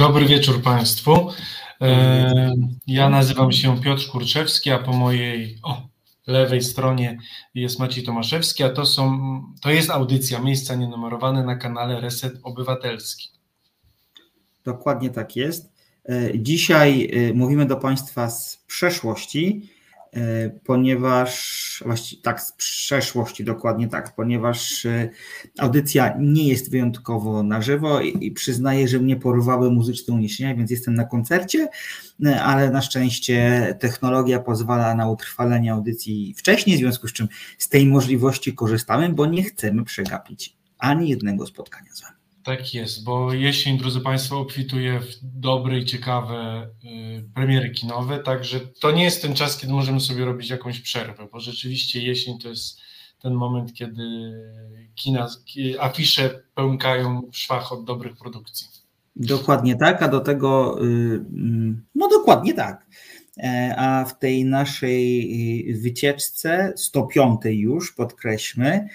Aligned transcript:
Dobry 0.00 0.26
wieczór 0.26 0.62
Państwu. 0.62 1.30
E, 1.80 2.54
ja 2.86 3.08
nazywam 3.08 3.52
się 3.52 3.80
Piotr 3.80 4.06
Kurczewski, 4.06 4.70
a 4.70 4.78
po 4.78 4.92
mojej 4.92 5.58
o, 5.62 5.82
lewej 6.26 6.62
stronie 6.62 7.18
jest 7.54 7.78
Maciej 7.78 8.04
Tomaszewski, 8.04 8.62
a 8.62 8.70
to, 8.70 8.86
są, 8.86 9.20
to 9.62 9.70
jest 9.70 9.90
audycja 9.90 10.40
Miejsca 10.40 10.74
Nienumerowane 10.74 11.44
na 11.44 11.56
kanale 11.56 12.00
Reset 12.00 12.32
Obywatelski. 12.42 13.28
Dokładnie 14.64 15.10
tak 15.10 15.36
jest. 15.36 15.72
E, 16.08 16.38
dzisiaj 16.38 17.10
e, 17.12 17.34
mówimy 17.34 17.66
do 17.66 17.76
Państwa 17.76 18.30
z 18.30 18.64
przeszłości, 18.66 19.70
ponieważ 20.64 21.82
właściwie 21.86 22.22
tak 22.22 22.40
z 22.40 22.52
przeszłości 22.52 23.44
dokładnie 23.44 23.88
tak, 23.88 24.14
ponieważ 24.14 24.86
e, 24.86 25.08
audycja 25.58 26.14
nie 26.18 26.48
jest 26.48 26.70
wyjątkowo 26.70 27.42
na 27.42 27.62
żywo 27.62 28.00
i 28.00 28.30
przyznaję, 28.30 28.88
że 28.88 28.98
mnie 28.98 29.16
porwały 29.16 29.70
muzyczne 29.70 30.14
uniesienia, 30.14 30.54
więc 30.54 30.70
jestem 30.70 30.94
na 30.94 31.04
koncercie, 31.04 31.68
e, 32.26 32.42
ale 32.42 32.70
na 32.70 32.82
szczęście 32.82 33.66
technologia 33.80 34.40
pozwala 34.40 34.94
na 34.94 35.10
utrwalenie 35.10 35.72
audycji 35.72 36.34
wcześniej, 36.36 36.76
w 36.76 36.80
związku 36.80 37.08
z 37.08 37.12
czym 37.12 37.28
z 37.58 37.68
tej 37.68 37.86
możliwości 37.86 38.54
korzystamy, 38.54 39.08
bo 39.08 39.26
nie 39.26 39.42
chcemy 39.42 39.84
przegapić 39.84 40.56
ani 40.78 41.08
jednego 41.08 41.46
spotkania 41.46 41.92
z 41.94 42.02
Wami. 42.02 42.19
Tak 42.44 42.74
jest, 42.74 43.04
bo 43.04 43.32
jesień, 43.32 43.78
drodzy 43.78 44.00
Państwo, 44.00 44.38
obfituje 44.38 45.00
w 45.00 45.06
dobre 45.22 45.78
i 45.78 45.84
ciekawe 45.84 46.70
y, 46.84 47.24
premiery 47.34 47.70
kinowe, 47.70 48.18
także 48.18 48.60
to 48.60 48.92
nie 48.92 49.04
jest 49.04 49.22
ten 49.22 49.34
czas, 49.34 49.58
kiedy 49.58 49.72
możemy 49.72 50.00
sobie 50.00 50.24
robić 50.24 50.50
jakąś 50.50 50.80
przerwę, 50.80 51.28
bo 51.32 51.40
rzeczywiście 51.40 52.02
jesień 52.02 52.38
to 52.38 52.48
jest 52.48 52.80
ten 53.18 53.34
moment, 53.34 53.72
kiedy 53.74 54.02
kina, 54.94 55.28
afisze 55.80 56.42
pełkają 56.54 57.22
w 57.32 57.36
szwach 57.36 57.72
od 57.72 57.84
dobrych 57.84 58.16
produkcji. 58.16 58.66
Dokładnie 59.16 59.76
tak, 59.76 60.02
a 60.02 60.08
do 60.08 60.20
tego, 60.20 60.78
y, 60.80 60.84
mm, 60.84 61.86
no 61.94 62.08
dokładnie 62.08 62.54
tak. 62.54 62.86
E, 63.42 63.74
a 63.78 64.04
w 64.04 64.18
tej 64.18 64.44
naszej 64.44 65.70
y, 65.70 65.80
wycieczce, 65.80 66.72
105 66.76 67.40
już, 67.44 67.92
podkreślmy, 67.92 68.88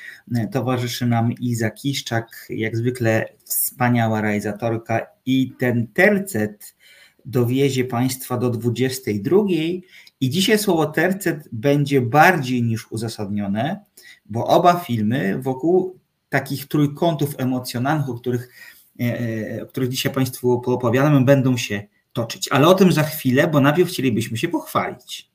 towarzyszy 0.51 1.05
nam 1.05 1.33
Iza 1.33 1.71
Kiszczak, 1.71 2.47
jak 2.49 2.77
zwykle 2.77 3.25
wspaniała 3.45 4.21
realizatorka 4.21 5.07
i 5.25 5.53
ten 5.59 5.87
tercet 5.87 6.75
dowiezie 7.25 7.85
Państwa 7.85 8.37
do 8.37 8.49
22. 8.49 9.37
I 10.21 10.29
dzisiaj 10.29 10.59
słowo 10.59 10.85
tercet 10.85 11.49
będzie 11.51 12.01
bardziej 12.01 12.63
niż 12.63 12.91
uzasadnione, 12.91 13.85
bo 14.25 14.47
oba 14.47 14.79
filmy 14.79 15.41
wokół 15.41 15.99
takich 16.29 16.67
trójkątów 16.67 17.35
emocjonalnych, 17.37 18.09
o 18.09 18.13
których, 18.13 18.49
e, 18.99 19.63
o 19.63 19.65
których 19.65 19.89
dzisiaj 19.89 20.13
Państwu 20.13 20.51
opowiadamy, 20.51 21.21
będą 21.21 21.57
się 21.57 21.83
toczyć. 22.13 22.47
Ale 22.51 22.67
o 22.67 22.73
tym 22.73 22.91
za 22.91 23.03
chwilę, 23.03 23.47
bo 23.47 23.59
najpierw 23.59 23.89
chcielibyśmy 23.89 24.37
się 24.37 24.47
pochwalić. 24.47 25.29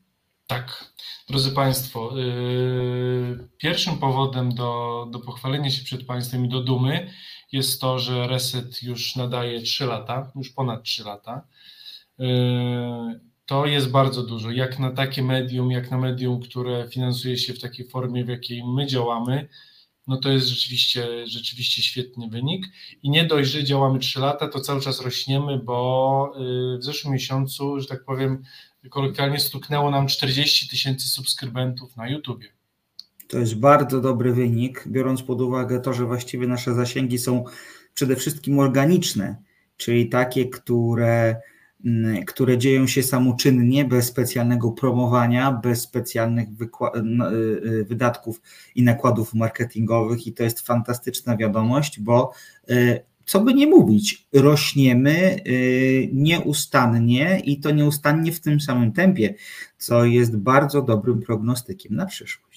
Tak. 0.47 0.91
Drodzy 1.29 1.53
Państwo, 1.53 2.17
yy, 2.17 3.49
pierwszym 3.59 3.99
powodem 3.99 4.55
do, 4.55 5.07
do 5.11 5.21
pochwalenia 5.21 5.71
się 5.71 5.85
przed 5.85 6.07
Państwem 6.07 6.45
i 6.45 6.49
do 6.49 6.61
dumy 6.61 7.11
jest 7.53 7.81
to, 7.81 7.99
że 7.99 8.27
Reset 8.27 8.83
już 8.83 9.17
nadaje 9.17 9.61
3 9.61 9.87
lata, 9.87 10.33
już 10.37 10.51
ponad 10.51 10.83
3 10.83 11.05
lata. 11.05 11.47
Yy, 12.19 13.21
to 13.47 13.67
jest 13.67 13.91
bardzo 13.91 14.23
dużo. 14.23 14.51
Jak 14.51 14.79
na 14.79 14.91
takie 14.91 15.23
medium, 15.23 15.71
jak 15.71 15.91
na 15.91 15.99
medium, 15.99 16.41
które 16.41 16.89
finansuje 16.89 17.39
się 17.39 17.55
w 17.55 17.61
takiej 17.61 17.89
formie, 17.89 18.25
w 18.25 18.29
jakiej 18.29 18.65
my 18.65 18.87
działamy, 18.87 19.49
no 20.07 20.17
to 20.17 20.31
jest 20.31 20.47
rzeczywiście, 20.47 21.27
rzeczywiście 21.27 21.83
świetny 21.83 22.29
wynik. 22.29 22.67
I 23.03 23.11
nie 23.11 23.25
dość, 23.25 23.51
że 23.51 23.65
działamy 23.65 23.99
3 23.99 24.21
lata, 24.21 24.49
to 24.49 24.61
cały 24.61 24.81
czas 24.81 25.01
rośniemy, 25.01 25.59
bo 25.59 26.33
y, 26.75 26.79
w 26.79 26.85
zeszłym 26.85 27.13
miesiącu, 27.13 27.81
że 27.81 27.87
tak 27.87 28.05
powiem, 28.05 28.43
kolokwialnie 28.91 29.41
stuknęło 29.41 29.91
nam 29.91 30.07
40 30.07 30.69
tysięcy 30.69 31.09
subskrybentów 31.09 31.97
na 31.97 32.09
YouTubie. 32.09 32.60
To 33.31 33.39
jest 33.39 33.55
bardzo 33.55 34.01
dobry 34.01 34.33
wynik, 34.33 34.85
biorąc 34.89 35.23
pod 35.23 35.41
uwagę 35.41 35.81
to, 35.81 35.93
że 35.93 36.07
właściwie 36.07 36.47
nasze 36.47 36.75
zasięgi 36.75 37.19
są 37.19 37.45
przede 37.95 38.17
wszystkim 38.17 38.59
organiczne, 38.59 39.37
czyli 39.77 40.09
takie, 40.09 40.49
które 40.49 41.37
Mm, 41.85 42.25
które 42.25 42.59
dzieją 42.59 42.87
się 42.87 43.03
samoczynnie, 43.03 43.85
bez 43.85 44.07
specjalnego 44.07 44.71
promowania, 44.73 45.53
bez 45.53 45.83
specjalnych 45.83 46.49
y, 46.49 46.99
y, 47.67 47.85
wydatków 47.85 48.41
i 48.75 48.83
nakładów 48.83 49.35
marketingowych, 49.35 50.27
i 50.27 50.33
to 50.33 50.43
jest 50.43 50.61
fantastyczna 50.61 51.37
wiadomość, 51.37 52.01
bo 52.01 52.33
y, 52.71 53.01
co 53.25 53.41
by 53.41 53.55
nie 53.55 53.67
mówić, 53.67 54.29
rośniemy 54.33 55.37
nieustannie 56.13 57.41
i 57.45 57.61
to 57.61 57.71
nieustannie 57.71 58.33
w 58.33 58.41
tym 58.41 58.61
samym 58.61 58.93
tempie, 58.93 59.35
co 59.79 60.05
jest 60.05 60.37
bardzo 60.37 60.83
dobrym 60.83 61.21
prognostykiem 61.21 61.97
na 61.97 62.07
przyszłość. 62.07 62.50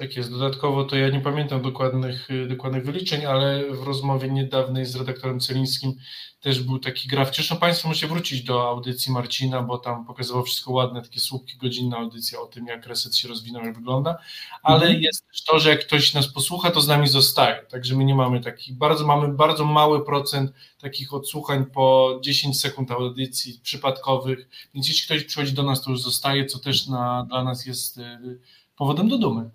Tak 0.00 0.16
jest. 0.16 0.30
Dodatkowo 0.30 0.84
to 0.84 0.96
ja 0.96 1.08
nie 1.08 1.20
pamiętam 1.20 1.62
dokładnych, 1.62 2.28
dokładnych 2.48 2.84
wyliczeń, 2.84 3.26
ale 3.26 3.64
w 3.70 3.82
rozmowie 3.82 4.30
niedawnej 4.30 4.86
z 4.86 4.96
redaktorem 4.96 5.40
Celińskim 5.40 5.92
też 6.40 6.62
był 6.62 6.78
taki 6.78 7.08
graf. 7.08 7.34
Zresztą 7.34 7.56
Państwo 7.56 7.88
możecie 7.88 8.06
wrócić 8.06 8.42
do 8.42 8.68
audycji 8.68 9.12
Marcina, 9.12 9.62
bo 9.62 9.78
tam 9.78 10.04
pokazywał 10.04 10.44
wszystko 10.44 10.72
ładne, 10.72 11.02
takie 11.02 11.20
słupki 11.20 11.56
godzinna 11.56 11.96
audycja 11.96 12.40
o 12.40 12.46
tym, 12.46 12.66
jak 12.66 12.86
reset 12.86 13.16
się 13.16 13.28
rozwinął, 13.28 13.64
jak 13.64 13.76
wygląda, 13.76 14.18
ale 14.62 14.82
mhm. 14.82 15.02
jest 15.02 15.28
też 15.28 15.44
to, 15.44 15.58
że 15.58 15.70
jak 15.70 15.86
ktoś 15.86 16.14
nas 16.14 16.32
posłucha, 16.32 16.70
to 16.70 16.80
z 16.80 16.88
nami 16.88 17.08
zostaje, 17.08 17.66
także 17.70 17.96
my 17.96 18.04
nie 18.04 18.14
mamy 18.14 18.40
takich, 18.40 18.74
bardzo 18.74 19.06
mamy 19.06 19.28
bardzo 19.28 19.64
mały 19.64 20.04
procent 20.04 20.52
takich 20.78 21.14
odsłuchań 21.14 21.66
po 21.66 22.18
10 22.22 22.60
sekund 22.60 22.90
audycji 22.90 23.60
przypadkowych, 23.62 24.48
więc 24.74 24.88
jeśli 24.88 25.06
ktoś 25.06 25.24
przychodzi 25.24 25.52
do 25.52 25.62
nas, 25.62 25.82
to 25.82 25.90
już 25.90 26.00
zostaje, 26.00 26.46
co 26.46 26.58
też 26.58 26.86
na, 26.86 27.26
dla 27.28 27.44
nas 27.44 27.66
jest 27.66 27.98
y, 27.98 28.40
powodem 28.76 29.08
do 29.08 29.18
dumy. 29.18 29.50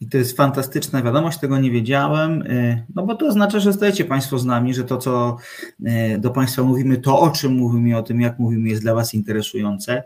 I 0.00 0.08
to 0.08 0.18
jest 0.18 0.36
fantastyczna 0.36 1.02
wiadomość, 1.02 1.38
tego 1.38 1.58
nie 1.58 1.70
wiedziałem, 1.70 2.42
y, 2.42 2.86
no 2.94 3.06
bo 3.06 3.14
to 3.14 3.26
oznacza, 3.26 3.60
że 3.60 3.72
stajecie 3.72 4.04
Państwo 4.04 4.38
z 4.38 4.44
nami, 4.44 4.74
że 4.74 4.84
to, 4.84 4.96
co 4.96 5.36
y, 5.80 6.18
do 6.18 6.30
Państwa 6.30 6.62
mówimy, 6.62 6.98
to 6.98 7.20
o 7.20 7.30
czym 7.30 7.52
mówimy, 7.52 7.96
o 7.96 8.02
tym, 8.02 8.20
jak 8.20 8.38
mówimy, 8.38 8.68
jest 8.68 8.82
dla 8.82 8.94
Was 8.94 9.14
interesujące. 9.14 10.02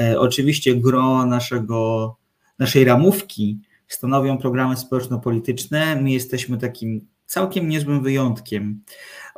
Y, 0.00 0.20
oczywiście 0.20 0.76
gro 0.76 1.26
naszego, 1.26 2.16
naszej 2.58 2.84
ramówki 2.84 3.58
stanowią 3.88 4.38
programy 4.38 4.76
społeczno-polityczne. 4.76 5.96
My 6.02 6.10
jesteśmy 6.10 6.58
takim 6.58 7.06
całkiem 7.26 7.68
niezłym 7.68 8.02
wyjątkiem 8.02 8.82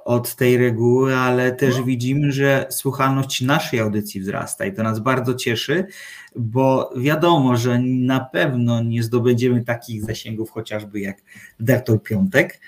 od 0.09 0.35
tej 0.35 0.57
reguły, 0.57 1.17
ale 1.17 1.53
też 1.53 1.77
no. 1.77 1.85
widzimy, 1.85 2.33
że 2.33 2.67
słuchalność 2.71 3.41
naszej 3.41 3.81
audycji 3.81 4.21
wzrasta 4.21 4.67
i 4.67 4.73
to 4.73 4.83
nas 4.83 4.99
bardzo 5.01 5.35
cieszy, 5.35 5.87
bo 6.37 6.91
wiadomo, 6.97 7.57
że 7.57 7.79
na 7.85 8.21
pewno 8.21 8.83
nie 8.83 9.03
zdobędziemy 9.03 9.65
takich 9.65 10.03
zasięgów 10.03 10.51
chociażby 10.51 11.01
jak 11.01 11.23
Dertol 11.61 12.01
Piątek, 12.01 12.61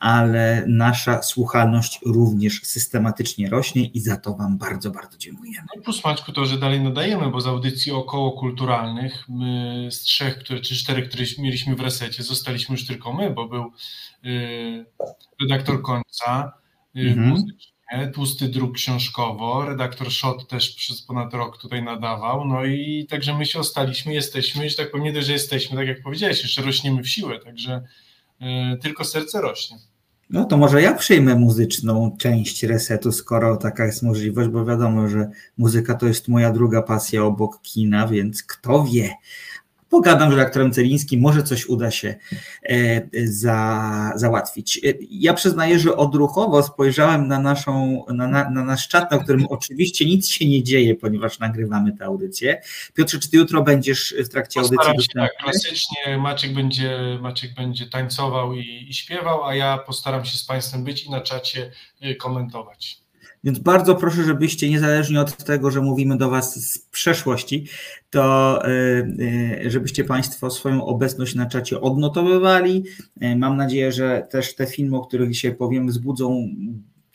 ale 0.00 0.64
nasza 0.66 1.22
słuchalność 1.22 2.00
również 2.06 2.60
systematycznie 2.62 3.50
rośnie 3.50 3.84
i 3.84 4.00
za 4.00 4.16
to 4.16 4.34
Wam 4.34 4.58
bardzo, 4.58 4.90
bardzo 4.90 5.18
dziękujemy. 5.18 5.66
No 5.76 5.82
plus 5.82 6.04
Maćku 6.04 6.32
to, 6.32 6.44
że 6.44 6.58
dalej 6.58 6.80
nadajemy, 6.80 7.30
bo 7.30 7.40
z 7.40 7.46
audycji 7.46 7.92
około 7.92 8.32
kulturalnych 8.32 9.24
my 9.28 9.88
z 9.90 10.00
trzech 10.00 10.38
które, 10.38 10.60
czy 10.60 10.74
czterech, 10.74 11.08
które 11.08 11.24
mieliśmy 11.38 11.76
w 11.76 11.80
resecie, 11.80 12.22
zostaliśmy 12.22 12.72
już 12.72 12.86
tylko 12.86 13.12
my, 13.12 13.30
bo 13.30 13.48
był 13.48 13.72
y, 14.24 14.86
redaktor 15.40 15.82
końca, 15.82 16.59
mhm. 16.94 17.28
muzycznie, 17.28 17.70
Tłusty 18.14 18.48
Druk 18.48 18.74
książkowo, 18.74 19.64
redaktor 19.66 20.10
Szot 20.10 20.48
też 20.48 20.74
przez 20.74 21.02
ponad 21.02 21.34
rok 21.34 21.58
tutaj 21.58 21.82
nadawał, 21.82 22.44
no 22.44 22.64
i 22.64 23.06
także 23.10 23.38
my 23.38 23.46
się 23.46 23.58
ostaliśmy, 23.58 24.14
jesteśmy, 24.14 24.70
że 24.70 24.76
tak 24.76 24.90
powiem, 24.90 25.04
nie 25.04 25.12
dość, 25.12 25.26
że 25.26 25.32
jesteśmy, 25.32 25.76
tak 25.76 25.86
jak 25.86 26.02
powiedziałeś, 26.02 26.42
jeszcze 26.42 26.62
rośniemy 26.62 27.02
w 27.02 27.08
siłę, 27.08 27.38
także 27.38 27.82
y, 28.42 28.78
tylko 28.78 29.04
serce 29.04 29.40
rośnie. 29.40 29.76
No 30.30 30.44
to 30.44 30.56
może 30.56 30.82
ja 30.82 30.94
przyjmę 30.94 31.34
muzyczną 31.34 32.16
część 32.18 32.62
resetu, 32.62 33.12
skoro 33.12 33.56
taka 33.56 33.86
jest 33.86 34.02
możliwość, 34.02 34.48
bo 34.48 34.64
wiadomo, 34.64 35.08
że 35.08 35.30
muzyka 35.58 35.94
to 35.94 36.06
jest 36.06 36.28
moja 36.28 36.52
druga 36.52 36.82
pasja 36.82 37.24
obok 37.24 37.62
kina, 37.62 38.08
więc 38.08 38.42
kto 38.42 38.84
wie, 38.84 39.14
pogadam 39.90 40.30
z 40.30 40.32
redaktorem 40.32 40.72
Celińskim, 40.72 41.20
może 41.20 41.42
coś 41.42 41.66
uda 41.66 41.90
się 41.90 42.14
e, 42.62 43.02
za, 43.24 44.12
załatwić. 44.16 44.80
E, 44.84 44.92
ja 45.10 45.34
przyznaję, 45.34 45.78
że 45.78 45.96
odruchowo 45.96 46.62
spojrzałem 46.62 47.28
na, 47.28 47.38
naszą, 47.38 48.04
na, 48.08 48.28
na, 48.28 48.50
na 48.50 48.64
nasz 48.64 48.88
czat, 48.88 49.10
na 49.10 49.18
którym 49.18 49.46
oczywiście 49.46 50.06
nic 50.06 50.28
się 50.28 50.48
nie 50.48 50.62
dzieje, 50.62 50.94
ponieważ 50.94 51.38
nagrywamy 51.38 51.96
tę 51.96 52.04
audycję. 52.04 52.62
Piotrze, 52.94 53.18
czy 53.18 53.30
ty 53.30 53.36
jutro 53.36 53.62
będziesz 53.62 54.14
w 54.24 54.28
trakcie 54.28 54.60
Postaram 54.60 54.86
audycji? 54.86 55.12
Się, 55.12 55.20
tak, 55.20 55.30
klasycznie 55.42 56.18
Maciek 56.18 56.54
będzie, 56.54 57.18
Maciek 57.20 57.54
będzie 57.54 57.86
tańcował 57.86 58.54
i, 58.54 58.86
i 58.88 58.94
śpiewał, 58.94 59.44
a 59.44 59.54
ja 59.54 59.78
postaram 59.78 60.24
się 60.24 60.38
z 60.38 60.44
Państwem 60.44 60.84
być 60.84 61.04
i 61.04 61.10
na 61.10 61.20
czacie 61.20 61.70
e, 62.00 62.14
komentować. 62.14 63.00
Więc 63.44 63.58
bardzo 63.58 63.94
proszę, 63.94 64.24
żebyście 64.24 64.70
niezależnie 64.70 65.20
od 65.20 65.44
tego, 65.44 65.70
że 65.70 65.80
mówimy 65.80 66.16
do 66.16 66.30
Was 66.30 66.72
z 66.72 66.78
przeszłości, 66.78 67.66
to 68.10 68.58
e, 68.64 68.70
e, 69.66 69.70
żebyście 69.70 70.04
Państwo 70.04 70.50
swoją 70.50 70.84
obecność 70.84 71.34
na 71.34 71.46
czacie 71.46 71.80
odnotowywali. 71.80 72.84
E, 73.20 73.36
mam 73.36 73.56
nadzieję, 73.56 73.92
że 73.92 74.26
też 74.30 74.54
te 74.54 74.66
filmy, 74.66 74.96
o 74.96 75.00
których 75.00 75.30
dzisiaj 75.30 75.54
powiem, 75.54 75.88
wzbudzą 75.88 76.48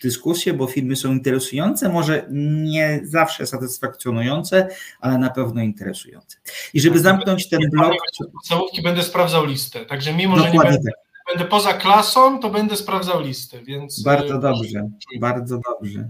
dyskusję, 0.03 0.53
bo 0.53 0.67
filmy 0.67 0.95
są 0.95 1.11
interesujące, 1.11 1.89
może 1.89 2.27
nie 2.63 3.01
zawsze 3.03 3.47
satysfakcjonujące, 3.47 4.67
ale 4.99 5.17
na 5.17 5.29
pewno 5.29 5.61
interesujące. 5.61 6.37
I 6.73 6.81
żeby 6.81 6.99
zamknąć 6.99 7.49
ten 7.49 7.59
blok... 7.71 7.93
Podstawówki 8.33 8.81
będę 8.81 9.03
sprawdzał 9.03 9.45
listę, 9.45 9.85
także 9.85 10.13
mimo, 10.13 10.39
że 10.39 10.51
nie 10.51 10.59
będę, 10.59 10.91
tak. 10.91 11.04
Będę 11.27 11.45
poza 11.45 11.73
klasą, 11.73 12.39
to 12.39 12.49
będę 12.49 12.75
sprawdzał 12.75 13.21
listę, 13.21 13.63
więc... 13.63 14.03
Bardzo 14.03 14.39
dobrze, 14.39 14.89
bardzo 15.19 15.59
dobrze. 15.69 16.09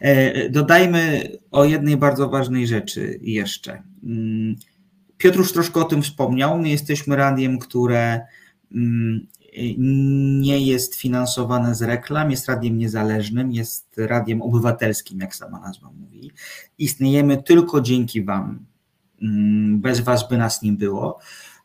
E, 0.00 0.50
dodajmy 0.50 1.32
o 1.50 1.64
jednej 1.64 1.96
bardzo 1.96 2.28
ważnej 2.28 2.66
rzeczy 2.66 3.18
jeszcze. 3.22 3.82
Mm, 4.04 4.56
Piotr 5.18 5.38
już 5.38 5.52
troszkę 5.52 5.80
o 5.80 5.84
tym 5.84 6.02
wspomniał. 6.02 6.58
My 6.58 6.68
jesteśmy 6.68 7.16
radiem, 7.16 7.58
które 7.58 8.20
mm, 8.72 9.26
nie 10.40 10.66
jest 10.66 10.94
finansowane 10.94 11.74
z 11.74 11.82
reklam, 11.82 12.30
jest 12.30 12.48
radiem 12.48 12.78
niezależnym, 12.78 13.52
jest 13.52 13.94
radiem 13.96 14.42
obywatelskim, 14.42 15.20
jak 15.20 15.34
sama 15.34 15.60
nazwa 15.60 15.90
mówi. 15.90 16.30
Istniejemy 16.78 17.42
tylko 17.42 17.80
dzięki 17.80 18.24
Wam. 18.24 18.66
Mm, 19.22 19.80
bez 19.80 20.00
Was 20.00 20.28
by 20.28 20.38
nas 20.38 20.62
nie 20.62 20.72
było. 20.72 21.18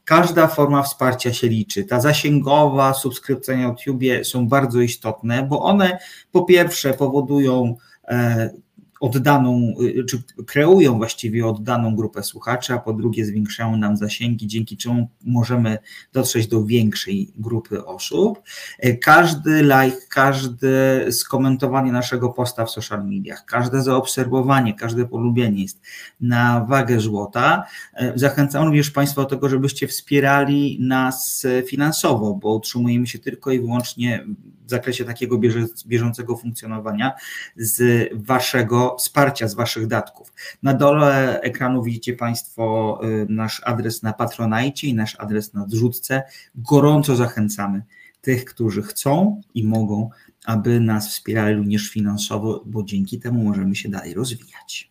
Każda 0.10 0.48
forma 0.48 0.84
wsparcia 0.84 1.34
się 1.34 1.48
liczy. 1.48 1.84
Ta 1.84 2.00
zasięgowa, 2.00 2.94
subskrypcja 2.94 3.58
na 3.58 3.64
YouTubie 3.64 4.26
są 4.26 4.48
bardzo 4.48 4.82
istotne, 4.82 5.44
bo 5.44 5.62
one 5.62 6.00
po 6.32 6.44
pierwsze 6.44 6.94
powodują 6.94 7.76
e, 8.08 8.50
oddaną, 9.00 9.74
y, 9.81 10.04
czy 10.04 10.24
kreują 10.46 10.98
właściwie 10.98 11.48
oddaną 11.48 11.96
grupę 11.96 12.24
słuchaczy, 12.24 12.74
a 12.74 12.80
po 12.80 12.94
drugie 12.94 13.25
zwiększają 13.25 13.78
nam 13.78 13.98
zasięgi, 13.98 14.48
dzięki 14.48 14.78
czemu 14.78 15.10
możemy 15.25 15.78
dotrzeć 16.13 16.48
do 16.48 16.66
większej 16.66 17.34
grupy 17.36 17.86
osób. 17.86 18.42
E, 18.80 18.98
każdy 18.98 19.62
like, 19.62 19.98
każde 20.10 21.06
skomentowanie 21.12 21.92
naszego 21.92 22.30
posta 22.30 22.66
w 22.66 22.72
social 22.72 23.07
mediach, 23.07 23.46
każde 23.46 23.81
zaobserwowanie, 23.81 24.74
każde 24.74 25.06
polubienie 25.06 25.62
jest 25.62 25.81
na 26.22 26.66
wagę 26.66 27.00
złota. 27.00 27.63
E, 27.94 28.13
zachęcam 28.16 28.66
również 28.66 28.92
Państwa 28.92 29.22
do 29.22 29.28
tego, 29.28 29.50
żebyście 29.50 29.88
wspierali 29.88 30.78
nas 30.81 31.46
finansowo, 31.68 32.34
bo 32.34 32.56
utrzymujemy 32.56 33.07
się 33.07 33.19
tylko 33.19 33.51
i 33.51 33.60
wyłącznie 33.60 34.25
w 34.66 34.69
zakresie 34.69 35.06
takiego 35.06 35.40
bieżącego 35.88 36.38
funkcjonowania 36.38 37.13
z 37.56 38.10
Waszego 38.13 38.88
wsparcia, 38.95 39.47
z 39.47 39.53
Waszych 39.53 39.88
datków. 39.88 40.33
Na 40.63 40.74
dole 40.74 41.41
ekranu 41.41 41.83
widzicie 41.83 42.13
Państwo 42.13 43.00
y, 43.03 43.25
nasz 43.30 43.62
adres 43.65 44.03
na 44.03 44.13
Patronajcie 44.13 44.88
i 44.88 44.94
nasz 44.94 45.15
adres 45.19 45.53
na 45.53 45.68
zrzutce. 45.68 46.24
Gorąco 46.56 47.15
zachęcamy 47.15 47.81
tych, 48.21 48.45
którzy 48.45 48.81
chcą 48.81 49.41
i 49.53 49.63
mogą, 49.63 50.09
aby 50.45 50.80
nas 50.80 51.09
wspierali 51.09 51.56
również 51.56 51.89
finansowo, 51.89 52.63
bo 52.65 52.83
dzięki 52.83 53.19
temu 53.19 53.44
możemy 53.44 53.75
się 53.75 53.89
dalej 53.89 54.13
rozwijać. 54.13 54.89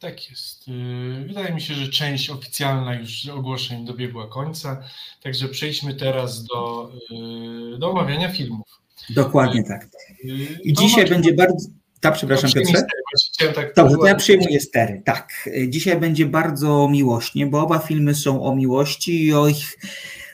Tak 0.00 0.30
jest. 0.30 0.68
Y, 0.68 1.24
wydaje 1.26 1.54
mi 1.54 1.60
się, 1.60 1.74
że 1.74 1.88
część 1.88 2.30
oficjalna 2.30 2.94
już 2.94 3.28
ogłoszeń 3.28 3.86
dobiegła 3.86 4.28
końca, 4.28 4.82
także 5.22 5.48
przejdźmy 5.48 5.94
teraz 5.94 6.44
do, 6.44 6.92
y, 7.74 7.78
do 7.78 7.90
omawiania 7.90 8.28
filmów. 8.32 8.66
Dokładnie 9.10 9.64
tak. 9.64 9.88
I 10.64 10.72
dzisiaj 10.72 11.08
będzie 11.08 11.32
bardzo. 11.32 11.68
Tak, 12.00 12.14
przepraszam, 12.14 12.50
Piotrze. 12.52 12.82
Tak 13.54 13.74
Dobrze, 13.74 13.96
to 13.96 14.06
ja 14.06 14.14
przyjmuję 14.14 14.60
stery. 14.60 15.02
Tak. 15.04 15.48
Dzisiaj 15.68 16.00
będzie 16.00 16.26
bardzo 16.26 16.88
miłośnie, 16.88 17.46
bo 17.46 17.60
oba 17.60 17.78
filmy 17.78 18.14
są 18.14 18.42
o 18.42 18.54
miłości 18.56 19.24
i 19.24 19.34
o 19.34 19.48
ich 19.48 19.78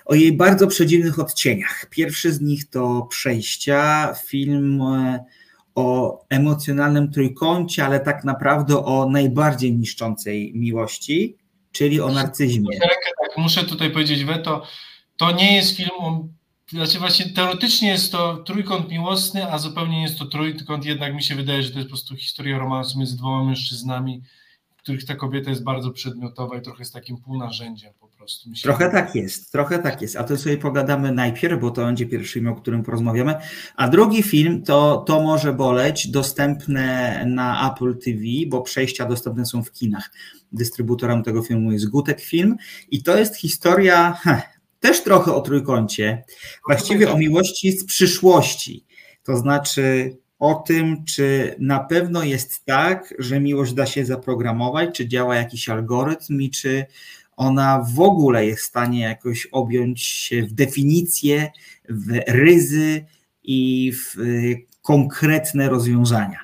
o 0.04 0.14
jej 0.14 0.32
bardzo 0.32 0.66
przedziwnych 0.66 1.18
odcieniach. 1.18 1.86
Pierwszy 1.90 2.32
z 2.32 2.40
nich 2.40 2.70
to 2.70 3.06
Przejścia, 3.10 4.14
film 4.26 4.82
e, 4.82 5.24
o 5.74 6.18
emocjonalnym 6.30 7.12
trójkącie, 7.12 7.84
ale 7.84 8.00
tak 8.00 8.24
naprawdę 8.24 8.84
o 8.84 9.10
najbardziej 9.10 9.76
niszczącej 9.76 10.52
miłości, 10.54 11.36
czyli 11.72 12.00
o 12.00 12.08
narcyzmie. 12.12 12.78
Tak, 12.80 13.36
muszę 13.36 13.64
tutaj 13.64 13.90
powiedzieć, 13.90 14.24
Weto, 14.24 14.66
to 15.16 15.32
nie 15.32 15.56
jest 15.56 15.76
film 15.76 15.90
o 15.98 16.28
znaczy 16.74 16.98
właśnie 16.98 17.28
teoretycznie 17.28 17.88
jest 17.88 18.12
to 18.12 18.36
trójkąt 18.36 18.90
miłosny, 18.90 19.52
a 19.52 19.58
zupełnie 19.58 19.96
nie 19.96 20.02
jest 20.02 20.18
to 20.18 20.24
trójkąt, 20.24 20.84
jednak 20.84 21.14
mi 21.14 21.22
się 21.22 21.34
wydaje, 21.34 21.62
że 21.62 21.70
to 21.70 21.78
jest 21.78 21.88
po 21.88 21.92
prostu 21.92 22.16
historia 22.16 22.58
romansu 22.58 22.98
między 22.98 23.16
dwoma 23.16 23.44
mężczyznami, 23.44 24.22
w 24.76 24.82
których 24.82 25.04
ta 25.04 25.14
kobieta 25.14 25.50
jest 25.50 25.62
bardzo 25.62 25.90
przedmiotowa 25.90 26.58
i 26.58 26.62
trochę 26.62 26.78
jest 26.78 26.92
takim 26.92 27.16
półnarzędziem 27.16 27.92
po 28.00 28.08
prostu. 28.08 28.50
Myślę, 28.50 28.68
trochę 28.68 28.92
tak 28.92 29.14
jest, 29.14 29.52
trochę 29.52 29.78
tak 29.78 30.02
jest, 30.02 30.16
a 30.16 30.24
to 30.24 30.36
sobie 30.36 30.58
pogadamy 30.58 31.12
najpierw, 31.12 31.60
bo 31.60 31.70
to 31.70 31.84
będzie 31.84 32.06
pierwszy 32.06 32.32
film, 32.32 32.48
o 32.48 32.54
którym 32.54 32.82
porozmawiamy, 32.82 33.34
a 33.76 33.88
drugi 33.88 34.22
film 34.22 34.62
to 34.62 35.04
To 35.06 35.22
może 35.22 35.52
boleć, 35.52 36.08
dostępne 36.08 37.24
na 37.26 37.72
Apple 37.72 37.98
TV, 37.98 38.22
bo 38.46 38.62
przejścia 38.62 39.06
dostępne 39.06 39.46
są 39.46 39.62
w 39.62 39.72
kinach. 39.72 40.10
Dystrybutorem 40.52 41.22
tego 41.22 41.42
filmu 41.42 41.72
jest 41.72 41.88
Gutek 41.88 42.20
Film 42.20 42.56
i 42.90 43.02
to 43.02 43.16
jest 43.16 43.36
historia, 43.36 44.12
heh, 44.12 44.42
też 44.84 45.02
trochę 45.02 45.34
o 45.34 45.40
trójkącie, 45.40 46.24
właściwie 46.66 47.12
o 47.12 47.18
miłości 47.18 47.72
z 47.72 47.84
przyszłości. 47.84 48.84
To 49.22 49.36
znaczy 49.36 50.16
o 50.38 50.54
tym, 50.54 51.04
czy 51.04 51.54
na 51.58 51.80
pewno 51.80 52.24
jest 52.24 52.64
tak, 52.64 53.14
że 53.18 53.40
miłość 53.40 53.72
da 53.72 53.86
się 53.86 54.04
zaprogramować, 54.04 54.96
czy 54.96 55.08
działa 55.08 55.36
jakiś 55.36 55.68
algorytm 55.68 56.40
i 56.40 56.50
czy 56.50 56.86
ona 57.36 57.86
w 57.94 58.00
ogóle 58.00 58.46
jest 58.46 58.62
w 58.62 58.66
stanie 58.66 59.00
jakoś 59.00 59.46
objąć 59.46 60.02
się 60.02 60.42
w 60.42 60.52
definicje, 60.52 61.50
w 61.88 62.20
ryzy 62.28 63.04
i 63.42 63.92
w 63.92 64.18
y, 64.18 64.66
konkretne 64.82 65.68
rozwiązania. 65.68 66.43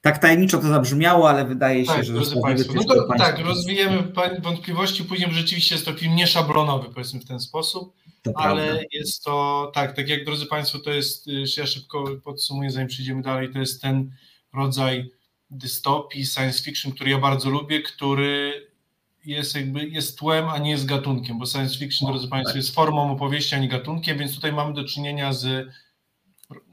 Tak 0.00 0.18
tajemniczo 0.18 0.58
to 0.58 0.68
zabrzmiało, 0.68 1.30
ale 1.30 1.44
wydaje 1.44 1.86
się, 1.86 1.92
tak, 1.92 2.04
że... 2.04 2.12
Drodzy 2.12 2.40
Państwo, 2.42 2.72
no 2.74 2.84
to, 2.84 3.08
tak, 3.18 3.38
rozwijemy 3.38 4.12
wątpliwości, 4.42 5.04
później 5.04 5.34
rzeczywiście 5.34 5.74
jest 5.74 5.84
to 5.84 5.92
film 5.92 6.16
nieszablonowy, 6.16 6.88
powiedzmy 6.94 7.20
w 7.20 7.24
ten 7.24 7.40
sposób, 7.40 7.94
ale 8.34 8.66
prawda. 8.66 8.82
jest 8.92 9.24
to, 9.24 9.70
tak, 9.74 9.96
tak 9.96 10.08
jak 10.08 10.24
drodzy 10.24 10.46
Państwo, 10.46 10.78
to 10.78 10.90
jest, 10.90 11.28
y, 11.28 11.44
ja 11.56 11.66
szybko 11.66 12.04
podsumuję, 12.24 12.70
zanim 12.70 12.88
przejdziemy 12.88 13.22
dalej, 13.22 13.52
to 13.52 13.58
jest 13.58 13.82
ten 13.82 14.10
rodzaj 14.52 15.10
dystopii, 15.50 16.26
science 16.26 16.62
fiction, 16.62 16.92
który 16.92 17.10
ja 17.10 17.18
bardzo 17.18 17.50
lubię, 17.50 17.82
który 17.82 18.66
jest 19.24 19.54
jakby 19.54 19.88
jest 19.88 20.18
tłem, 20.18 20.48
a 20.48 20.58
nie 20.58 20.70
jest 20.70 20.86
gatunkiem, 20.86 21.38
bo 21.38 21.46
science 21.46 21.78
fiction, 21.78 22.10
drodzy 22.10 22.28
Państwo, 22.28 22.56
jest 22.56 22.74
formą 22.74 23.12
opowieści, 23.12 23.54
a 23.54 23.58
nie 23.58 23.68
gatunkiem, 23.68 24.18
więc 24.18 24.34
tutaj 24.34 24.52
mamy 24.52 24.74
do 24.74 24.84
czynienia 24.84 25.32
z 25.32 25.68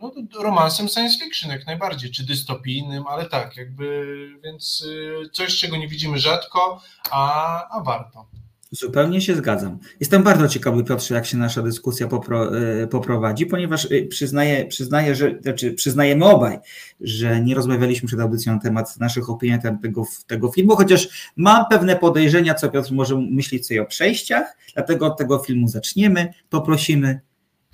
no, 0.02 0.12
romansem 0.40 0.88
science 0.88 1.20
fiction 1.20 1.52
jak 1.52 1.66
najbardziej, 1.66 2.12
czy 2.12 2.26
dystopijnym, 2.26 3.08
ale 3.08 3.26
tak, 3.26 3.58
jakby, 3.58 4.06
więc 4.44 4.82
y, 5.26 5.30
coś, 5.32 5.58
czego 5.58 5.78
nie 5.78 5.88
widzimy 5.88 6.20
rzadko, 6.20 6.82
a, 7.12 7.68
a 7.70 7.84
warto. 7.84 8.28
Zupełnie 8.72 9.22
się 9.22 9.36
zgadzam. 9.36 9.78
Jestem 10.00 10.24
bardzo 10.24 10.48
ciekawy, 10.48 10.84
Piotrze, 10.84 11.16
jak 11.16 11.26
się 11.26 11.38
nasza 11.38 11.62
dyskusja 11.62 12.08
popro, 12.08 12.58
y, 12.58 12.88
poprowadzi, 12.88 13.46
ponieważ 13.46 13.86
y, 13.86 14.08
przyznaję, 14.10 14.66
przyznaję, 14.66 15.16
że, 15.16 15.40
znaczy 15.42 15.74
przyznajemy 15.74 16.26
obaj, 16.26 16.60
że 17.02 17.42
nie 17.42 17.56
rozmawialiśmy 17.56 18.08
przed 18.08 18.20
audycją 18.20 18.54
na 18.54 18.60
temat 18.60 19.00
naszych 19.00 19.30
opinii 19.30 19.56
na 19.56 19.62
temat 19.62 19.82
tego, 19.82 20.04
tego 20.28 20.52
filmu, 20.52 20.76
chociaż 20.76 21.32
mam 21.36 21.66
pewne 21.70 21.96
podejrzenia, 21.96 22.54
co 22.54 22.70
Piotr 22.70 22.92
może 22.92 23.16
myśleć 23.16 23.68
sobie 23.68 23.82
o 23.82 23.86
przejściach, 23.86 24.58
dlatego 24.74 25.06
od 25.06 25.18
tego 25.18 25.40
filmu 25.40 25.68
zaczniemy, 25.68 26.34
poprosimy 26.50 27.22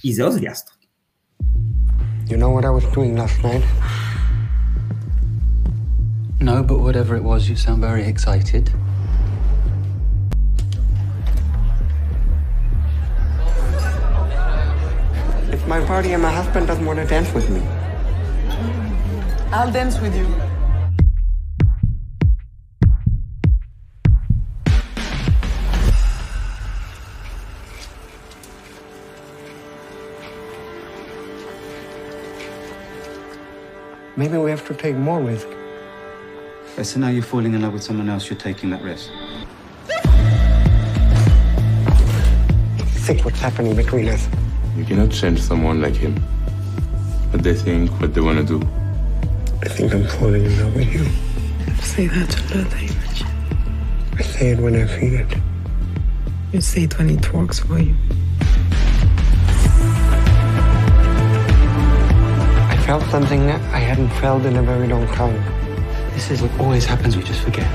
Izę 0.03 0.25
o 0.25 0.31
zwiastun. 0.31 0.77
You 2.27 2.37
know 2.37 2.49
what 2.51 2.63
I 2.63 2.69
was 2.69 2.85
doing 2.85 3.17
last 3.17 3.43
night? 3.43 3.63
No, 6.39 6.63
but 6.63 6.79
whatever 6.79 7.15
it 7.15 7.23
was, 7.23 7.49
you 7.49 7.55
sound 7.55 7.81
very 7.81 8.05
excited. 8.05 8.71
It's 15.51 15.67
my 15.67 15.83
party 15.85 16.13
and 16.13 16.23
my 16.23 16.31
husband 16.31 16.67
doesn't 16.67 16.85
want 16.85 16.99
to 16.99 17.05
dance 17.05 17.31
with 17.33 17.49
me. 17.49 17.61
I'll 19.51 19.71
dance 19.71 19.99
with 19.99 20.15
you. 20.15 20.52
Maybe 34.15 34.37
we 34.37 34.51
have 34.51 34.65
to 34.67 34.75
take 34.75 34.95
more 34.95 35.19
risk. 35.19 35.47
So 36.83 36.99
now 36.99 37.09
you're 37.09 37.23
falling 37.23 37.55
in 37.55 37.63
love 37.63 37.73
with 37.73 37.83
someone 37.83 38.09
else, 38.09 38.29
you're 38.29 38.37
taking 38.37 38.69
that 38.69 38.83
risk. 38.83 39.09
Think 43.07 43.25
what's 43.25 43.39
happening 43.39 43.75
between 43.75 44.07
us. 44.09 44.27
You 44.77 44.85
cannot 44.85 45.09
change 45.11 45.41
someone 45.41 45.81
like 45.81 45.95
him. 45.95 46.15
What 47.31 47.41
they 47.41 47.55
think, 47.55 47.89
what 47.99 48.13
they 48.13 48.21
want 48.21 48.37
to 48.47 48.59
do. 48.59 48.67
I 49.63 49.69
think 49.69 49.93
I'm 49.95 50.05
falling 50.07 50.45
in 50.45 50.59
love 50.59 50.75
with 50.75 50.93
you. 50.93 51.05
Say 51.81 52.05
that 52.07 52.29
to 52.29 52.59
another 52.59 52.77
image. 52.77 53.23
I 54.19 54.21
say 54.21 54.51
it 54.51 54.59
when 54.59 54.75
I 54.75 54.85
feel 54.85 55.19
it. 55.21 55.37
You 56.51 56.61
say 56.61 56.83
it 56.83 56.97
when 56.99 57.09
it 57.09 57.33
works 57.33 57.59
for 57.59 57.79
you. 57.79 57.95
Felt 62.85 63.03
something 63.05 63.49
I 63.49 63.79
hadn't 63.79 64.09
felt 64.19 64.43
in 64.43 64.57
a 64.57 64.61
very 64.61 64.89
long 64.89 65.07
time. 65.07 65.41
This 66.13 66.29
is 66.29 66.41
what 66.41 66.51
always 66.59 66.85
happens, 66.85 67.15
we 67.15 67.23
just 67.23 67.41
forget. 67.41 67.65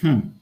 Hmm. 0.00 0.35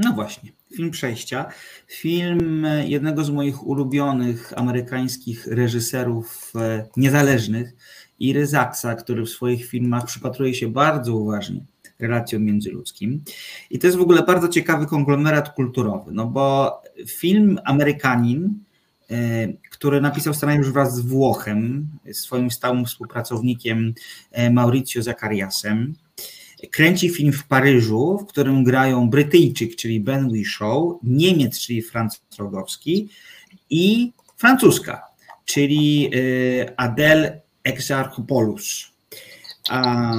No 0.00 0.12
właśnie, 0.12 0.52
film 0.76 0.90
Przejścia. 0.90 1.46
Film 1.86 2.66
jednego 2.84 3.24
z 3.24 3.30
moich 3.30 3.66
ulubionych 3.66 4.58
amerykańskich 4.58 5.46
reżyserów 5.46 6.52
e, 6.56 6.86
niezależnych, 6.96 7.72
Iry 8.18 8.46
Zaksa, 8.46 8.94
który 8.94 9.22
w 9.22 9.28
swoich 9.28 9.66
filmach 9.66 10.04
przypatruje 10.04 10.54
się 10.54 10.68
bardzo 10.68 11.16
uważnie 11.16 11.60
relacjom 11.98 12.42
międzyludzkim. 12.42 13.24
I 13.70 13.78
to 13.78 13.86
jest 13.86 13.98
w 13.98 14.02
ogóle 14.02 14.22
bardzo 14.22 14.48
ciekawy 14.48 14.86
konglomerat 14.86 15.54
kulturowy, 15.54 16.12
no 16.12 16.26
bo 16.26 16.82
film 17.06 17.58
Amerykanin, 17.64 18.54
e, 19.10 19.48
który 19.70 20.00
napisał 20.00 20.34
scenariusz 20.34 20.70
wraz 20.70 20.94
z 20.94 21.00
Włochem, 21.00 21.88
swoim 22.12 22.50
stałym 22.50 22.84
współpracownikiem 22.84 23.94
e, 24.32 24.50
Mauricio 24.50 25.02
Zacariasem, 25.02 25.94
kręci 26.70 27.10
film 27.10 27.32
w 27.32 27.44
Paryżu, 27.44 28.18
w 28.18 28.26
którym 28.26 28.64
grają 28.64 29.10
Brytyjczyk, 29.10 29.76
czyli 29.76 30.00
Ben 30.00 30.28
Whishaw, 30.30 30.82
Niemiec, 31.02 31.60
czyli 31.60 31.82
Franz 31.82 32.20
Rogowski 32.38 33.08
i 33.70 34.12
Francuska, 34.36 35.02
czyli 35.44 36.10
Adele 36.76 37.40
Exarchopoulos. 37.64 38.90
A 39.68 40.12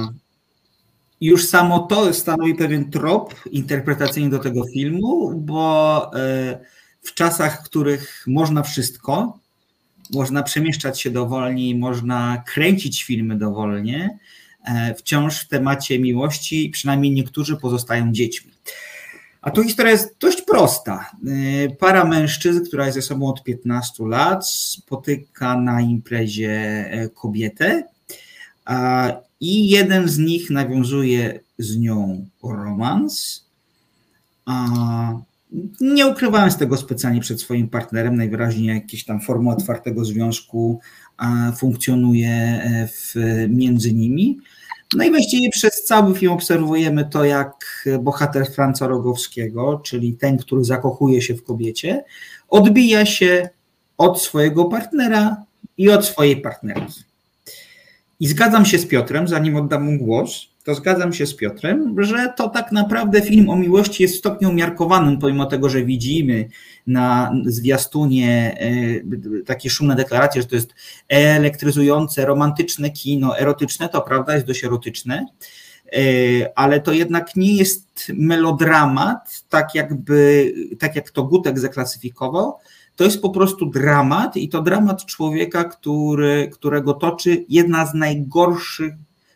już 1.20 1.46
samo 1.46 1.78
to 1.78 2.14
stanowi 2.14 2.54
pewien 2.54 2.90
trop 2.90 3.34
interpretacyjny 3.50 4.30
do 4.30 4.38
tego 4.38 4.64
filmu, 4.74 5.40
bo 5.40 6.10
w 7.02 7.14
czasach, 7.14 7.60
w 7.60 7.64
których 7.64 8.24
można 8.26 8.62
wszystko, 8.62 9.38
można 10.10 10.42
przemieszczać 10.42 11.00
się 11.00 11.10
dowolnie, 11.10 11.74
można 11.74 12.42
kręcić 12.46 13.04
filmy 13.04 13.38
dowolnie, 13.38 14.18
wciąż 14.96 15.40
w 15.40 15.48
temacie 15.48 15.98
miłości, 15.98 16.70
przynajmniej 16.70 17.12
niektórzy 17.12 17.56
pozostają 17.56 18.12
dziećmi. 18.12 18.52
A 19.42 19.50
tu 19.50 19.62
historia 19.62 19.92
jest 19.92 20.16
dość 20.20 20.42
prosta. 20.42 21.10
Para 21.78 22.04
mężczyzn, 22.04 22.64
która 22.64 22.84
jest 22.84 22.94
ze 22.94 23.02
sobą 23.02 23.28
od 23.28 23.42
15 23.42 24.04
lat, 24.06 24.48
spotyka 24.48 25.56
na 25.56 25.80
imprezie 25.80 26.84
kobietę 27.14 27.84
i 29.40 29.68
jeden 29.68 30.08
z 30.08 30.18
nich 30.18 30.50
nawiązuje 30.50 31.40
z 31.58 31.76
nią 31.76 32.26
romans. 32.42 33.44
Nie 35.80 36.06
ukrywając 36.06 36.56
tego 36.56 36.76
specjalnie 36.76 37.20
przed 37.20 37.40
swoim 37.40 37.68
partnerem, 37.68 38.16
najwyraźniej 38.16 38.66
jakieś 38.66 39.04
tam 39.04 39.20
forma 39.20 39.52
otwartego 39.52 40.04
związku 40.04 40.80
funkcjonuje 41.56 42.62
w, 42.88 43.14
między 43.48 43.92
nimi. 43.92 44.38
No 44.96 45.04
i 45.04 45.10
właściwie 45.10 45.50
przez 45.50 45.84
cały 45.84 46.14
film 46.14 46.32
obserwujemy 46.32 47.04
to, 47.04 47.24
jak 47.24 47.88
bohater 48.00 48.46
Franca 48.46 48.86
Rogowskiego, 48.86 49.80
czyli 49.84 50.14
ten, 50.14 50.38
który 50.38 50.64
zakochuje 50.64 51.22
się 51.22 51.34
w 51.34 51.44
kobiecie, 51.44 52.04
odbija 52.48 53.06
się 53.06 53.48
od 53.98 54.22
swojego 54.22 54.64
partnera 54.64 55.44
i 55.78 55.90
od 55.90 56.06
swojej 56.06 56.40
partnerki. 56.40 57.02
I 58.20 58.26
zgadzam 58.26 58.66
się 58.66 58.78
z 58.78 58.86
Piotrem, 58.86 59.28
zanim 59.28 59.56
oddam 59.56 59.82
mu 59.84 59.98
głos, 59.98 60.51
to 60.64 60.74
zgadzam 60.74 61.12
się 61.12 61.26
z 61.26 61.34
Piotrem, 61.34 61.96
że 61.98 62.32
to 62.36 62.48
tak 62.48 62.72
naprawdę 62.72 63.22
film 63.22 63.50
o 63.50 63.56
miłości 63.56 64.02
jest 64.02 64.14
w 64.14 64.18
stopniu 64.18 64.50
umiarkowanym, 64.50 65.18
pomimo 65.18 65.46
tego, 65.46 65.68
że 65.68 65.84
widzimy 65.84 66.48
na 66.86 67.32
zwiastunie 67.44 68.56
takie 69.46 69.70
szumne 69.70 69.96
deklaracje, 69.96 70.42
że 70.42 70.48
to 70.48 70.54
jest 70.54 70.74
elektryzujące, 71.08 72.26
romantyczne 72.26 72.90
kino, 72.90 73.38
erotyczne, 73.38 73.88
to 73.88 74.02
prawda, 74.02 74.34
jest 74.34 74.46
dość 74.46 74.64
erotyczne, 74.64 75.26
ale 76.54 76.80
to 76.80 76.92
jednak 76.92 77.36
nie 77.36 77.56
jest 77.56 78.12
melodramat, 78.14 79.44
tak 79.48 79.74
jakby, 79.74 80.52
tak 80.78 80.96
jak 80.96 81.10
to 81.10 81.22
Gutek 81.22 81.58
zaklasyfikował, 81.58 82.54
to 82.96 83.04
jest 83.04 83.22
po 83.22 83.30
prostu 83.30 83.66
dramat 83.66 84.36
i 84.36 84.48
to 84.48 84.62
dramat 84.62 85.06
człowieka, 85.06 85.64
który, 85.64 86.50
którego 86.52 86.94
toczy 86.94 87.44
jedna 87.48 87.86
z 87.86 87.94
najgorszych 87.94 88.92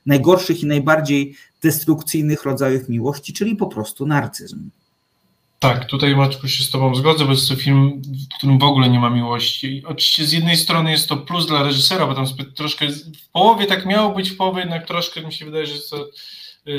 najgorszych 0.07 0.63
i 0.63 0.67
najbardziej 0.67 1.35
destrukcyjnych 1.63 2.45
rodzajów 2.45 2.89
miłości, 2.89 3.33
czyli 3.33 3.57
po 3.57 3.67
prostu 3.67 4.07
narcyzm. 4.07 4.71
Tak, 5.59 5.85
tutaj 5.85 6.17
Maćku 6.17 6.49
się 6.49 6.65
z 6.65 6.71
Tobą 6.71 6.95
zgodzę, 6.95 7.25
bo 7.25 7.31
jest 7.31 7.49
to 7.49 7.57
film, 7.57 8.03
w 8.03 8.39
którym 8.39 8.59
w 8.59 8.65
ogóle 8.65 8.89
nie 8.89 8.99
ma 8.99 9.11
miłości. 9.11 9.83
Oczywiście 9.87 10.27
z 10.27 10.33
jednej 10.33 10.57
strony 10.57 10.91
jest 10.91 11.09
to 11.09 11.17
plus 11.17 11.47
dla 11.47 11.63
reżysera, 11.63 12.07
bo 12.07 12.15
tam 12.15 12.27
troszkę 12.55 12.89
w 12.89 13.29
połowie 13.33 13.67
tak 13.67 13.87
miało 13.87 14.15
być, 14.15 14.31
w 14.31 14.37
połowie 14.37 14.61
jednak 14.61 14.87
troszkę 14.87 15.23
mi 15.23 15.33
się 15.33 15.45
wydaje, 15.45 15.67
że 15.67 15.73
jest 15.73 15.91
to 15.91 16.09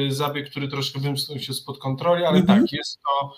zabieg, 0.10 0.50
który 0.50 0.68
troszkę 0.68 1.00
wymknął 1.00 1.40
się 1.40 1.54
spod 1.54 1.78
kontroli, 1.78 2.26
ale 2.26 2.40
mhm. 2.40 2.62
tak, 2.62 2.72
jest 2.72 3.00
to 3.02 3.34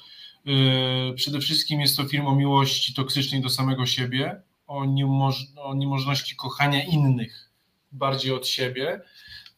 yy, 0.45 1.13
przede 1.15 1.39
wszystkim 1.39 1.81
jest 1.81 1.97
to 1.97 2.03
film 2.03 2.27
o 2.27 2.35
miłości 2.35 2.93
toksycznej 2.93 3.41
do 3.41 3.49
samego 3.49 3.85
siebie, 3.85 4.41
o, 4.67 4.85
niemoż, 4.85 5.45
o 5.57 5.73
niemożności 5.75 6.35
kochania 6.35 6.83
innych 6.83 7.49
bardziej 7.91 8.31
od 8.31 8.47
siebie. 8.47 9.01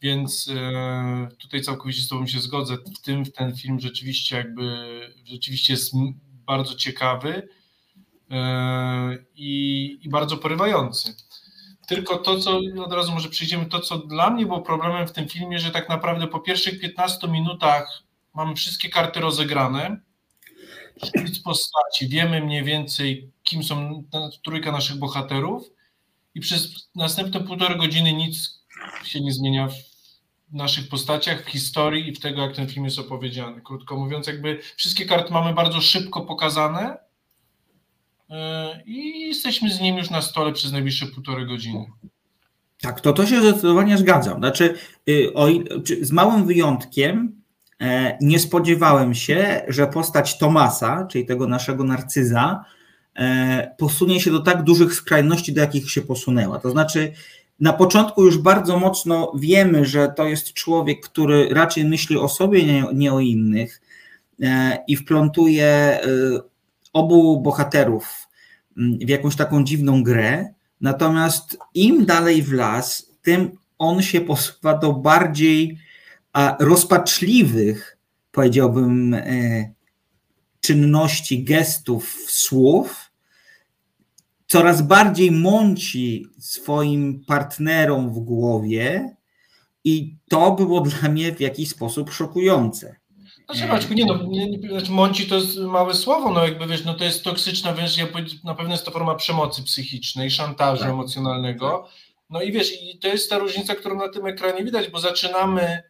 Więc 0.02 0.50
e, 0.54 1.28
tutaj 1.38 1.62
całkowicie 1.62 2.02
z 2.02 2.08
Tobą 2.08 2.26
się 2.26 2.40
zgodzę. 2.40 2.76
W 2.76 3.00
tym 3.00 3.24
ten 3.24 3.56
film 3.56 3.80
rzeczywiście 3.80 4.36
jakby 4.36 4.62
rzeczywiście 5.24 5.72
jest 5.72 5.92
bardzo 6.22 6.74
ciekawy 6.74 7.48
e, 8.30 9.18
i, 9.34 9.98
i 10.02 10.08
bardzo 10.08 10.36
porywający. 10.36 11.14
Tylko 11.88 12.16
to, 12.18 12.40
co 12.40 12.60
od 12.84 12.92
razu 12.92 13.12
może 13.12 13.28
przejdziemy, 13.28 13.66
to, 13.66 13.80
co 13.80 13.98
dla 13.98 14.30
mnie 14.30 14.46
było 14.46 14.60
problemem 14.60 15.08
w 15.08 15.12
tym 15.12 15.28
filmie, 15.28 15.58
że 15.58 15.70
tak 15.70 15.88
naprawdę 15.88 16.26
po 16.26 16.40
pierwszych 16.40 16.80
15 16.80 17.28
minutach 17.28 18.02
mamy 18.34 18.54
wszystkie 18.54 18.88
karty 18.88 19.20
rozegrane, 19.20 20.00
szkic 21.04 21.38
postaci, 21.38 22.08
wiemy 22.08 22.40
mniej 22.40 22.64
więcej, 22.64 23.30
kim 23.42 23.64
są 23.64 24.04
trójka 24.44 24.72
naszych 24.72 24.96
bohaterów 24.96 25.62
i 26.34 26.40
przez 26.40 26.88
następne 26.94 27.40
półtorej 27.40 27.78
godziny 27.78 28.12
nic 28.12 28.62
się 29.04 29.20
nie 29.20 29.32
zmienia 29.32 29.68
naszych 30.52 30.88
postaciach, 30.88 31.44
w 31.44 31.48
historii 31.48 32.08
i 32.08 32.14
w 32.14 32.20
tego, 32.20 32.42
jak 32.42 32.56
ten 32.56 32.68
film 32.68 32.84
jest 32.84 32.98
opowiedziany. 32.98 33.60
Krótko 33.60 33.96
mówiąc, 33.96 34.26
jakby 34.26 34.58
wszystkie 34.76 35.06
karty 35.06 35.32
mamy 35.32 35.54
bardzo 35.54 35.80
szybko 35.80 36.20
pokazane 36.20 36.96
e, 38.30 38.82
i 38.86 39.20
jesteśmy 39.20 39.70
z 39.70 39.80
nim 39.80 39.96
już 39.96 40.10
na 40.10 40.22
stole 40.22 40.52
przez 40.52 40.72
najbliższe 40.72 41.06
półtorej 41.06 41.46
godziny. 41.46 41.86
Tak, 42.82 43.00
to 43.00 43.12
to 43.12 43.26
się 43.26 43.40
zdecydowanie 43.40 43.98
zgadzam. 43.98 44.38
Znaczy, 44.38 44.74
y, 45.08 45.34
o, 45.34 45.46
z 46.00 46.12
małym 46.12 46.46
wyjątkiem 46.46 47.42
e, 47.80 48.18
nie 48.20 48.38
spodziewałem 48.38 49.14
się, 49.14 49.62
że 49.68 49.86
postać 49.86 50.38
Tomasa, 50.38 51.06
czyli 51.10 51.26
tego 51.26 51.46
naszego 51.46 51.84
narcyza, 51.84 52.64
e, 53.16 53.74
posunie 53.78 54.20
się 54.20 54.30
do 54.30 54.40
tak 54.40 54.62
dużych 54.62 54.94
skrajności, 54.94 55.52
do 55.52 55.60
jakich 55.60 55.90
się 55.90 56.02
posunęła. 56.02 56.58
To 56.58 56.70
znaczy, 56.70 57.12
na 57.60 57.72
początku 57.72 58.24
już 58.24 58.38
bardzo 58.38 58.78
mocno 58.78 59.32
wiemy, 59.36 59.84
że 59.84 60.08
to 60.08 60.24
jest 60.24 60.52
człowiek, 60.52 61.00
który 61.00 61.48
raczej 61.48 61.84
myśli 61.84 62.16
o 62.16 62.28
sobie, 62.28 62.84
nie, 62.92 63.12
o 63.12 63.20
innych 63.20 63.80
e, 64.42 64.78
i 64.88 64.96
wplątuje 64.96 65.66
e, 65.66 66.00
obu 66.92 67.40
bohaterów 67.40 68.28
mm, 68.76 68.98
w 68.98 69.08
jakąś 69.08 69.36
taką 69.36 69.64
dziwną 69.64 70.02
grę. 70.02 70.54
Natomiast 70.80 71.58
im 71.74 72.06
dalej 72.06 72.42
w 72.42 72.52
las, 72.52 73.12
tym 73.22 73.58
on 73.78 74.02
się 74.02 74.20
posuwa 74.20 74.78
do 74.78 74.92
bardziej 74.92 75.78
rozpaczliwych, 76.60 77.98
powiedziałbym, 78.32 79.14
e, 79.14 79.72
czynności, 80.60 81.44
gestów, 81.44 82.24
słów, 82.28 83.01
coraz 84.52 84.82
bardziej 84.82 85.30
mąci 85.30 86.26
swoim 86.38 87.24
partnerom 87.24 88.12
w 88.12 88.18
głowie 88.18 89.16
i 89.84 90.16
to 90.28 90.50
było 90.50 90.80
dla 90.80 91.08
mnie 91.08 91.32
w 91.32 91.40
jakiś 91.40 91.68
sposób 91.68 92.10
szokujące. 92.10 92.96
Znaczy, 93.46 93.66
Maćku, 93.66 93.94
nie 93.94 94.04
no, 94.06 94.22
nie, 94.22 94.50
nie, 94.50 94.68
znaczy 94.68 94.90
mąci 94.90 95.26
to 95.26 95.34
jest 95.34 95.58
małe 95.58 95.94
słowo, 95.94 96.30
no 96.30 96.44
jakby 96.44 96.66
wiesz, 96.66 96.84
no 96.84 96.94
to 96.94 97.04
jest 97.04 97.24
toksyczna 97.24 97.72
wręcz, 97.72 97.96
ja 97.96 98.06
na 98.44 98.54
pewno 98.54 98.72
jest 98.72 98.84
to 98.84 98.90
forma 98.90 99.14
przemocy 99.14 99.62
psychicznej, 99.62 100.30
szantażu 100.30 100.82
tak. 100.82 100.90
emocjonalnego, 100.90 101.88
no 102.30 102.42
i 102.42 102.52
wiesz, 102.52 102.82
i 102.82 102.98
to 102.98 103.08
jest 103.08 103.30
ta 103.30 103.38
różnica, 103.38 103.74
którą 103.74 103.96
na 103.96 104.08
tym 104.08 104.26
ekranie 104.26 104.64
widać, 104.64 104.88
bo 104.88 105.00
zaczynamy 105.00 105.82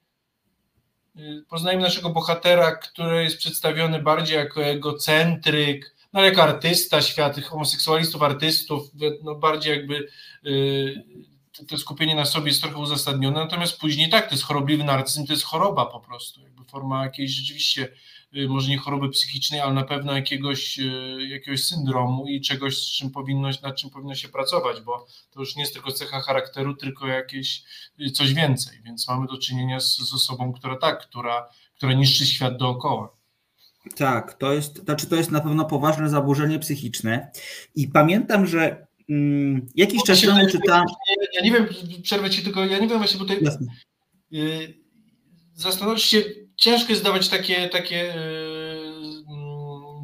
y, 1.17 1.45
poznajemy 1.49 1.83
naszego 1.83 2.11
bohatera, 2.11 2.77
który 2.77 3.23
jest 3.23 3.39
przedstawiony 3.39 4.03
bardziej 4.03 4.37
jako 4.37 4.65
egocentryk, 4.65 5.95
no 6.13 6.21
jako 6.21 6.43
artysta, 6.43 7.03
świat 7.03 7.41
homoseksualistów, 7.41 8.23
artystów, 8.23 8.91
no 9.23 9.35
bardziej 9.35 9.77
jakby 9.77 10.09
y, 10.47 11.05
to 11.69 11.79
skupienie 11.79 12.15
na 12.15 12.25
sobie 12.25 12.49
jest 12.49 12.63
trochę 12.63 12.79
uzasadnione, 12.79 13.41
natomiast 13.41 13.81
później 13.81 14.11
tak, 14.11 14.29
to 14.29 14.35
jest 14.35 14.45
chorobliwy 14.45 14.85
narcyzm, 14.85 15.27
to 15.27 15.33
jest 15.33 15.45
choroba 15.45 15.87
po 15.87 16.01
prostu, 16.01 16.41
jakby 16.43 16.65
forma 16.65 17.05
jakiejś 17.05 17.31
rzeczywiście 17.31 17.89
Y, 18.37 18.49
może 18.49 18.71
nie 18.71 18.79
choroby 18.79 19.09
psychicznej, 19.09 19.61
ale 19.61 19.73
na 19.73 19.85
pewno 19.85 20.13
jakiegoś, 20.13 20.79
y, 20.79 21.29
jakiegoś 21.29 21.65
syndromu 21.65 22.27
i 22.27 22.41
czegoś, 22.41 22.79
z 22.79 22.91
czym 22.91 23.11
powinno, 23.11 23.49
nad 23.63 23.77
czym 23.77 23.91
powinno 23.91 24.15
się 24.15 24.29
pracować, 24.29 24.81
bo 24.81 25.07
to 25.31 25.41
już 25.41 25.57
nie 25.57 25.63
jest 25.63 25.75
tylko 25.75 25.93
cecha 25.93 26.21
charakteru, 26.21 26.75
tylko 26.77 27.07
jakieś 27.07 27.65
coś 28.15 28.35
więcej, 28.35 28.83
więc 28.83 29.09
mamy 29.09 29.27
do 29.27 29.39
czynienia 29.39 29.81
z, 29.81 29.97
z 29.97 30.15
osobą, 30.15 30.53
która 30.53 30.77
tak, 30.77 31.07
która, 31.09 31.49
która 31.77 31.93
niszczy 31.93 32.27
świat 32.27 32.57
dookoła. 32.57 33.17
Tak, 33.97 34.35
to 34.35 34.53
jest, 34.53 34.85
znaczy 34.85 35.07
to 35.07 35.17
jest 35.17 35.31
na 35.31 35.41
pewno 35.41 35.65
poważne 35.65 36.09
zaburzenie 36.09 36.59
psychiczne 36.59 37.31
i 37.75 37.89
pamiętam, 37.89 38.47
że 38.47 38.87
mm, 39.11 39.69
jakiś 39.75 40.03
czas 40.03 40.21
temu 40.21 40.51
czytałem... 40.51 40.85
Ja 41.35 41.43
nie 41.43 41.53
wiem, 41.53 41.69
przerwę 42.03 42.31
Ci 42.31 42.43
tylko, 42.43 42.65
ja 42.65 42.79
nie 42.79 42.89
wiem 42.89 42.99
właśnie, 42.99 43.19
bo 43.19 43.25
tutaj... 43.25 43.45
Jasne. 43.45 43.67
Zastanowić 45.55 46.03
się, 46.03 46.23
ciężko 46.57 46.93
jest 46.93 47.05
dawać 47.05 47.29
takie, 47.29 47.69
takie 47.69 48.15
e, 48.15 48.19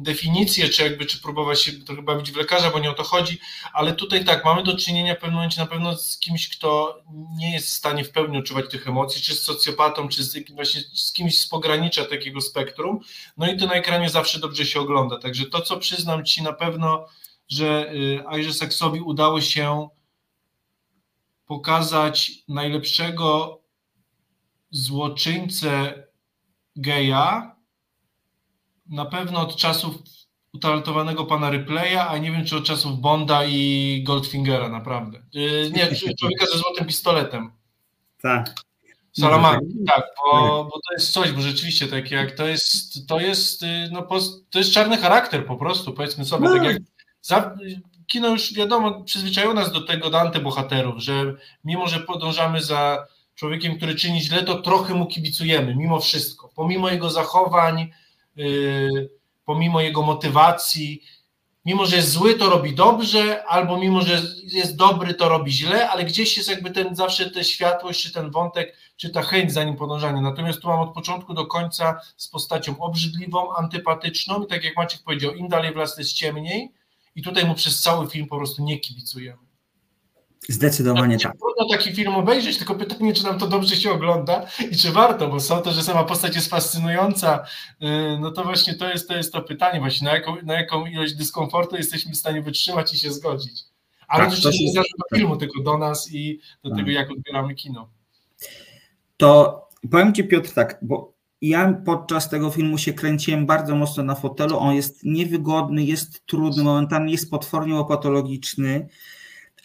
definicje, 0.03 0.69
czy 0.69 0.83
jakby, 0.83 1.05
czy 1.05 1.21
próbować 1.21 1.63
się 1.63 1.71
trochę 1.71 2.01
bawić 2.01 2.31
w 2.31 2.35
lekarza, 2.35 2.71
bo 2.71 2.79
nie 2.79 2.91
o 2.91 2.93
to 2.93 3.03
chodzi, 3.03 3.39
ale 3.73 3.93
tutaj 3.93 4.25
tak, 4.25 4.45
mamy 4.45 4.63
do 4.63 4.77
czynienia 4.77 5.15
w 5.15 5.17
pewnym 5.17 5.35
momencie 5.35 5.61
na 5.61 5.67
pewno 5.67 5.97
z 5.97 6.17
kimś, 6.17 6.49
kto 6.49 7.01
nie 7.37 7.53
jest 7.53 7.67
w 7.67 7.73
stanie 7.73 8.03
w 8.03 8.11
pełni 8.11 8.37
odczuwać 8.37 8.71
tych 8.71 8.87
emocji, 8.87 9.21
czy 9.21 9.35
z 9.35 9.43
socjopatą, 9.43 10.07
czy 10.07 10.23
z, 10.23 10.51
właśnie 10.51 10.81
z 10.93 11.13
kimś 11.13 11.39
z 11.39 11.47
pogranicza 11.47 12.05
takiego 12.05 12.41
spektrum, 12.41 12.99
no 13.37 13.51
i 13.51 13.57
to 13.57 13.65
na 13.65 13.73
ekranie 13.73 14.09
zawsze 14.09 14.39
dobrze 14.39 14.65
się 14.65 14.79
ogląda, 14.79 15.17
także 15.17 15.45
to, 15.45 15.61
co 15.61 15.77
przyznam 15.77 16.25
Ci 16.25 16.43
na 16.43 16.53
pewno, 16.53 17.05
że 17.47 17.93
Ayrze 18.27 18.53
Saksowi 18.53 19.01
udało 19.01 19.41
się 19.41 19.87
pokazać 21.45 22.31
najlepszego 22.47 23.59
złoczyńcę 24.71 26.03
geja 26.75 27.55
na 28.89 29.05
pewno 29.05 29.41
od 29.41 29.55
czasów 29.55 29.95
utalentowanego 30.53 31.25
pana 31.25 31.51
Ripley'a, 31.51 32.05
a 32.09 32.17
nie 32.17 32.31
wiem, 32.31 32.45
czy 32.45 32.57
od 32.57 32.63
czasów 32.63 32.99
Bonda 32.99 33.45
i 33.45 34.03
Goldfingera, 34.03 34.69
naprawdę. 34.69 35.17
Y, 35.35 35.71
nie, 35.75 36.15
człowieka 36.19 36.45
ze 36.45 36.57
złotym 36.57 36.87
pistoletem. 36.87 37.51
Tak. 38.21 38.53
Salamanki, 39.11 39.75
tak, 39.87 40.03
bo, 40.17 40.63
bo 40.63 40.71
to 40.71 40.93
jest 40.93 41.11
coś, 41.11 41.31
bo 41.31 41.41
rzeczywiście 41.41 41.87
tak 41.87 42.11
jak 42.11 42.31
to 42.31 42.47
jest, 42.47 43.07
to 43.07 43.19
jest, 43.19 43.63
y, 43.63 43.89
no, 43.91 44.07
to 44.49 44.59
jest 44.59 44.71
czarny 44.71 44.97
charakter 44.97 45.45
po 45.45 45.55
prostu, 45.55 45.93
powiedzmy 45.93 46.25
sobie, 46.25 46.49
no. 46.49 46.55
tak 46.55 46.63
jak 46.63 46.77
za, 47.21 47.55
kino 48.07 48.27
już 48.27 48.53
wiadomo, 48.53 49.03
przyzwyczaiło 49.03 49.53
nas 49.53 49.71
do 49.71 49.81
tego, 49.81 50.09
do 50.09 50.21
antybohaterów, 50.21 50.99
że 51.03 51.35
mimo, 51.63 51.87
że 51.87 51.99
podążamy 51.99 52.61
za 52.61 53.07
człowiekiem, 53.35 53.77
który 53.77 53.95
czyni 53.95 54.21
źle, 54.21 54.43
to 54.43 54.61
trochę 54.61 54.93
mu 54.93 55.05
kibicujemy, 55.05 55.75
mimo 55.75 55.99
wszystko. 55.99 56.49
Pomimo 56.55 56.89
jego 56.89 57.09
zachowań, 57.09 57.91
pomimo 59.45 59.81
jego 59.81 60.01
motywacji, 60.01 61.03
mimo 61.65 61.85
że 61.85 61.95
jest 61.95 62.11
zły, 62.11 62.33
to 62.33 62.49
robi 62.49 62.75
dobrze, 62.75 63.45
albo 63.45 63.77
mimo 63.77 64.01
że 64.01 64.21
jest 64.43 64.75
dobry, 64.75 65.13
to 65.13 65.29
robi 65.29 65.51
źle, 65.51 65.89
ale 65.89 66.03
gdzieś 66.03 66.37
jest 66.37 66.49
jakby 66.49 66.71
ten 66.71 66.95
zawsze 66.95 67.31
ta 67.31 67.43
światłość, 67.43 68.03
czy 68.03 68.13
ten 68.13 68.31
wątek, 68.31 68.75
czy 68.97 69.09
ta 69.09 69.21
chęć 69.21 69.53
za 69.53 69.63
nim 69.63 69.75
podążania. 69.75 70.21
Natomiast 70.21 70.59
tu 70.59 70.67
mam 70.67 70.79
od 70.79 70.93
początku 70.93 71.33
do 71.33 71.45
końca 71.45 72.01
z 72.17 72.27
postacią 72.27 72.79
obrzydliwą, 72.79 73.55
antypatyczną 73.55 74.43
i 74.43 74.47
tak 74.47 74.63
jak 74.63 74.77
Maciek 74.77 75.01
powiedział, 75.03 75.33
im 75.33 75.47
dalej 75.47 75.73
w 75.73 75.75
las 75.75 75.97
jest 75.97 76.13
ciemniej 76.13 76.71
i 77.15 77.21
tutaj 77.21 77.45
mu 77.45 77.55
przez 77.55 77.81
cały 77.81 78.07
film 78.07 78.27
po 78.27 78.37
prostu 78.37 78.63
nie 78.63 78.79
kibicujemy. 78.79 79.48
Zdecydowanie 80.49 81.19
tak. 81.19 81.37
Trudno 81.37 81.77
taki 81.77 81.95
film 81.95 82.15
obejrzeć, 82.15 82.57
tylko 82.57 82.75
pytanie, 82.75 83.13
czy 83.13 83.23
nam 83.23 83.39
to 83.39 83.47
dobrze 83.47 83.75
się 83.75 83.91
ogląda 83.91 84.45
i 84.71 84.75
czy 84.77 84.91
warto, 84.91 85.27
bo 85.27 85.39
są 85.39 85.61
to, 85.61 85.71
że 85.71 85.83
sama 85.83 86.03
postać 86.03 86.35
jest 86.35 86.49
fascynująca, 86.49 87.45
y, 87.83 87.85
no 88.19 88.31
to 88.31 88.43
właśnie 88.43 88.75
to 88.75 88.89
jest 88.89 89.07
to, 89.07 89.15
jest 89.15 89.33
to 89.33 89.41
pytanie 89.41 89.79
właśnie, 89.79 90.05
na 90.05 90.13
jaką, 90.13 90.35
na 90.43 90.53
jaką 90.53 90.85
ilość 90.85 91.13
dyskomfortu 91.13 91.75
jesteśmy 91.75 92.11
w 92.11 92.17
stanie 92.17 92.41
wytrzymać 92.41 92.93
i 92.93 92.97
się 92.97 93.11
zgodzić. 93.11 93.63
Ale 94.07 94.25
tak, 94.25 94.39
to 94.39 94.49
nie 94.49 94.71
zależy 94.71 94.93
do 94.97 95.17
filmu, 95.17 95.37
tylko 95.37 95.63
do 95.63 95.77
nas 95.77 96.13
i 96.13 96.39
do 96.63 96.69
tak. 96.69 96.79
tego, 96.79 96.91
jak 96.91 97.11
odbieramy 97.11 97.55
kino. 97.55 97.89
To 99.17 99.61
powiem 99.91 100.13
Ci 100.13 100.23
Piotr 100.23 100.53
tak, 100.53 100.79
bo 100.81 101.13
ja 101.41 101.73
podczas 101.85 102.29
tego 102.29 102.49
filmu 102.49 102.77
się 102.77 102.93
kręciłem 102.93 103.45
bardzo 103.45 103.75
mocno 103.75 104.03
na 104.03 104.15
fotelu, 104.15 104.59
on 104.59 104.75
jest 104.75 105.03
niewygodny, 105.03 105.83
jest 105.83 106.25
trudny, 106.25 106.63
momentami 106.63 107.11
jest 107.11 107.31
potwornie 107.31 107.75
opatologiczny, 107.75 108.87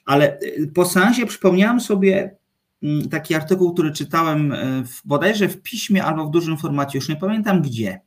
ale 0.04 0.40
y, 0.40 0.70
po 0.74 0.84
seansie 0.84 1.26
przypomniałem 1.26 1.80
sobie 1.80 2.36
mm, 2.82 3.08
taki 3.08 3.34
artykuł, 3.34 3.74
który 3.74 3.92
czytałem 3.92 4.52
y, 4.52 4.84
w, 4.86 5.06
bodajże 5.06 5.48
w 5.48 5.62
piśmie 5.62 6.04
albo 6.04 6.26
w 6.26 6.30
dużym 6.30 6.58
formacie, 6.58 6.98
już 6.98 7.08
nie 7.08 7.16
pamiętam 7.16 7.62
gdzie. 7.62 8.00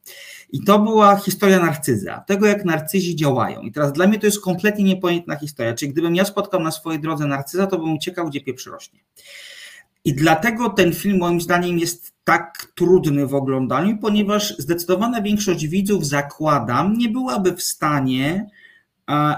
I 0.50 0.64
to 0.64 0.80
była 0.80 1.16
historia 1.16 1.60
narcyza, 1.60 2.24
tego 2.28 2.48
jak 2.48 2.66
narcyzi 2.66 3.16
działają. 3.16 3.62
I 3.62 3.72
teraz 3.72 3.94
dla 3.94 4.08
mnie 4.08 4.20
to 4.20 4.26
jest 4.26 4.42
kompletnie 4.42 4.84
niepojętna 4.84 5.36
historia. 5.36 5.74
Czyli 5.74 5.92
gdybym 5.92 6.16
ja 6.16 6.26
spotkał 6.26 6.64
na 6.64 6.72
swojej 6.72 7.02
drodze 7.02 7.28
narcyza, 7.28 7.68
to 7.68 7.80
bym 7.80 7.94
uciekał, 7.94 8.30
gdzie 8.30 8.42
pieprz 8.42 8.66
rośnie. 8.66 9.00
I 10.06 10.14
dlatego 10.14 10.70
ten 10.70 10.94
film 10.94 11.18
moim 11.18 11.42
zdaniem 11.42 11.80
jest 11.80 12.14
tak 12.24 12.72
trudny 12.76 13.28
w 13.28 13.36
oglądaniu, 13.36 13.98
ponieważ 13.98 14.58
zdecydowana 14.58 15.22
większość 15.22 15.68
widzów, 15.68 16.06
zakładam, 16.06 16.94
nie 16.94 17.10
byłaby 17.10 17.56
w 17.56 17.64
stanie 17.64 18.50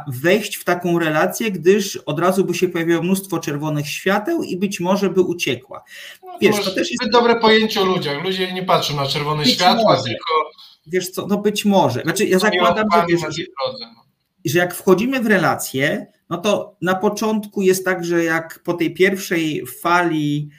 wejść 0.07 0.57
w 0.57 0.63
taką 0.63 0.99
relację, 0.99 1.51
gdyż 1.51 1.97
od 1.97 2.19
razu 2.19 2.45
by 2.45 2.53
się 2.53 2.69
pojawiło 2.69 3.01
mnóstwo 3.01 3.39
czerwonych 3.39 3.87
świateł 3.87 4.43
i 4.43 4.57
być 4.57 4.79
może 4.79 5.09
by 5.09 5.21
uciekła. 5.21 5.83
No, 6.23 6.37
Wiesz, 6.41 6.65
to, 6.65 6.71
też 6.71 6.91
jest 6.91 7.11
dobre 7.11 7.35
pojęcie 7.35 7.81
o 7.81 7.85
ludziach. 7.85 8.23
Ludzie 8.23 8.53
nie 8.53 8.63
patrzą 8.63 8.95
na 8.95 9.05
czerwone 9.05 9.43
być 9.43 9.53
światła, 9.53 9.93
może. 9.93 10.03
tylko. 10.03 10.51
Wiesz 10.87 11.09
co, 11.09 11.27
no 11.27 11.37
być 11.37 11.65
może. 11.65 12.01
Znaczy, 12.01 12.25
ja 12.25 12.39
zakładam, 12.39 12.87
że, 12.93 13.05
wiesz, 13.09 13.21
że, 13.21 13.43
no. 13.81 14.03
że 14.45 14.59
jak 14.59 14.75
wchodzimy 14.75 15.19
w 15.19 15.27
relację, 15.27 16.07
no 16.29 16.37
to 16.37 16.75
na 16.81 16.95
początku 16.95 17.61
jest 17.61 17.85
tak, 17.85 18.05
że 18.05 18.23
jak 18.23 18.59
po 18.63 18.73
tej 18.73 18.93
pierwszej 18.93 19.65
fali 19.81 20.49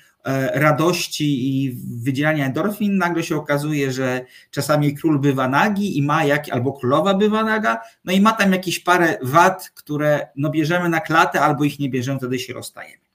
radości 0.55 1.65
i 1.65 1.77
wydzielania 2.03 2.47
endorfin, 2.47 2.97
nagle 2.97 3.23
się 3.23 3.37
okazuje, 3.37 3.93
że 3.93 4.25
czasami 4.51 4.95
król 4.95 5.19
bywa 5.19 5.49
nagi 5.49 5.99
i 5.99 6.03
ma 6.03 6.25
jak, 6.25 6.49
albo 6.53 6.73
królowa 6.73 7.15
bywa 7.15 7.45
naga, 7.45 7.81
no 8.05 8.13
i 8.13 8.21
ma 8.21 8.33
tam 8.33 8.53
jakieś 8.53 8.81
parę 8.81 9.19
wad, 9.23 9.71
które 9.75 10.29
no 10.37 10.51
bierzemy 10.51 10.89
na 10.89 11.01
klatę 11.01 11.41
albo 11.41 11.65
ich 11.65 11.79
nie 11.79 11.91
bierzemy, 11.91 12.19
wtedy 12.19 12.39
się 12.39 12.53
rozstajemy. 12.53 13.10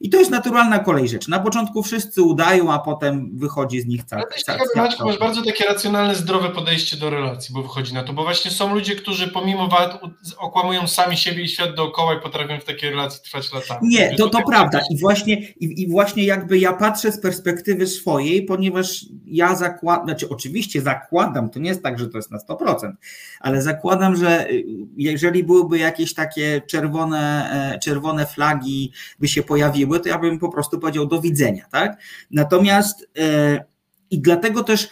I 0.00 0.10
to 0.10 0.18
jest 0.18 0.30
naturalna 0.30 0.78
kolej 0.78 1.08
rzeczy. 1.08 1.30
Na 1.30 1.38
początku 1.38 1.82
wszyscy 1.82 2.22
udają, 2.22 2.72
a 2.72 2.78
potem 2.78 3.30
wychodzi 3.38 3.80
z 3.80 3.86
nich 3.86 4.04
cały 4.04 4.22
czas. 4.46 4.58
Masz 5.04 5.18
bardzo 5.18 5.42
takie 5.44 5.64
racjonalne, 5.64 6.14
zdrowe 6.14 6.48
podejście 6.48 6.96
do 6.96 7.10
relacji, 7.10 7.54
bo 7.54 7.62
wychodzi 7.62 7.94
na 7.94 8.04
to, 8.04 8.12
bo 8.12 8.22
właśnie 8.22 8.50
są 8.50 8.74
ludzie, 8.74 8.94
którzy 8.94 9.28
pomimo 9.28 9.68
wad 9.68 10.00
okłamują 10.38 10.88
sami 10.88 11.16
siebie 11.16 11.42
i 11.42 11.48
świat 11.48 11.74
dookoła 11.74 12.14
i 12.14 12.20
potrafią 12.20 12.60
w 12.60 12.64
takiej 12.64 12.90
relacji 12.90 13.20
trwać 13.24 13.52
latami. 13.52 13.88
Nie, 13.88 14.16
to, 14.16 14.28
to, 14.28 14.38
to 14.38 14.46
prawda. 14.46 14.80
I 14.90 14.98
właśnie, 14.98 15.34
i, 15.34 15.82
I 15.82 15.90
właśnie 15.90 16.24
jakby 16.24 16.58
ja 16.58 16.72
patrzę 16.72 17.12
z 17.12 17.20
perspektywy 17.20 17.86
swojej, 17.86 18.42
ponieważ 18.42 19.04
ja 19.26 19.56
zakładam, 19.56 20.06
znaczy 20.06 20.28
oczywiście 20.28 20.82
zakładam, 20.82 21.50
to 21.50 21.58
nie 21.58 21.68
jest 21.68 21.82
tak, 21.82 21.98
że 21.98 22.08
to 22.08 22.18
jest 22.18 22.30
na 22.30 22.38
100%, 22.38 22.92
ale 23.40 23.62
zakładam, 23.62 24.16
że 24.16 24.50
y, 24.50 24.64
jeżeli 24.96 25.44
byłyby 25.44 25.78
jakieś 25.78 26.14
takie 26.14 26.62
czerwone, 26.66 27.50
e, 27.74 27.78
czerwone 27.78 28.26
flagi, 28.26 28.92
by 29.18 29.28
się 29.28 29.42
pojawiły, 29.42 29.89
to 29.98 30.08
ja 30.08 30.18
bym 30.18 30.38
po 30.38 30.48
prostu 30.48 30.78
powiedział 30.78 31.06
do 31.06 31.20
widzenia, 31.20 31.64
tak? 31.72 32.00
Natomiast 32.30 33.10
e, 33.18 33.64
i 34.10 34.20
dlatego 34.20 34.64
też 34.64 34.88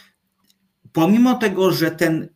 pomimo 0.92 1.34
tego, 1.34 1.72
że 1.72 1.90
ten 1.90 2.28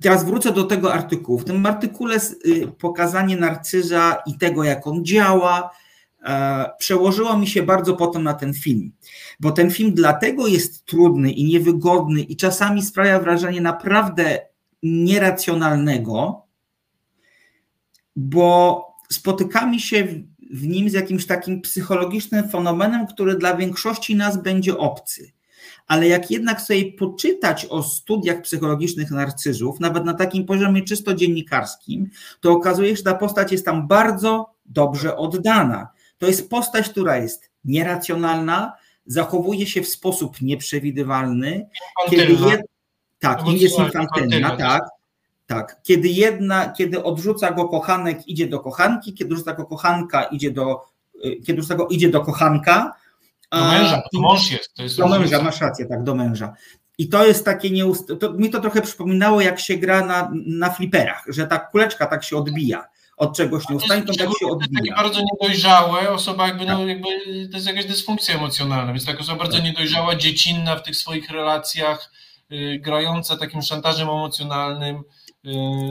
teraz 0.00 0.24
wrócę 0.24 0.52
do 0.52 0.64
tego 0.64 0.94
artykułu. 0.94 1.38
W 1.38 1.44
tym 1.44 1.66
artykule 1.66 2.16
y, 2.46 2.68
pokazanie 2.78 3.36
narcyza 3.36 4.22
i 4.26 4.38
tego, 4.38 4.64
jak 4.64 4.86
on 4.86 5.04
działa, 5.04 5.70
e, 6.24 6.70
przełożyło 6.78 7.38
mi 7.38 7.46
się 7.46 7.62
bardzo 7.62 7.94
potem 7.94 8.22
na 8.22 8.34
ten 8.34 8.54
film. 8.54 8.92
Bo 9.40 9.52
ten 9.52 9.70
film 9.70 9.92
dlatego 9.94 10.46
jest 10.46 10.84
trudny 10.84 11.32
i 11.32 11.44
niewygodny 11.44 12.20
i 12.20 12.36
czasami 12.36 12.82
sprawia 12.82 13.20
wrażenie 13.20 13.60
naprawdę 13.60 14.38
nieracjonalnego, 14.82 16.46
bo 18.16 18.84
spotykamy 19.12 19.80
się 19.80 20.08
w 20.54 20.66
nim 20.66 20.90
z 20.90 20.92
jakimś 20.92 21.26
takim 21.26 21.60
psychologicznym 21.60 22.48
fenomenem, 22.48 23.06
który 23.06 23.34
dla 23.36 23.56
większości 23.56 24.16
nas 24.16 24.42
będzie 24.42 24.78
obcy. 24.78 25.32
Ale 25.86 26.08
jak 26.08 26.30
jednak 26.30 26.60
sobie 26.60 26.92
poczytać 26.92 27.66
o 27.66 27.82
studiach 27.82 28.42
psychologicznych 28.42 29.10
narcyzów, 29.10 29.80
nawet 29.80 30.04
na 30.04 30.14
takim 30.14 30.46
poziomie 30.46 30.82
czysto 30.82 31.14
dziennikarskim, 31.14 32.10
to 32.40 32.52
okazuje 32.52 32.90
się, 32.90 32.96
że 32.96 33.02
ta 33.02 33.14
postać 33.14 33.52
jest 33.52 33.64
tam 33.64 33.88
bardzo 33.88 34.54
dobrze 34.66 35.16
oddana. 35.16 35.88
To 36.18 36.26
jest 36.26 36.50
postać, 36.50 36.88
która 36.88 37.16
jest 37.16 37.50
nieracjonalna, 37.64 38.72
zachowuje 39.06 39.66
się 39.66 39.82
w 39.82 39.88
sposób 39.88 40.40
nieprzewidywalny, 40.42 41.68
kiedy 42.10 42.22
Infantylna. 42.22 42.52
jed... 42.52 42.66
tak, 43.18 43.48
jest 43.48 43.78
infantylna 43.78 44.56
tak, 44.56 44.82
tak. 45.46 45.82
Kiedy 45.82 46.08
jedna, 46.08 46.68
kiedy 46.68 47.02
odrzuca 47.02 47.52
go 47.52 47.68
kochanek, 47.68 48.28
idzie 48.28 48.46
do 48.46 48.60
kochanki, 48.60 49.14
kiedy 49.14 49.34
odrzuca 49.34 49.52
go 49.54 49.66
kochanka, 49.66 50.22
idzie 50.22 50.50
do, 50.50 50.84
y, 51.24 51.36
kiedy 51.46 51.58
odrzuca 51.58 51.74
go, 51.74 51.88
idzie 51.88 52.08
do 52.08 52.20
kochanka. 52.20 52.96
Do 53.52 53.64
męża, 53.64 54.02
to 54.12 54.20
mąż 54.20 54.50
jest. 54.50 54.74
To 54.74 54.82
jest 54.82 54.96
do 54.96 55.08
męża, 55.08 55.42
masz 55.42 55.60
rację, 55.60 55.86
tak, 55.86 56.02
do 56.02 56.14
męża. 56.14 56.52
I 56.98 57.08
to 57.08 57.26
jest 57.26 57.44
takie 57.44 57.70
nieust... 57.70 58.12
to, 58.20 58.32
mi 58.32 58.50
to 58.50 58.60
trochę 58.60 58.82
przypominało, 58.82 59.40
jak 59.40 59.60
się 59.60 59.76
gra 59.76 60.06
na, 60.06 60.32
na 60.46 60.70
fliperach, 60.70 61.24
że 61.28 61.46
ta 61.46 61.58
kuleczka 61.58 62.06
tak 62.06 62.24
się 62.24 62.36
odbija 62.36 62.84
od 63.16 63.36
czegoś 63.36 63.68
nieustannie, 63.68 64.02
to 64.02 64.12
tak 64.12 64.16
się 64.16 64.24
To 64.24 64.28
jest 64.28 64.40
takie 64.40 64.52
odbija. 64.52 64.96
bardzo 64.96 65.20
niedojrzałe, 65.32 66.10
osoba 66.10 66.46
jakby, 66.46 66.66
no, 66.66 66.86
jakby, 66.86 67.08
to 67.50 67.56
jest 67.56 67.66
jakaś 67.66 67.84
dysfunkcja 67.84 68.34
emocjonalna, 68.34 68.92
więc 68.92 69.06
taka 69.06 69.18
osoba 69.18 69.38
bardzo 69.38 69.58
niedojrzała, 69.58 70.16
dziecinna 70.16 70.76
w 70.76 70.82
tych 70.82 70.96
swoich 70.96 71.30
relacjach, 71.30 72.12
y, 72.52 72.78
grająca 72.82 73.36
takim 73.36 73.62
szantażem 73.62 74.08
emocjonalnym. 74.08 75.02
Y, 75.46 75.50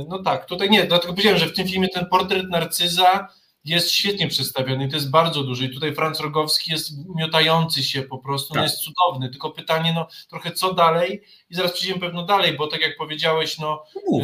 no 0.10 0.24
tak, 0.24 0.46
tutaj 0.46 0.70
nie, 0.70 0.84
dlatego 0.84 1.14
powiedziałem, 1.14 1.40
że 1.40 1.46
w 1.46 1.54
tym 1.54 1.68
filmie 1.68 1.90
ten 1.90 2.06
portret 2.06 2.50
narcyza 2.50 3.28
jest 3.66 3.92
świetnie 3.92 4.28
przedstawiony 4.28 4.86
i 4.86 4.90
to 4.90 4.96
jest 4.96 5.10
bardzo 5.10 5.44
duży. 5.44 5.66
I 5.66 5.74
tutaj 5.74 5.96
Franz 5.96 6.20
Rogowski 6.20 6.72
jest 6.72 6.92
miotający 7.16 7.84
się 7.84 8.02
po 8.02 8.18
prostu, 8.18 8.54
Tak. 8.54 8.64
jest 8.64 8.80
cudowny, 8.80 9.30
tylko 9.30 9.52
pytanie, 9.52 9.94
no 9.96 10.08
trochę 10.30 10.52
co 10.52 10.74
dalej 10.74 11.22
i 11.50 11.56
zaraz 11.56 11.72
przyjdziemy 11.72 12.00
pewno 12.00 12.26
dalej, 12.26 12.58
bo 12.58 12.68
tak 12.68 12.82
jak 12.82 12.98
powiedziałeś, 12.98 13.58
no 13.60 13.84
Mów. 14.08 14.24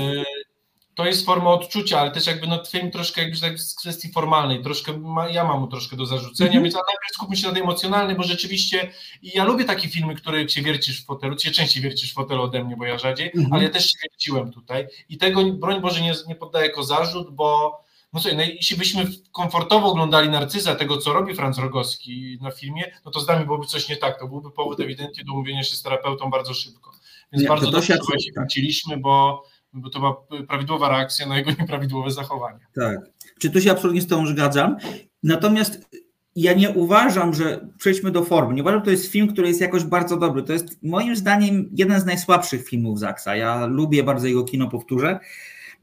To 0.99 1.05
jest 1.05 1.25
forma 1.25 1.49
odczucia, 1.49 1.99
ale 1.99 2.11
też 2.11 2.27
jakby 2.27 2.47
no 2.47 2.63
film 2.65 2.91
troszkę 2.91 3.21
jakby 3.21 3.39
tak 3.39 3.59
z 3.59 3.75
kwestii 3.75 4.11
formalnej, 4.11 4.63
troszkę 4.63 4.97
ma, 4.97 5.29
ja 5.29 5.43
mam 5.43 5.59
mu 5.59 5.67
troszkę 5.67 5.95
do 5.95 6.05
zarzucenia, 6.05 6.47
Mhm. 6.49 6.63
więc 6.63 6.75
a 6.75 6.77
najpierw 6.77 7.13
skupmy 7.13 7.37
się 7.37 7.47
na 7.47 7.53
tej 7.53 7.61
emocjonalnej, 7.63 8.15
bo 8.15 8.23
rzeczywiście 8.23 8.91
i 9.21 9.31
ja 9.37 9.43
lubię 9.43 9.65
takie 9.65 9.87
filmy, 9.89 10.15
które 10.15 10.49
się 10.49 10.61
wiercisz 10.61 11.01
w 11.03 11.05
fotelu, 11.05 11.39
się 11.39 11.51
częściej 11.51 11.83
wiercisz 11.83 12.11
w 12.11 12.13
fotelu 12.15 12.41
ode 12.43 12.63
mnie, 12.63 12.75
bo 12.77 12.85
ja 12.85 12.97
rzadziej, 12.97 13.31
Mhm. 13.35 13.53
ale 13.53 13.63
ja 13.63 13.69
też 13.69 13.85
się 13.91 13.97
wierciłem 14.03 14.51
tutaj 14.51 14.87
i 15.09 15.17
tego 15.17 15.43
broń 15.45 15.81
Boże 15.81 16.01
nie, 16.01 16.13
nie 16.27 16.35
poddaję 16.35 16.67
jako 16.67 16.83
zarzut, 16.83 17.29
bo 17.31 17.79
no 18.13 18.19
słuchaj, 18.19 18.37
no 18.37 18.43
jeśli 18.43 18.77
byśmy 18.77 19.07
komfortowo 19.31 19.87
oglądali 19.87 20.29
Narcyza, 20.29 20.75
tego 20.75 20.97
co 20.97 21.13
robi 21.13 21.35
Franz 21.35 21.57
Rogowski 21.57 22.37
na 22.41 22.51
filmie, 22.51 22.91
no 23.05 23.11
to 23.11 23.19
z 23.19 23.27
nami 23.27 23.45
byłoby 23.45 23.65
coś 23.65 23.89
nie 23.89 23.97
tak, 23.97 24.19
to 24.19 24.27
byłby 24.27 24.51
powód 24.51 24.79
ewidentnie 24.79 25.23
do 25.23 25.33
umówienia 25.33 25.63
się 25.63 25.75
z 25.75 25.81
terapeutą 25.83 26.29
bardzo 26.29 26.53
szybko. 26.53 26.91
Więc 27.31 27.43
Nie, 27.43 27.49
bardzo 27.49 27.65
to 27.65 27.71
dobrze, 27.71 27.93
się 27.93 27.99
wróciliśmy, 28.35 28.97
bo, 28.97 29.43
bo 29.73 29.89
to 29.89 29.99
była 29.99 30.15
prawidłowa 30.47 30.89
reakcja 30.89 31.27
na 31.27 31.37
jego 31.37 31.51
nieprawidłowe 31.59 32.11
zachowanie. 32.11 32.59
Tak. 32.75 32.99
Czy 33.39 33.49
tu 33.49 33.61
się 33.61 33.71
absolutnie 33.71 34.01
z 34.01 34.07
tą 34.07 34.27
zgadzam? 34.27 34.77
Natomiast 35.23 35.89
ja 36.35 36.53
nie 36.53 36.69
uważam, 36.69 37.33
że 37.33 37.67
przejdźmy 37.77 38.11
do 38.11 38.23
formy. 38.23 38.53
Nie 38.53 38.61
uważam, 38.61 38.79
że 38.79 38.85
to 38.85 38.91
jest 38.91 39.11
film, 39.11 39.27
który 39.27 39.47
jest 39.47 39.61
jakoś 39.61 39.83
bardzo 39.83 40.17
dobry. 40.17 40.43
To 40.43 40.53
jest 40.53 40.83
moim 40.83 41.15
zdaniem 41.15 41.69
jeden 41.73 42.01
z 42.01 42.05
najsłabszych 42.05 42.67
filmów 42.67 42.99
Zaksa. 42.99 43.35
Ja 43.35 43.65
lubię 43.65 44.03
bardzo 44.03 44.27
jego 44.27 44.43
kino, 44.43 44.69
powtórzę. 44.69 45.19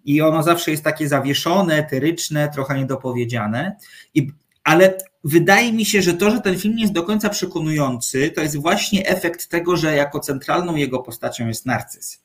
I 0.05 0.23
ono 0.23 0.43
zawsze 0.43 0.71
jest 0.71 0.85
takie 0.85 1.09
zawieszone, 1.09 1.75
etyryczne, 1.77 2.49
trochę 2.55 2.79
niedopowiedziane. 2.79 3.77
I, 4.15 4.31
ale 4.65 4.99
wydaje 5.27 5.73
mi 5.73 5.85
się, 5.85 6.03
że 6.03 6.15
to, 6.15 6.31
że 6.31 6.41
ten 6.41 6.59
film 6.59 6.77
nie 6.77 6.83
jest 6.83 6.95
do 6.95 7.03
końca 7.03 7.29
przekonujący, 7.29 8.31
to 8.31 8.41
jest 8.41 8.57
właśnie 8.57 9.07
efekt 9.09 9.49
tego, 9.49 9.77
że 9.77 9.97
jako 9.97 10.21
centralną 10.21 10.77
jego 10.77 10.99
postacią 10.99 11.49
jest 11.49 11.67
narcyz. 11.67 12.23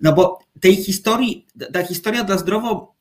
No 0.00 0.12
bo 0.12 0.38
tej 0.60 0.76
historii, 0.76 1.46
ta 1.72 1.82
historia 1.82 2.24
dla 2.24 2.38
zdrowo 2.38 2.94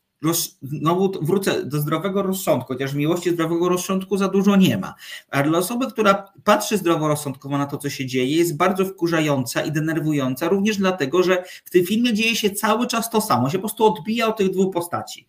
znowu 0.62 1.12
wrócę 1.22 1.66
do 1.66 1.80
zdrowego 1.80 2.24
rozsądku, 2.24 2.74
chociaż 2.74 2.94
miłości 2.94 3.30
zdrowego 3.30 3.70
rozsądku 3.70 4.18
za 4.18 4.28
dużo 4.28 4.56
nie 4.56 4.78
ma. 4.78 4.96
A 5.30 5.44
dla 5.44 5.60
osoby, 5.60 5.88
która 5.92 6.26
patrzy 6.44 6.78
zdroworozsądkowo 6.78 7.58
na 7.58 7.66
to, 7.66 7.78
co 7.78 7.90
się 7.90 8.06
dzieje, 8.06 8.38
jest 8.38 8.58
bardzo 8.58 8.86
wkurzająca 8.86 9.62
i 9.62 9.72
denerwująca, 9.72 10.50
również 10.50 10.78
dlatego, 10.78 11.24
że 11.24 11.44
w 11.66 11.70
tym 11.70 11.86
filmie 11.86 12.14
dzieje 12.14 12.36
się 12.36 12.50
cały 12.50 12.88
czas 12.88 13.10
to 13.10 13.22
samo, 13.22 13.50
się 13.50 13.58
po 13.58 13.62
prostu 13.62 13.86
odbija 13.86 14.28
od 14.28 14.38
tych 14.38 14.50
dwóch 14.50 14.74
postaci. 14.74 15.28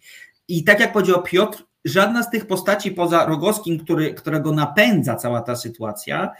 I 0.48 0.64
tak 0.64 0.80
jak 0.80 0.92
powiedział 0.92 1.22
Piotr, 1.22 1.64
żadna 1.84 2.22
z 2.22 2.30
tych 2.30 2.46
postaci 2.46 2.90
poza 2.90 3.26
Rogowskim, 3.26 3.78
który, 3.78 4.14
którego 4.14 4.52
napędza 4.52 5.16
cała 5.16 5.40
ta 5.40 5.56
sytuacja, 5.56 6.30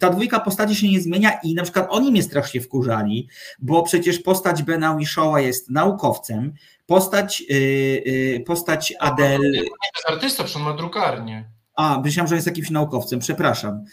ta 0.00 0.10
dwójka 0.10 0.40
postaci 0.40 0.76
się 0.76 0.88
nie 0.88 1.00
zmienia 1.00 1.30
i 1.42 1.54
na 1.54 1.62
przykład 1.62 1.86
oni 1.90 2.10
mnie 2.10 2.22
strasznie 2.22 2.60
wkurzali, 2.60 3.28
bo 3.58 3.82
przecież 3.82 4.18
postać 4.18 4.62
Bena 4.62 4.96
Wishowa 4.96 5.40
jest 5.40 5.70
naukowcem, 5.70 6.52
postać, 6.86 7.40
yy, 7.40 8.44
postać 8.46 8.94
Adele... 9.00 9.38
To 9.38 9.64
jest 9.64 10.08
artysta, 10.08 10.44
przecież 10.44 10.56
on 10.56 10.68
ma 10.68 10.76
drukarnię. 10.76 11.50
A, 11.74 12.00
myślałem, 12.04 12.28
że 12.28 12.34
jest 12.34 12.46
jakimś 12.46 12.70
naukowcem, 12.70 13.18
przepraszam. 13.18 13.84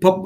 Po, 0.00 0.22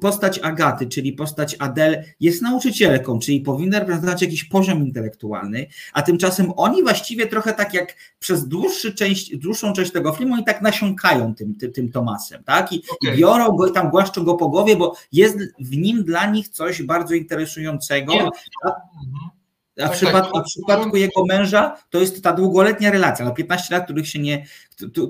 postać 0.00 0.38
Agaty, 0.38 0.86
czyli 0.86 1.12
postać 1.12 1.56
Adele, 1.58 2.04
jest 2.20 2.42
nauczycielką, 2.42 3.18
czyli 3.18 3.40
powinna 3.40 3.78
reprezentować 3.78 4.22
jakiś 4.22 4.44
poziom 4.44 4.86
intelektualny, 4.86 5.66
a 5.92 6.02
tymczasem 6.02 6.52
oni 6.56 6.82
właściwie 6.82 7.26
trochę 7.26 7.52
tak 7.52 7.74
jak 7.74 7.96
przez 8.18 8.48
dłuższy 8.48 8.94
część, 8.94 9.36
dłuższą 9.36 9.72
część 9.72 9.92
tego 9.92 10.12
filmu, 10.12 10.34
oni 10.34 10.44
tak 10.44 10.62
nasiąkają 10.62 11.34
tym, 11.34 11.54
tym, 11.54 11.72
tym 11.72 11.92
Tomasem, 11.92 12.44
tak? 12.44 12.72
I, 12.72 12.82
okay. 12.90 13.14
I, 13.14 13.18
biorą 13.18 13.56
go 13.56 13.66
i 13.66 13.72
tam 13.72 13.90
głaszczą 13.90 14.24
go 14.24 14.34
po 14.34 14.48
głowie, 14.48 14.76
bo 14.76 14.96
jest 15.12 15.38
w 15.60 15.76
nim 15.76 16.04
dla 16.04 16.30
nich 16.30 16.48
coś 16.48 16.82
bardzo 16.82 17.14
interesującego. 17.14 18.30
A, 18.64 18.70
a 19.82 19.86
w, 19.86 19.88
tak, 19.88 19.92
przypadku, 19.92 20.32
tak, 20.32 20.42
w 20.42 20.46
przypadku 20.46 20.96
jego 20.96 21.24
męża 21.24 21.76
to 21.90 22.00
jest 22.00 22.22
ta 22.22 22.32
długoletnia 22.32 22.90
relacja, 22.90 23.24
na 23.24 23.30
15 23.30 23.74
lat, 23.74 23.84
których 23.84 24.08
się 24.08 24.18
nie, 24.18 24.46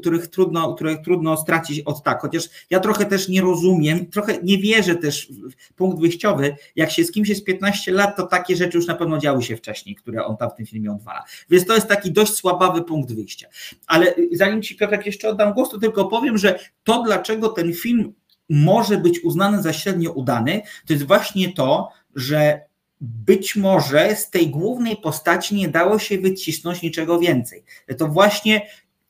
których 0.00 0.26
trudno, 0.26 0.74
których 0.74 1.00
trudno 1.00 1.36
stracić 1.36 1.80
od 1.80 2.02
tak. 2.02 2.20
Chociaż 2.20 2.48
ja 2.70 2.80
trochę 2.80 3.04
też 3.04 3.28
nie 3.28 3.40
rozumiem, 3.40 4.06
trochę 4.06 4.38
nie 4.42 4.58
wierzę 4.58 4.96
też 4.96 5.32
w 5.70 5.74
punkt 5.74 6.00
wyjściowy, 6.00 6.56
jak 6.76 6.90
się 6.90 7.04
z 7.04 7.12
kimś 7.12 7.28
jest 7.28 7.44
15 7.44 7.92
lat, 7.92 8.16
to 8.16 8.26
takie 8.26 8.56
rzeczy 8.56 8.78
już 8.78 8.86
na 8.86 8.94
pewno 8.94 9.18
działy 9.18 9.42
się 9.42 9.56
wcześniej, 9.56 9.94
które 9.94 10.24
on 10.24 10.36
tam 10.36 10.50
w 10.50 10.54
tym 10.54 10.66
filmie 10.66 10.92
odwala. 10.92 11.24
Więc 11.50 11.66
to 11.66 11.74
jest 11.74 11.88
taki 11.88 12.12
dość 12.12 12.34
słabawy 12.34 12.82
punkt 12.82 13.12
wyjścia. 13.12 13.48
Ale 13.86 14.14
zanim 14.32 14.62
ci 14.62 14.76
Piotrek 14.76 15.06
jeszcze 15.06 15.28
oddam 15.28 15.52
głos, 15.52 15.70
to 15.70 15.78
tylko 15.78 16.04
powiem, 16.04 16.38
że 16.38 16.58
to 16.84 17.02
dlaczego 17.02 17.48
ten 17.48 17.72
film 17.72 18.12
może 18.48 18.98
być 18.98 19.24
uznany 19.24 19.62
za 19.62 19.72
średnio 19.72 20.12
udany, 20.12 20.62
to 20.86 20.92
jest 20.92 21.06
właśnie 21.06 21.52
to, 21.52 21.88
że 22.14 22.60
być 23.04 23.56
może 23.56 24.16
z 24.16 24.30
tej 24.30 24.50
głównej 24.50 24.96
postaci 24.96 25.54
nie 25.54 25.68
dało 25.68 25.98
się 25.98 26.18
wycisnąć 26.18 26.82
niczego 26.82 27.18
więcej. 27.18 27.64
To 27.98 28.08
właśnie 28.08 28.68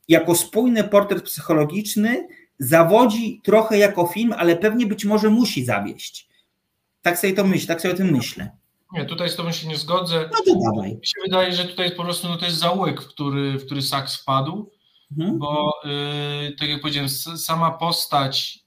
jako 0.08 0.34
spójny 0.34 0.84
portret 0.84 1.22
psychologiczny 1.22 2.28
zawodzi 2.58 3.40
trochę 3.44 3.78
jako 3.78 4.06
film, 4.06 4.34
ale 4.36 4.56
pewnie 4.56 4.86
być 4.86 5.04
może 5.04 5.30
musi 5.30 5.64
zawieść. 5.64 6.28
Tak 7.02 7.18
sobie 7.18 7.32
to 7.32 7.44
myślę, 7.44 7.66
tak 7.66 7.80
sobie 7.80 7.94
o 7.94 7.96
tym 7.96 8.12
myślę. 8.12 8.50
Nie, 8.92 9.04
tutaj 9.04 9.30
z 9.30 9.36
tobą 9.36 9.52
się 9.52 9.68
nie 9.68 9.76
zgodzę. 9.76 10.30
No 10.32 10.38
to 10.54 10.60
dawaj. 10.70 10.90
Mi 10.90 11.06
się 11.06 11.20
wydaje, 11.24 11.52
że 11.52 11.64
tutaj 11.64 11.96
po 11.96 12.04
prostu 12.04 12.28
no 12.28 12.36
to 12.36 12.44
jest 12.44 12.58
zaułek, 12.58 13.02
w 13.02 13.08
który, 13.08 13.58
w 13.58 13.66
który 13.66 13.82
Saks 13.82 14.16
wpadł, 14.16 14.70
mhm. 15.18 15.38
bo 15.38 15.72
yy, 15.84 16.56
tak 16.58 16.68
jak 16.68 16.80
powiedziałem, 16.80 17.08
sama 17.08 17.70
postać 17.70 18.63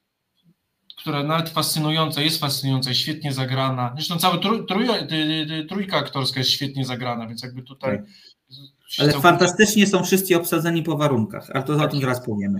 która 1.08 1.24
nawet 1.24 1.50
fascynująca, 1.50 2.22
jest 2.22 2.40
fascynująca, 2.40 2.94
świetnie 2.94 3.34
zagrana. 3.34 3.92
Zresztą 3.96 4.18
cała 4.18 4.38
trój, 4.38 4.66
trój, 4.66 4.88
trójka 5.70 5.98
aktorska 5.98 6.40
jest 6.40 6.52
świetnie 6.52 6.86
zagrana, 6.86 7.28
więc 7.28 7.44
jakby 7.44 7.64
tutaj... 7.64 8.00
Ale 9.00 9.12
całkiem... 9.12 9.22
fantastycznie 9.22 9.88
są 9.88 10.04
wszyscy 10.04 10.38
obsadzeni 10.38 10.84
po 10.84 10.98
warunkach, 10.98 11.50
ale 11.54 11.64
to 11.64 11.76
tak 11.78 11.88
o 11.88 11.92
tym 11.92 12.02
zaraz 12.02 12.26
powiemy. 12.26 12.60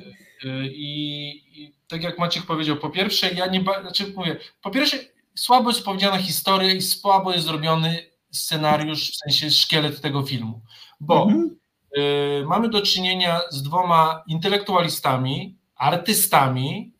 I, 0.64 1.30
I, 1.56 1.74
tak 1.88 2.04
jak 2.04 2.20
Maciek 2.20 2.46
powiedział, 2.46 2.78
po 2.78 2.90
pierwsze, 2.90 3.34
ja 3.34 3.48
nie... 3.48 3.64
Znaczy 3.82 4.14
mówię, 4.16 4.38
po 4.62 4.72
pierwsze, 4.72 4.98
słabo 5.36 5.70
jest 5.70 5.86
powiedziana 5.86 6.18
historia 6.18 6.74
i 6.74 6.82
słabo 6.82 7.34
jest 7.34 7.46
zrobiony 7.46 8.00
scenariusz, 8.32 9.12
w 9.12 9.16
sensie 9.16 9.52
szkielet 9.52 10.02
tego 10.02 10.24
filmu, 10.24 10.62
bo 11.00 11.24
mhm. 11.24 11.58
y, 11.98 12.46
mamy 12.46 12.70
do 12.70 12.82
czynienia 12.82 13.42
z 13.50 13.64
dwoma 13.64 14.24
intelektualistami, 14.28 15.58
artystami, 15.76 16.97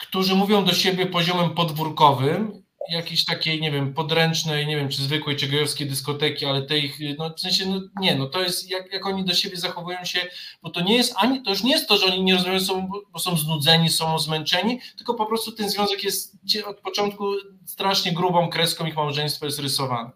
którzy 0.00 0.34
mówią 0.34 0.64
do 0.64 0.72
siebie 0.72 1.06
poziomem 1.06 1.50
podwórkowym, 1.50 2.62
jakiejś 2.90 3.24
takiej, 3.24 3.60
nie 3.60 3.70
wiem, 3.70 3.94
podręcznej, 3.94 4.66
nie 4.66 4.76
wiem, 4.76 4.88
czy 4.88 5.02
zwykłej, 5.02 5.36
czy 5.36 5.48
gejowskiej 5.48 5.86
dyskoteki, 5.86 6.46
ale 6.46 6.62
tej 6.62 6.92
no 7.18 7.30
w 7.36 7.40
sensie, 7.40 7.66
no 7.66 7.80
nie, 8.00 8.14
no 8.14 8.26
to 8.26 8.42
jest, 8.42 8.70
jak, 8.70 8.92
jak 8.92 9.06
oni 9.06 9.24
do 9.24 9.34
siebie 9.34 9.56
zachowują 9.56 10.04
się, 10.04 10.20
bo 10.62 10.70
to 10.70 10.80
nie 10.80 10.96
jest 10.96 11.14
ani, 11.16 11.42
to 11.42 11.50
już 11.50 11.62
nie 11.62 11.72
jest 11.72 11.88
to, 11.88 11.96
że 11.96 12.06
oni 12.06 12.22
nie 12.22 12.34
rozmawiają 12.34 12.60
sobą, 12.60 12.90
bo 13.12 13.18
są 13.18 13.36
znudzeni, 13.36 13.88
są 13.88 14.18
zmęczeni, 14.18 14.80
tylko 14.96 15.14
po 15.14 15.26
prostu 15.26 15.52
ten 15.52 15.70
związek 15.70 16.04
jest 16.04 16.36
od 16.66 16.80
początku 16.80 17.24
strasznie 17.66 18.12
grubą 18.12 18.50
kreską 18.50 18.86
ich 18.86 18.96
małżeństwa 18.96 19.46
jest 19.46 19.58
rysowany. 19.58 20.10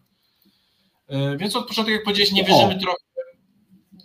Więc 1.37 1.57
od 1.57 1.69
początku, 1.69 1.93
jak 1.93 2.05
powiedziałeś, 2.05 2.33
nie 2.33 2.45
wierzymy 2.45 2.75
o, 2.75 2.79
trochę. 2.79 2.99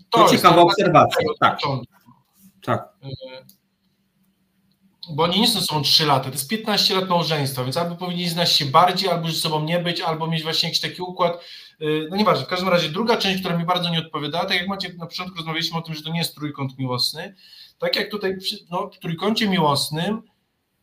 To, 0.10 0.24
to 0.24 0.30
ciekawa 0.30 0.62
obserwacja, 0.62 1.26
tak. 1.40 1.60
tak 2.64 2.90
bo 5.10 5.24
oni 5.24 5.42
nie 5.42 5.48
są 5.48 5.62
sobą 5.62 5.82
3 5.82 6.06
lata, 6.06 6.26
to 6.26 6.32
jest 6.32 6.50
15 6.50 6.96
lat 6.96 7.10
małżeństwa, 7.10 7.64
więc 7.64 7.78
albo 7.78 7.96
powinni 7.96 8.30
znać 8.30 8.52
się 8.52 8.66
bardziej, 8.66 9.10
albo 9.10 9.28
ze 9.28 9.40
sobą 9.40 9.64
nie 9.64 9.80
być, 9.80 10.02
albo 10.02 10.28
mieć 10.28 10.44
właśnie 10.44 10.70
jakiś 10.70 10.82
taki 10.82 11.02
układ, 11.02 11.40
no 12.10 12.16
nieważne, 12.16 12.46
w 12.46 12.50
każdym 12.50 12.70
razie 12.70 12.90
druga 12.90 13.18
część, 13.18 13.40
która 13.40 13.58
mi 13.58 13.66
bardzo 13.66 13.90
nie 13.90 14.00
odpowiada, 14.00 14.46
tak 14.46 14.58
jak 14.58 14.68
macie 14.68 14.94
na 14.94 15.06
początku 15.06 15.38
rozmawialiśmy 15.38 15.78
o 15.78 15.82
tym, 15.82 15.96
że 15.96 16.02
to 16.02 16.12
nie 16.12 16.20
jest 16.20 16.36
trójkąt 16.36 16.78
miłosny, 16.78 17.36
tak 17.80 17.96
jak 17.96 18.12
tutaj 18.12 18.38
no, 18.70 18.90
w 18.90 19.00
trójkącie 19.00 19.50
miłosnym 19.50 20.22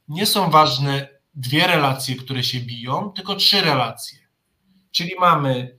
nie 0.09 0.27
są 0.27 0.51
ważne 0.51 1.09
dwie 1.35 1.67
relacje, 1.67 2.17
które 2.17 2.45
się 2.45 2.61
biją, 2.61 3.12
tylko 3.17 3.35
trzy 3.35 3.61
relacje. 3.61 4.19
Czyli 4.91 5.15
mamy 5.21 5.79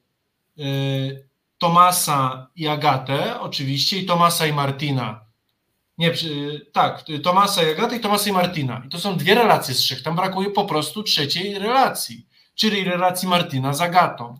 y, 0.59 1.27
Tomasa 1.57 2.47
i 2.55 2.67
Agatę, 2.67 3.39
oczywiście, 3.39 3.97
i 3.99 4.05
Tomasa 4.05 4.47
i 4.47 4.53
Martina. 4.53 5.26
Nie, 5.97 6.13
tak, 6.71 7.03
Tomasa 7.23 7.63
i 7.63 7.71
Agatę 7.71 7.95
i 7.95 7.99
Tomasa 7.99 8.29
i 8.29 8.33
Martina. 8.33 8.81
I 8.85 8.89
to 8.89 8.99
są 8.99 9.17
dwie 9.17 9.35
relacje 9.35 9.73
z 9.73 9.77
trzech. 9.77 10.03
Tam 10.03 10.15
brakuje 10.15 10.49
po 10.49 10.65
prostu 10.65 11.03
trzeciej 11.03 11.59
relacji, 11.59 12.25
czyli 12.55 12.83
relacji 12.83 13.27
Martina 13.27 13.73
z 13.73 13.81
Agatą. 13.81 14.37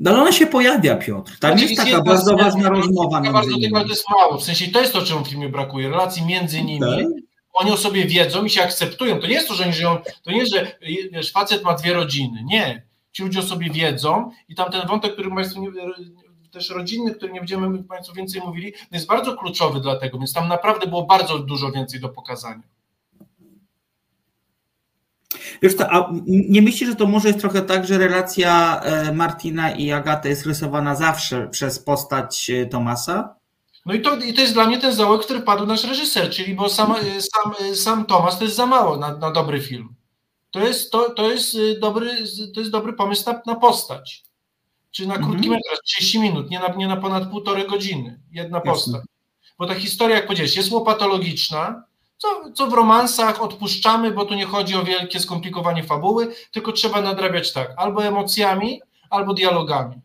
No 0.00 0.10
ale 0.10 0.20
ona 0.20 0.32
się 0.32 0.46
pojawia, 0.46 0.96
Piotr. 0.96 1.38
Tam 1.38 1.50
Znaczy, 1.50 1.64
jest 1.64 1.76
taka 1.76 1.88
jedna 1.88 2.04
bardzo 2.04 2.32
scena, 2.32 2.44
ważna 2.44 2.68
rozmowa 2.68 3.20
taka 3.20 3.32
bardzo 3.32 3.58
tylko, 3.58 3.80
to 3.80 3.88
jest 3.88 4.10
mało. 4.10 4.38
W 4.38 4.44
sensie 4.44 4.68
to 4.68 4.80
jest 4.80 4.92
to, 4.92 5.02
czemu 5.02 5.24
w 5.24 5.28
filmie 5.28 5.48
brakuje. 5.48 5.88
Relacji 5.88 6.26
między 6.26 6.62
nimi. 6.62 6.80
Tak. 6.80 7.06
Oni 7.52 7.70
o 7.70 7.76
sobie 7.76 8.04
wiedzą 8.04 8.44
i 8.44 8.50
się 8.50 8.62
akceptują. 8.62 9.20
To 9.20 9.26
nie 9.26 9.34
jest 9.34 9.48
to, 9.48 9.54
że 9.54 9.64
oni 9.64 9.72
żyją, 9.72 9.98
to 10.22 10.30
nie 10.30 10.38
jest, 10.38 10.52
że 10.52 10.78
wiesz, 11.12 11.32
facet 11.32 11.64
ma 11.64 11.74
dwie 11.74 11.94
rodziny. 11.94 12.44
Nie. 12.44 12.82
Ci 13.12 13.22
ludzie 13.22 13.40
o 13.40 13.42
sobie 13.42 13.70
wiedzą 13.70 14.30
i 14.48 14.54
tam 14.54 14.70
ten 14.72 14.86
wątek, 14.86 15.12
który 15.12 15.30
Państwo 15.30 15.60
nie, 15.60 15.68
też 16.58 16.70
rodzinny, 16.70 17.14
który 17.14 17.32
nie 17.32 17.40
będziemy 17.40 17.84
Państwu 17.84 18.14
więcej 18.14 18.40
mówili, 18.40 18.72
jest 18.92 19.06
bardzo 19.06 19.36
kluczowy 19.36 19.80
dla 19.80 19.96
tego, 19.96 20.18
więc 20.18 20.32
tam 20.32 20.48
naprawdę 20.48 20.86
było 20.86 21.06
bardzo 21.06 21.38
dużo 21.38 21.72
więcej 21.72 22.00
do 22.00 22.08
pokazania. 22.08 22.62
Wiesz 25.62 25.74
co, 25.74 25.90
a 25.90 26.12
nie 26.26 26.62
myślisz, 26.62 26.90
że 26.90 26.96
to 26.96 27.06
może 27.06 27.28
jest 27.28 27.40
trochę 27.40 27.62
tak, 27.62 27.86
że 27.86 27.98
relacja 27.98 28.80
e, 28.80 29.12
Martina 29.12 29.70
i 29.70 29.92
Agaty 29.92 30.28
jest 30.28 30.46
rysowana 30.46 30.94
zawsze 30.94 31.48
przez 31.48 31.78
postać 31.78 32.50
e, 32.50 32.66
Tomasa? 32.66 33.34
No 33.86 33.94
i 33.94 34.02
to, 34.02 34.16
i 34.16 34.34
to 34.34 34.40
jest 34.40 34.52
dla 34.52 34.66
mnie 34.66 34.78
ten 34.78 34.92
zaułek, 34.92 35.22
który 35.22 35.40
padł 35.40 35.66
nasz 35.66 35.84
reżyser, 35.84 36.30
czyli 36.30 36.54
bo 36.54 36.68
sam, 36.68 36.94
sam, 37.20 37.74
sam 37.74 38.04
Tomas 38.04 38.38
to 38.38 38.44
jest 38.44 38.56
za 38.56 38.66
mało 38.66 38.96
na, 38.96 39.16
na 39.16 39.30
dobry 39.30 39.60
film. 39.60 39.94
To 40.50 40.60
jest, 40.60 40.90
to, 40.90 41.10
to 41.10 41.30
jest, 41.30 41.56
dobry, 41.80 42.10
to 42.54 42.60
jest 42.60 42.72
dobry 42.72 42.92
pomysł 42.92 43.30
na, 43.30 43.42
na 43.46 43.54
postać. 43.54 44.27
Czy 44.90 45.06
na 45.06 45.14
krótki 45.14 45.36
Mhm. 45.36 45.50
metraż, 45.52 45.78
30 45.84 46.18
minut, 46.18 46.50
nie 46.50 46.58
na, 46.60 46.68
nie 46.68 46.88
na 46.88 46.96
ponad 46.96 47.30
półtorej 47.30 47.66
godziny. 47.66 48.20
Jedna 48.32 48.58
Jasne. 48.58 48.72
postać. 48.72 49.02
Bo 49.58 49.66
ta 49.66 49.74
historia, 49.74 50.16
jak 50.16 50.26
powiedziałeś, 50.26 50.56
jest 50.56 50.70
łopatologiczna, 50.70 51.82
co, 52.18 52.28
co 52.54 52.66
w 52.66 52.72
romansach 52.72 53.42
odpuszczamy, 53.42 54.10
bo 54.10 54.24
tu 54.24 54.34
nie 54.34 54.44
chodzi 54.46 54.74
o 54.74 54.84
wielkie 54.84 55.20
skomplikowanie 55.20 55.82
fabuły, 55.82 56.34
tylko 56.52 56.72
trzeba 56.72 57.00
nadrabiać 57.02 57.52
tak, 57.52 57.74
albo 57.76 58.04
emocjami, 58.04 58.80
albo 59.10 59.34
dialogami. 59.34 59.96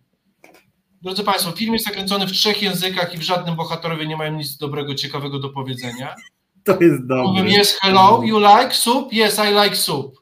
Drodzy 1.01 1.23
Państwo, 1.23 1.51
film 1.51 1.73
jest 1.73 1.85
nakręcony 1.85 2.27
w 2.27 2.31
trzech 2.31 2.61
językach 2.61 3.13
i 3.13 3.17
w 3.17 3.21
żadnym 3.21 3.55
bohaterowie 3.55 4.07
nie 4.07 4.17
mają 4.17 4.37
nic 4.37 4.57
dobrego, 4.57 4.95
ciekawego 4.95 5.39
do 5.39 5.49
powiedzenia. 5.49 6.15
To 6.65 6.71
jest 6.71 7.01
Mówią, 7.01 7.33
dobre. 7.43 7.59
yes, 7.61 7.77
hello, 7.81 8.21
you 8.23 8.39
like 8.39 8.73
soup? 8.73 9.13
Yes, 9.13 9.39
I 9.49 9.63
like 9.63 9.75
soup. 9.75 10.15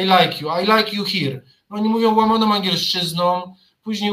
I 0.00 0.02
like 0.02 0.40
you, 0.40 0.48
I 0.62 0.66
like 0.76 0.96
you 0.96 1.04
here. 1.04 1.42
No, 1.70 1.76
oni 1.76 1.88
mówią 1.88 2.14
łamaną 2.14 2.54
angielszczyzną, 2.54 3.54
później 3.82 4.12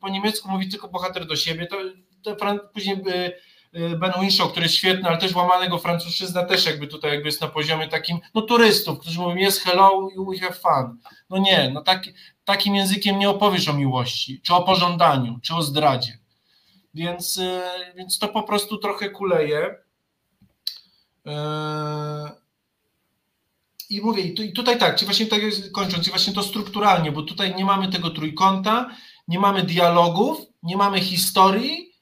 po 0.00 0.08
niemiecku 0.08 0.50
mówi 0.50 0.68
tylko 0.68 0.88
bohater 0.88 1.26
do 1.26 1.36
siebie, 1.36 1.66
to, 1.66 1.76
to 2.22 2.36
później 2.74 2.96
y, 2.96 3.78
y, 3.78 3.98
Ben 3.98 4.12
Winshaw, 4.20 4.50
który 4.50 4.66
jest 4.66 4.74
świetny, 4.74 5.08
ale 5.08 5.18
też 5.18 5.34
łamanego 5.34 5.78
francuszczyzna 5.78 6.44
też 6.44 6.66
jakby 6.66 6.86
tutaj 6.86 7.10
jakby 7.10 7.28
jest 7.28 7.40
na 7.40 7.48
poziomie 7.48 7.88
takim, 7.88 8.18
no 8.34 8.42
turystów, 8.42 8.98
którzy 8.98 9.20
mówią 9.20 9.48
yes, 9.48 9.60
hello, 9.60 10.08
we 10.30 10.38
have 10.38 10.54
fun. 10.54 10.98
No 11.30 11.38
nie, 11.38 11.70
no 11.74 11.82
tak, 11.82 12.04
takim 12.44 12.74
językiem 12.74 13.18
nie 13.18 13.30
opowiesz 13.30 13.68
o 13.68 13.72
miłości, 13.72 14.40
czy 14.40 14.54
o 14.54 14.62
pożądaniu, 14.62 15.38
czy 15.42 15.54
o 15.54 15.62
zdradzie. 15.62 16.18
Więc, 16.94 17.36
y, 17.36 17.60
więc 17.96 18.18
to 18.18 18.28
po 18.28 18.42
prostu 18.42 18.78
trochę 18.78 19.10
kuleje. 19.10 19.76
Eee, 21.24 22.41
I 23.92 24.00
mówię, 24.00 24.22
i 24.22 24.34
tu- 24.34 24.42
i 24.42 24.52
tutaj 24.52 24.78
tak, 24.78 24.96
czyli 24.96 25.06
właśnie 25.06 25.26
tak 25.26 25.40
kończąc, 25.72 26.06
i 26.06 26.10
właśnie 26.10 26.32
to 26.32 26.42
strukturalnie, 26.42 27.12
bo 27.12 27.22
tutaj 27.22 27.54
nie 27.54 27.64
mamy 27.64 27.88
tego 27.88 28.10
trójkąta, 28.10 28.90
nie 29.28 29.38
mamy 29.38 29.62
dialogów, 29.62 30.38
nie 30.62 30.76
mamy 30.76 31.00
historii 31.00 31.92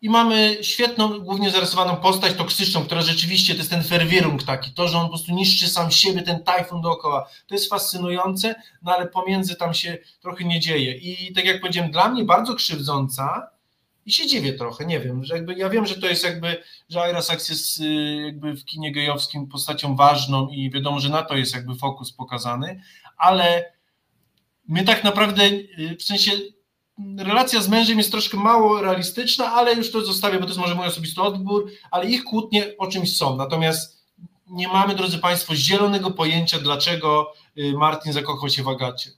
i 0.00 0.10
mamy 0.10 0.58
świetną, 0.62 1.18
głównie 1.20 1.50
zarysowaną 1.50 1.96
postać 1.96 2.34
toksyczną, 2.34 2.84
która 2.84 3.02
rzeczywiście 3.02 3.52
to 3.54 3.58
jest 3.58 3.70
ten 3.70 3.82
ferwirung 3.84 4.42
taki, 4.42 4.70
to, 4.72 4.88
że 4.88 4.98
on 4.98 5.02
po 5.04 5.08
prostu 5.08 5.32
niszczy 5.32 5.68
sam 5.68 5.90
siebie, 5.90 6.22
ten 6.22 6.44
tajfun 6.44 6.80
dookoła. 6.80 7.28
To 7.46 7.54
jest 7.54 7.70
fascynujące, 7.70 8.54
no 8.82 8.92
ale 8.92 9.06
pomiędzy 9.06 9.56
tam 9.56 9.74
się 9.74 9.98
trochę 10.20 10.44
nie 10.44 10.60
dzieje. 10.60 10.96
I 10.96 11.32
tak 11.34 11.44
jak 11.44 11.60
powiedziałem, 11.60 11.90
dla 11.90 12.08
mnie 12.08 12.24
bardzo 12.24 12.54
krzywdząca 12.54 13.50
i 14.08 14.12
się 14.12 14.26
dziwię 14.26 14.52
trochę, 14.52 14.86
nie 14.86 15.00
wiem, 15.00 15.24
że 15.24 15.34
jakby 15.34 15.54
ja 15.54 15.68
wiem, 15.68 15.86
że 15.86 16.00
to 16.00 16.06
jest 16.06 16.24
jakby, 16.24 16.62
że 16.88 17.10
Ira 17.10 17.22
Sachs 17.22 17.48
jest 17.48 17.80
y, 17.80 17.84
jakby 18.26 18.56
w 18.56 18.64
kinie 18.64 18.92
gejowskim 18.92 19.46
postacią 19.46 19.96
ważną 19.96 20.48
i 20.48 20.70
wiadomo, 20.70 21.00
że 21.00 21.08
na 21.08 21.22
to 21.22 21.36
jest 21.36 21.54
jakby 21.54 21.74
fokus 21.74 22.12
pokazany, 22.12 22.80
ale 23.16 23.72
my 24.68 24.84
tak 24.84 25.04
naprawdę, 25.04 25.42
y, 25.44 25.96
w 25.98 26.02
sensie 26.02 26.32
relacja 27.18 27.60
z 27.60 27.68
mężem 27.68 27.98
jest 27.98 28.10
troszkę 28.10 28.36
mało 28.36 28.82
realistyczna, 28.82 29.52
ale 29.52 29.74
już 29.74 29.92
to 29.92 30.04
zostawię, 30.04 30.38
bo 30.38 30.42
to 30.42 30.48
jest 30.48 30.60
może 30.60 30.74
mój 30.74 30.86
osobisty 30.86 31.22
odbór, 31.22 31.70
ale 31.90 32.10
ich 32.10 32.24
kłótnie 32.24 32.74
o 32.78 32.86
czymś 32.86 33.16
są, 33.16 33.36
natomiast 33.36 33.98
nie 34.46 34.68
mamy, 34.68 34.94
drodzy 34.94 35.18
Państwo, 35.18 35.56
zielonego 35.56 36.10
pojęcia, 36.10 36.58
dlaczego 36.58 37.32
y, 37.58 37.72
Martin 37.72 38.12
zakochał 38.12 38.48
się 38.48 38.62
w 38.62 38.68
Agacie. 38.68 39.10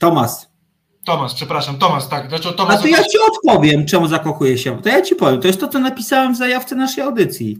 Tomas. 0.00 0.51
Tomasz, 1.06 1.34
przepraszam, 1.34 1.78
Tomasz, 1.78 2.06
tak, 2.06 2.32
A 2.32 2.52
Tomasz 2.52 2.82
to 2.82 2.86
ja 2.86 3.04
ci 3.04 3.18
odpowiem, 3.18 3.86
czemu 3.86 4.06
zakochuje 4.06 4.58
się. 4.58 4.82
To 4.82 4.88
ja 4.88 5.02
ci 5.02 5.16
powiem. 5.16 5.40
To 5.40 5.46
jest 5.46 5.60
to, 5.60 5.68
co 5.68 5.78
napisałem 5.78 6.34
w 6.34 6.36
zajawce 6.36 6.74
naszej 6.74 7.04
audycji. 7.04 7.58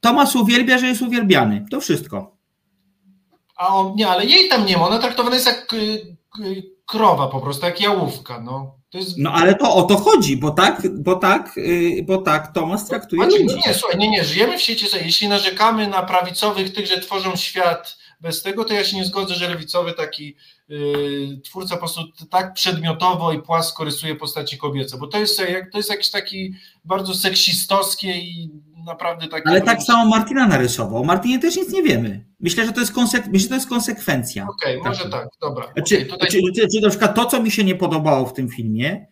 Tomas 0.00 0.36
uwielbia, 0.36 0.78
że 0.78 0.86
jest 0.86 1.02
uwielbiany. 1.02 1.64
To 1.70 1.80
wszystko. 1.80 2.36
A 3.56 3.68
on, 3.68 3.94
nie, 3.94 4.08
ale 4.08 4.24
jej 4.26 4.48
tam 4.48 4.66
nie 4.66 4.76
ma, 4.76 4.86
ona 4.86 4.98
traktowana 4.98 5.34
jest 5.34 5.46
jak 5.46 5.72
y, 5.72 6.16
y, 6.40 6.62
krowa 6.86 7.28
po 7.28 7.40
prostu, 7.40 7.66
jak 7.66 7.80
jałówka, 7.80 8.40
no. 8.40 8.74
Jest... 8.94 9.18
No 9.18 9.32
ale 9.32 9.54
to 9.54 9.74
o 9.74 9.82
to 9.82 9.96
chodzi, 9.96 10.36
bo 10.36 10.50
tak, 10.50 10.82
bo 11.02 11.16
tak, 11.16 11.52
yy, 11.56 12.02
bo 12.02 12.18
tak 12.18 12.52
Tomas 12.52 12.86
traktuje 12.86 13.22
Znaczy, 13.22 13.42
ludzi. 13.42 13.54
nie, 13.54 13.62
nie, 13.66 13.74
słuchaj, 13.74 13.98
nie, 13.98 14.10
nie, 14.10 14.24
żyjemy 14.24 14.58
w 14.58 14.62
świecie, 14.62 14.86
jeśli 15.04 15.28
narzekamy 15.28 15.88
na 15.88 16.02
prawicowych, 16.02 16.72
tych, 16.72 16.86
że 16.86 17.00
tworzą 17.00 17.36
świat 17.36 18.01
bez 18.22 18.42
tego, 18.42 18.64
to 18.64 18.74
ja 18.74 18.84
się 18.84 18.96
nie 18.96 19.04
zgodzę, 19.04 19.34
że 19.34 19.48
lewicowy 19.48 19.92
taki 19.92 20.36
y, 20.70 21.40
twórca 21.44 21.74
po 21.74 21.78
prostu 21.78 22.00
tak 22.30 22.54
przedmiotowo 22.54 23.32
i 23.32 23.42
płasko 23.42 23.84
rysuje 23.84 24.14
postaci 24.14 24.58
kobiece, 24.58 24.98
bo 24.98 25.06
to 25.06 25.18
jest, 25.18 25.42
to 25.72 25.78
jest 25.78 25.90
jakiś 25.90 26.10
taki 26.10 26.54
bardzo 26.84 27.14
seksistowskie 27.14 28.18
i 28.18 28.50
naprawdę 28.84 29.28
takie... 29.28 29.48
Ale 29.48 29.60
tak 29.60 29.82
samo 29.82 30.10
Martina 30.10 30.46
narysował. 30.46 31.02
O 31.02 31.04
Martinie 31.04 31.38
też 31.38 31.56
nic 31.56 31.72
nie 31.72 31.82
wiemy. 31.82 32.24
Myślę, 32.40 32.66
że 32.66 32.72
to 32.72 32.80
jest, 32.80 32.94
konsek- 32.94 33.28
myślę, 33.32 33.40
że 33.40 33.48
to 33.48 33.54
jest 33.54 33.68
konsekwencja. 33.68 34.46
Okej, 34.48 34.80
może 34.84 35.10
tak, 35.10 35.28
dobra. 35.40 35.72
Czy, 35.86 35.96
Okej, 35.96 36.06
tutaj... 36.06 36.28
czy, 36.28 36.38
czy, 36.56 36.68
czy 36.68 36.80
na 36.82 36.90
przykład 36.90 37.14
to, 37.14 37.26
co 37.26 37.42
mi 37.42 37.50
się 37.50 37.64
nie 37.64 37.74
podobało 37.74 38.26
w 38.26 38.32
tym 38.32 38.48
filmie, 38.48 39.06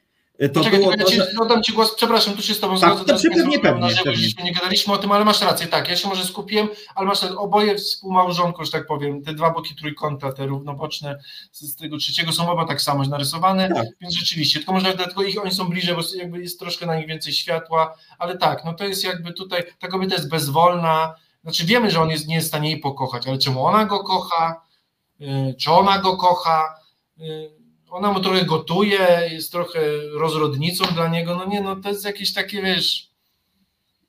to 0.49 0.65
Czekaj, 0.65 0.79
było 0.81 0.93
to, 0.93 0.99
ja 0.99 1.05
ci 1.05 1.21
oddam 1.41 1.63
Ci 1.63 1.73
głos, 1.73 1.95
przepraszam, 1.95 2.35
tu 2.35 2.43
się 2.43 2.55
z 2.55 2.61
Tobą 2.61 2.81
Tak, 2.81 2.95
zgodzę. 2.95 3.15
to 3.29 3.35
pewnie, 3.37 3.59
pewnie, 3.59 3.81
na 3.81 3.89
żywo, 3.91 4.03
pewnie. 4.05 4.19
żeśmy 4.23 4.45
nie 4.45 4.53
gadaliśmy 4.53 4.93
o 4.95 4.99
tym, 4.99 5.13
ale 5.13 5.25
masz 5.25 5.41
rację, 5.41 5.67
tak, 5.67 5.89
ja 5.89 5.97
się 5.97 6.09
może 6.09 6.25
skupiłem, 6.25 6.69
ale 6.95 7.07
masz 7.07 7.23
rację, 7.23 7.39
oboje 7.39 7.75
współmałżonko, 7.79 8.65
że 8.65 8.73
tak 8.73 8.87
powiem, 8.87 9.23
te 9.23 9.35
dwa 9.35 9.51
boki 9.51 9.75
trójkąta, 9.75 10.33
te 10.33 10.47
równoboczne 10.47 11.19
z, 11.53 11.61
z 11.61 11.77
tego 11.77 11.97
trzeciego 11.99 12.33
są 12.33 12.51
oba 12.51 12.65
tak 12.65 12.83
samo 12.83 13.05
narysowane, 13.05 13.69
Tak. 13.75 13.87
więc 14.01 14.15
rzeczywiście, 14.15 14.59
tylko 14.59 14.73
może 14.73 14.95
dlatego 14.95 15.23
ich, 15.23 15.43
oni 15.43 15.51
są 15.55 15.69
bliżej, 15.69 15.95
bo 15.95 16.01
jakby 16.17 16.43
jest 16.43 16.59
troszkę 16.59 16.87
na 16.87 16.97
nich 16.97 17.07
więcej 17.07 17.33
światła, 17.33 17.95
ale 18.19 18.39
tak, 18.39 18.65
no 18.65 18.75
to 18.75 18.85
jest 18.85 19.05
jakby 19.05 19.33
tutaj, 19.33 19.63
ta 19.79 19.89
kobieta 19.89 20.15
jest 20.15 20.31
bezwolna, 20.31 21.15
znaczy 21.43 21.65
wiemy, 21.67 21.91
że 21.91 22.01
on 22.01 22.11
jest, 22.11 22.27
nie 22.29 22.35
jest 22.35 22.47
w 22.47 22.49
stanie 22.51 22.71
jej 22.71 22.81
pokochać, 22.81 23.27
ale 23.27 23.39
czemu 23.39 23.65
ona 23.67 23.85
go 23.85 24.05
kocha, 24.05 24.63
y, 25.21 25.55
czy 25.59 25.71
ona 25.71 25.99
go 25.99 26.17
kocha, 26.17 26.75
y, 27.21 27.60
ona 27.91 28.13
mu 28.13 28.21
trochę 28.21 28.45
gotuje, 28.45 29.29
jest 29.33 29.53
trochę 29.53 29.81
rozrodnicą 30.13 30.85
dla 30.95 31.09
niego, 31.09 31.37
no 31.37 31.47
nie, 31.47 31.61
no 31.61 31.77
to 31.77 31.89
jest 31.89 32.05
jakieś 32.05 32.33
takie, 32.33 32.63
wiesz, 32.63 33.11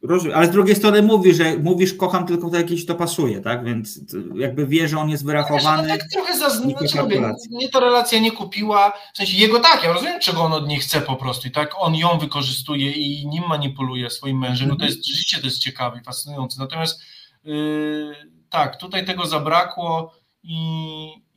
Rozumiem, 0.02 0.38
ale 0.38 0.48
z 0.48 0.52
drugiej 0.52 0.76
strony 0.76 1.02
mówi, 1.02 1.34
że 1.34 1.58
mówisz 1.58 1.94
kocham 1.94 2.28
tylko 2.28 2.48
wtedy, 2.48 2.64
jak 2.64 2.80
ci 2.80 2.86
to 2.86 2.96
pasuje, 2.96 3.42
tak? 3.42 3.66
Więc 3.66 4.12
to 4.12 4.18
jakby 4.36 4.68
wie, 4.68 4.88
że 4.88 4.98
on 4.98 5.10
jest 5.10 5.24
no 5.24 5.28
wyrachowany. 5.28 5.88
tak 5.88 6.04
trochę 6.12 6.38
za, 6.38 6.64
i 6.64 6.68
mówię, 6.68 6.88
kalkulacji. 6.94 7.56
mnie 7.56 7.70
ta 7.70 7.80
relacja 7.80 8.20
nie 8.20 8.32
kupiła, 8.32 8.94
w 9.14 9.18
sensie 9.18 9.38
jego 9.38 9.60
tak, 9.60 9.84
ja 9.84 9.94
rozumiem, 9.94 10.20
czego 10.20 10.42
on 10.42 10.54
od 10.54 10.68
niej 10.68 10.80
chce 10.80 11.02
po 11.02 11.16
prostu 11.16 11.48
i 11.48 11.52
tak 11.52 11.72
on 11.78 11.96
ją 11.96 12.18
wykorzystuje 12.20 12.92
i 12.92 13.28
nim 13.28 13.44
manipuluje 13.50 14.10
swoim 14.10 14.40
mężem, 14.40 14.70
no 14.70 14.76
to 14.76 14.86
jest, 14.86 14.98
rzeczywiście 14.98 15.40
to 15.40 15.46
jest 15.46 15.60
ciekawe 15.60 16.00
i 16.02 16.04
fascynujące, 16.04 16.60
natomiast 16.60 17.02
yy, 17.44 18.16
tak, 18.50 18.78
tutaj 18.78 19.06
tego 19.06 19.26
zabrakło 19.26 20.14
i, 20.44 20.58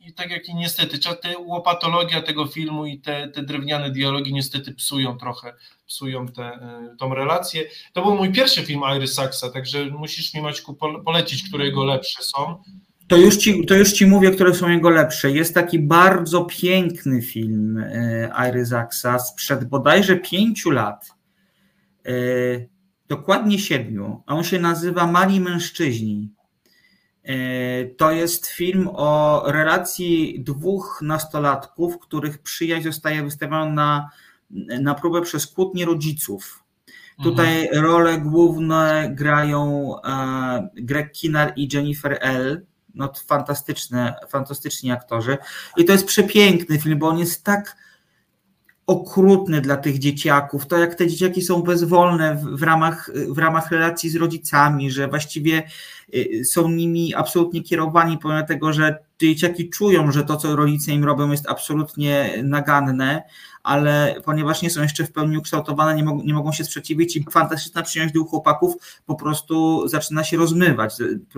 i 0.05 0.13
tak 0.13 0.29
jak 0.29 0.49
i 0.49 0.55
niestety, 0.55 0.99
te 0.99 1.37
łopatologia 1.37 2.21
tego 2.21 2.47
filmu 2.47 2.85
i 2.85 2.99
te, 2.99 3.27
te 3.27 3.43
drewniane 3.43 3.91
dialogi 3.91 4.33
niestety 4.33 4.73
psują 4.73 5.17
trochę, 5.17 5.53
psują 5.87 6.27
tę 6.27 6.59
tą 6.99 7.15
relację. 7.15 7.63
To 7.93 8.01
był 8.01 8.15
mój 8.15 8.31
pierwszy 8.31 8.63
film 8.63 8.81
Iry 8.97 9.07
Saxa, 9.07 9.49
także 9.53 9.85
musisz 9.85 10.33
mi 10.33 10.41
Maćku 10.41 10.73
pole- 10.73 11.03
polecić, 11.03 11.49
które 11.49 11.65
jego 11.65 11.85
lepsze 11.85 12.23
są. 12.23 12.63
To 13.07 13.17
już, 13.17 13.37
ci, 13.37 13.65
to 13.65 13.75
już 13.75 13.93
ci 13.93 14.05
mówię, 14.05 14.31
które 14.31 14.53
są 14.53 14.69
jego 14.69 14.89
lepsze. 14.89 15.31
Jest 15.31 15.53
taki 15.53 15.79
bardzo 15.79 16.45
piękny 16.45 17.21
film 17.21 17.77
e, 17.77 18.49
Iry 18.49 18.65
Zaksa 18.65 19.19
sprzed 19.19 19.65
bodajże 19.65 20.15
pięciu 20.15 20.71
lat. 20.71 21.11
E, 22.05 22.11
dokładnie 23.07 23.59
siedmiu. 23.59 24.23
On 24.27 24.43
się 24.43 24.59
nazywa 24.59 25.07
Mali 25.07 25.39
Mężczyźni. 25.39 26.34
E, 27.25 27.85
to 27.85 28.11
jest 28.11 28.47
film 28.47 28.89
o 28.93 29.43
relacji 29.47 30.39
dwóch 30.43 30.99
nastolatków, 31.01 31.99
których 31.99 32.37
przyjaźń 32.37 32.83
zostaje 32.83 33.23
wystawiona 33.23 33.65
na, 33.69 34.09
na 34.81 34.95
próbę 34.95 35.21
przez 35.21 35.47
kłótnie 35.47 35.85
rodziców. 35.85 36.63
Tutaj 37.23 37.61
Mhm. 37.61 37.83
role 37.85 38.17
główne 38.19 39.09
grają 39.13 39.91
e, 40.01 40.69
Greg 40.75 41.11
Kinnar 41.11 41.53
i 41.55 41.69
Jennifer 41.73 42.17
L. 42.21 42.65
No, 42.95 43.13
fantastyczne, 43.27 44.15
fantastyczni 44.29 44.91
aktorzy. 44.91 45.37
I 45.77 45.85
to 45.85 45.91
jest 45.91 46.05
przepiękny 46.05 46.79
film, 46.79 46.99
bo 46.99 47.07
on 47.07 47.17
jest 47.17 47.43
tak 47.43 47.77
okrutny 48.87 49.61
dla 49.61 49.77
tych 49.77 49.99
dzieciaków. 49.99 50.67
To 50.67 50.77
jak 50.77 50.95
te 50.95 51.07
dzieciaki 51.07 51.41
są 51.41 51.61
bezwolne 51.61 52.35
w, 52.35 52.43
w, 52.43 52.63
ramach, 52.63 53.11
w 53.29 53.37
ramach 53.37 53.71
relacji 53.71 54.09
z 54.09 54.15
rodzicami, 54.15 54.91
że 54.91 55.07
właściwie 55.07 55.63
y, 56.15 56.45
są 56.45 56.69
nimi 56.69 57.13
absolutnie 57.13 57.63
kierowani, 57.63 58.17
pomimo 58.17 58.43
tego, 58.43 58.73
że 58.73 58.97
dzieciaki 59.21 59.69
czują, 59.69 60.11
że 60.11 60.23
to, 60.23 60.37
co 60.37 60.55
rodzice 60.55 60.91
im 60.91 61.03
robią, 61.03 61.31
jest 61.31 61.49
absolutnie 61.49 62.41
naganne, 62.43 63.23
ale 63.65 64.15
ponieważ 64.25 64.61
nie 64.61 64.69
są 64.69 64.81
jeszcze 64.81 65.03
w 65.03 65.11
pełni 65.11 65.37
ukształtowane, 65.37 65.95
nie, 65.95 66.03
mog- 66.03 66.23
nie 66.25 66.33
mogą 66.33 66.51
się 66.51 66.63
sprzeciwić 66.63 67.15
i 67.15 67.25
fantastyczna 67.31 67.83
przyjemność 67.83 68.13
dwóch 68.13 68.29
chłopaków 68.29 68.73
po 69.05 69.15
prostu 69.15 69.87
zaczyna 69.87 70.23
się 70.23 70.37
rozmywać, 70.37 70.93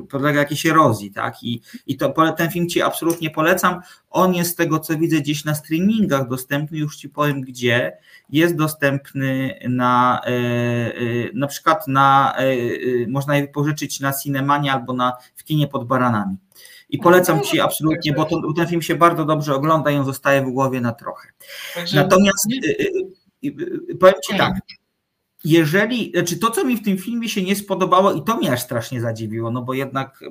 podlega 0.10 0.40
jakiejś 0.40 0.66
erozji, 0.66 1.12
tak? 1.12 1.44
I, 1.44 1.62
i 1.88 1.98
to, 1.98 2.14
ten 2.38 2.52
film 2.52 2.70
Ci 2.70 2.82
absolutnie 2.82 3.30
polecam. 3.30 3.82
On 4.10 4.34
jest 4.34 4.52
z 4.52 4.56
tego, 4.56 4.80
co 4.80 4.98
widzę 4.98 5.18
gdzieś 5.18 5.46
na 5.46 5.56
streamingach 5.56 6.28
dostępny, 6.28 6.78
już 6.78 6.98
Ci 6.98 7.10
powiem 7.10 7.42
gdzie. 7.42 7.98
Jest 8.30 8.56
dostępny 8.56 9.60
na 9.70 10.22
e, 10.24 10.30
e, 10.30 10.94
na 11.34 11.48
przykład 11.48 11.88
na, 11.88 12.36
e, 12.38 12.46
można 13.08 13.38
je 13.38 13.48
pożyczyć 13.48 14.00
na 14.00 14.14
Cinemanie 14.14 14.74
albo 14.74 14.94
na, 14.94 15.14
w 15.36 15.44
kinie 15.44 15.68
pod 15.68 15.88
baranami. 15.88 16.38
I 16.90 16.98
polecam 16.98 17.42
Ci 17.42 17.60
absolutnie, 17.60 18.14
bo 18.14 18.26
to, 18.26 18.54
ten 18.56 18.68
film 18.68 18.82
się 18.82 18.96
bardzo 18.96 19.26
dobrze 19.26 19.56
ogląda 19.56 19.92
i 19.92 19.96
on 19.96 20.06
zostaje 20.06 20.42
w 20.42 20.50
głowie 20.50 20.82
na 20.82 20.92
trochę. 20.92 21.30
Natomiast 21.96 22.48
y, 22.52 22.70
y, 23.44 23.48
y, 23.92 23.96
powiem 23.96 24.16
Ci 24.30 24.38
tak, 24.38 24.54
jeżeli, 25.44 26.12
znaczy 26.12 26.38
to, 26.40 26.52
co 26.52 26.66
mi 26.66 26.78
w 26.78 26.84
tym 26.84 26.98
filmie 26.98 27.30
się 27.30 27.44
nie 27.44 27.56
spodobało 27.56 28.14
i 28.14 28.24
to 28.24 28.38
mnie 28.38 28.52
aż 28.52 28.62
strasznie 28.62 29.02
zadziwiło, 29.02 29.52
no 29.52 29.62
bo 29.62 29.74
jednak 29.74 30.24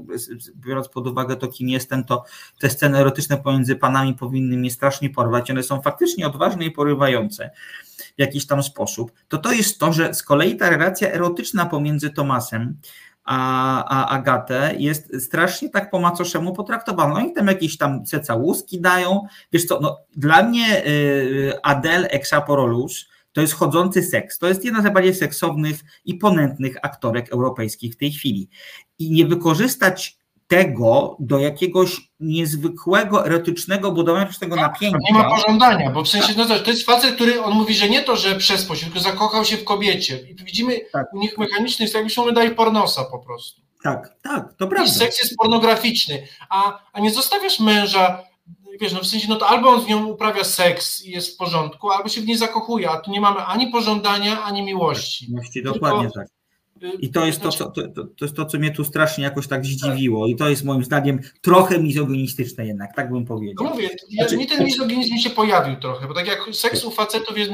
biorąc 0.56 0.88
pod 0.88 1.06
uwagę 1.06 1.36
to, 1.36 1.48
kim 1.48 1.68
jestem, 1.68 2.04
to 2.04 2.24
te 2.60 2.70
sceny 2.70 2.98
erotyczne 2.98 3.36
pomiędzy 3.36 3.76
panami 3.76 4.14
powinny 4.14 4.56
mnie 4.56 4.70
strasznie 4.70 5.10
porwać. 5.10 5.50
One 5.50 5.62
są 5.62 5.82
faktycznie 5.82 6.26
odważne 6.26 6.64
i 6.64 6.70
porywające 6.70 7.50
w 7.96 8.20
jakiś 8.20 8.46
tam 8.46 8.62
sposób. 8.62 9.12
To 9.28 9.38
to 9.38 9.52
jest 9.52 9.78
to, 9.78 9.92
że 9.92 10.14
z 10.14 10.22
kolei 10.22 10.56
ta 10.56 10.70
relacja 10.70 11.12
erotyczna 11.12 11.66
pomiędzy 11.66 12.10
Tomasem 12.10 12.76
a, 13.26 13.84
a 13.84 14.08
Agatę 14.08 14.74
jest 14.78 15.24
strasznie 15.24 15.70
tak 15.70 15.90
po 15.90 16.00
macoszemu 16.00 16.52
potraktowana. 16.52 17.14
No 17.14 17.20
i 17.20 17.32
tam 17.32 17.46
jakieś 17.46 17.76
tam 17.76 18.06
se 18.06 18.20
całuski 18.20 18.80
dają. 18.80 19.26
Wiesz 19.52 19.64
co, 19.64 19.80
no, 19.80 19.98
dla 20.16 20.42
mnie 20.42 20.86
y, 20.86 21.52
Adele 21.62 22.08
Exaporolus 22.08 23.08
to 23.32 23.40
jest 23.40 23.52
chodzący 23.52 24.02
seks. 24.02 24.38
To 24.38 24.48
jest 24.48 24.64
jedna 24.64 24.80
z 24.80 24.84
najbardziej 24.84 25.14
seksownych 25.14 25.80
i 26.04 26.14
ponętnych 26.14 26.76
aktorek 26.82 27.32
europejskich 27.32 27.94
w 27.94 27.96
tej 27.96 28.12
chwili. 28.12 28.48
I 28.98 29.10
nie 29.10 29.26
wykorzystać 29.26 30.18
tego 30.46 31.16
do 31.20 31.38
jakiegoś 31.38 32.00
niezwykłego, 32.20 33.26
erotycznego 33.26 33.92
budowania 33.92 34.26
przez 34.26 34.38
tego 34.38 34.56
napięcia. 34.56 34.98
Nie 35.10 35.18
ma 35.18 35.30
pożądania, 35.30 35.90
bo 35.90 36.04
w 36.04 36.08
sensie, 36.08 36.34
no 36.36 36.44
to, 36.44 36.58
to 36.60 36.70
jest 36.70 36.86
facet, 36.86 37.14
który 37.14 37.42
on 37.42 37.54
mówi, 37.54 37.74
że 37.74 37.88
nie 37.88 38.02
to, 38.02 38.16
że 38.16 38.34
przez 38.34 38.64
pośród, 38.64 38.92
tylko 38.92 39.08
zakochał 39.10 39.44
się 39.44 39.56
w 39.56 39.64
kobiecie. 39.64 40.18
I 40.30 40.34
widzimy 40.34 40.80
Tak. 40.92 41.14
u 41.14 41.18
nich 41.18 41.38
mechaniczny 41.38 41.84
jest 41.84 41.94
jakby 41.94 42.10
się 42.10 42.22
mu 42.22 42.32
daje 42.32 42.50
pornosa 42.50 43.04
po 43.04 43.18
prostu. 43.18 43.62
Tak, 43.82 44.16
tak, 44.22 44.54
to 44.58 44.64
I 44.66 44.68
prawda. 44.68 44.92
seks 44.92 45.18
jest 45.18 45.36
pornograficzny, 45.36 46.28
a, 46.50 46.78
a 46.92 47.00
nie 47.00 47.10
zostawiasz 47.10 47.60
męża, 47.60 48.22
wiesz, 48.80 48.92
no 48.92 49.00
w 49.00 49.06
sensie, 49.06 49.26
no 49.28 49.36
to 49.36 49.48
albo 49.48 49.68
on 49.68 49.82
z 49.82 49.86
nią 49.86 50.06
uprawia 50.06 50.44
seks 50.44 51.04
i 51.04 51.10
jest 51.10 51.34
w 51.34 51.36
porządku, 51.36 51.90
albo 51.90 52.08
się 52.08 52.20
w 52.20 52.26
niej 52.26 52.36
zakochuje, 52.36 52.90
a 52.90 52.96
tu 53.00 53.10
nie 53.10 53.20
mamy 53.20 53.40
ani 53.44 53.66
pożądania, 53.66 54.42
ani 54.42 54.62
miłości. 54.62 55.26
Właściwie 55.30 55.72
Dokładnie 55.72 56.10
tak. 56.14 56.26
I 57.00 57.10
to 57.10 57.26
jest 57.26 57.40
to, 57.40 57.48
co, 57.52 57.70
to, 57.70 57.88
to, 57.88 58.24
jest 58.24 58.36
to, 58.36 58.44
co 58.46 58.58
mnie 58.58 58.70
tu 58.70 58.84
strasznie 58.84 59.24
jakoś 59.24 59.48
tak 59.48 59.64
zdziwiło. 59.64 60.26
I 60.26 60.36
to 60.36 60.48
jest 60.48 60.64
moim 60.64 60.84
zdaniem 60.84 61.20
trochę 61.42 61.78
mizoginiczne 61.78 62.66
jednak, 62.66 62.96
tak 62.96 63.10
bym 63.10 63.20
No 63.20 63.26
powiedział. 63.26 63.64
mówię, 63.66 63.90
ja, 64.10 64.24
Znaczy- 64.24 64.36
mi 64.36 64.46
ten 64.46 64.64
mizoginizm 64.64 65.16
się 65.16 65.30
pojawił 65.30 65.76
trochę, 65.76 66.08
bo 66.08 66.14
tak 66.14 66.26
jak 66.26 66.40
seks 66.52 66.84
u 66.84 66.90
facetów 66.90 67.38
jest, 67.38 67.50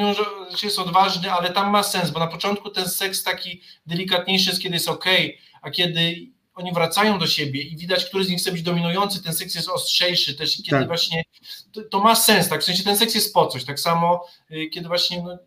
jest 0.62 0.78
odważny, 0.78 1.32
ale 1.32 1.50
tam 1.50 1.70
ma 1.70 1.82
sens, 1.82 2.11
bo 2.11 2.18
na 2.20 2.26
początku 2.26 2.70
ten 2.70 2.88
seks 2.88 3.22
taki 3.22 3.61
delikatniejszy 3.87 4.50
jest, 4.50 4.62
kiedy 4.62 4.74
jest 4.74 4.88
ok, 4.88 5.04
a 5.62 5.70
kiedy 5.70 6.16
oni 6.54 6.72
wracają 6.72 7.18
do 7.18 7.26
siebie 7.26 7.62
i 7.62 7.76
widać, 7.76 8.04
który 8.04 8.24
z 8.24 8.28
nich 8.28 8.38
chce 8.38 8.52
być 8.52 8.62
dominujący, 8.62 9.22
ten 9.22 9.32
seks 9.32 9.54
jest 9.54 9.68
ostrzejszy 9.68 10.35
też 10.35 10.56
kiedy 10.56 10.70
Tak. 10.70 10.87
właśnie, 10.87 11.24
to, 11.72 11.82
to 11.82 12.00
ma 12.00 12.14
sens, 12.14 12.48
tak, 12.48 12.61
w 12.61 12.64
sensie 12.64 12.85
ten 12.85 12.96
seks 12.96 13.14
jest 13.14 13.35
po 13.35 13.46
coś, 13.46 13.64
tak 13.64 13.80
samo, 13.80 14.26
y, 14.50 14.66
kiedy 14.68 14.88
właśnie, 14.88 15.22
no, 15.22 15.38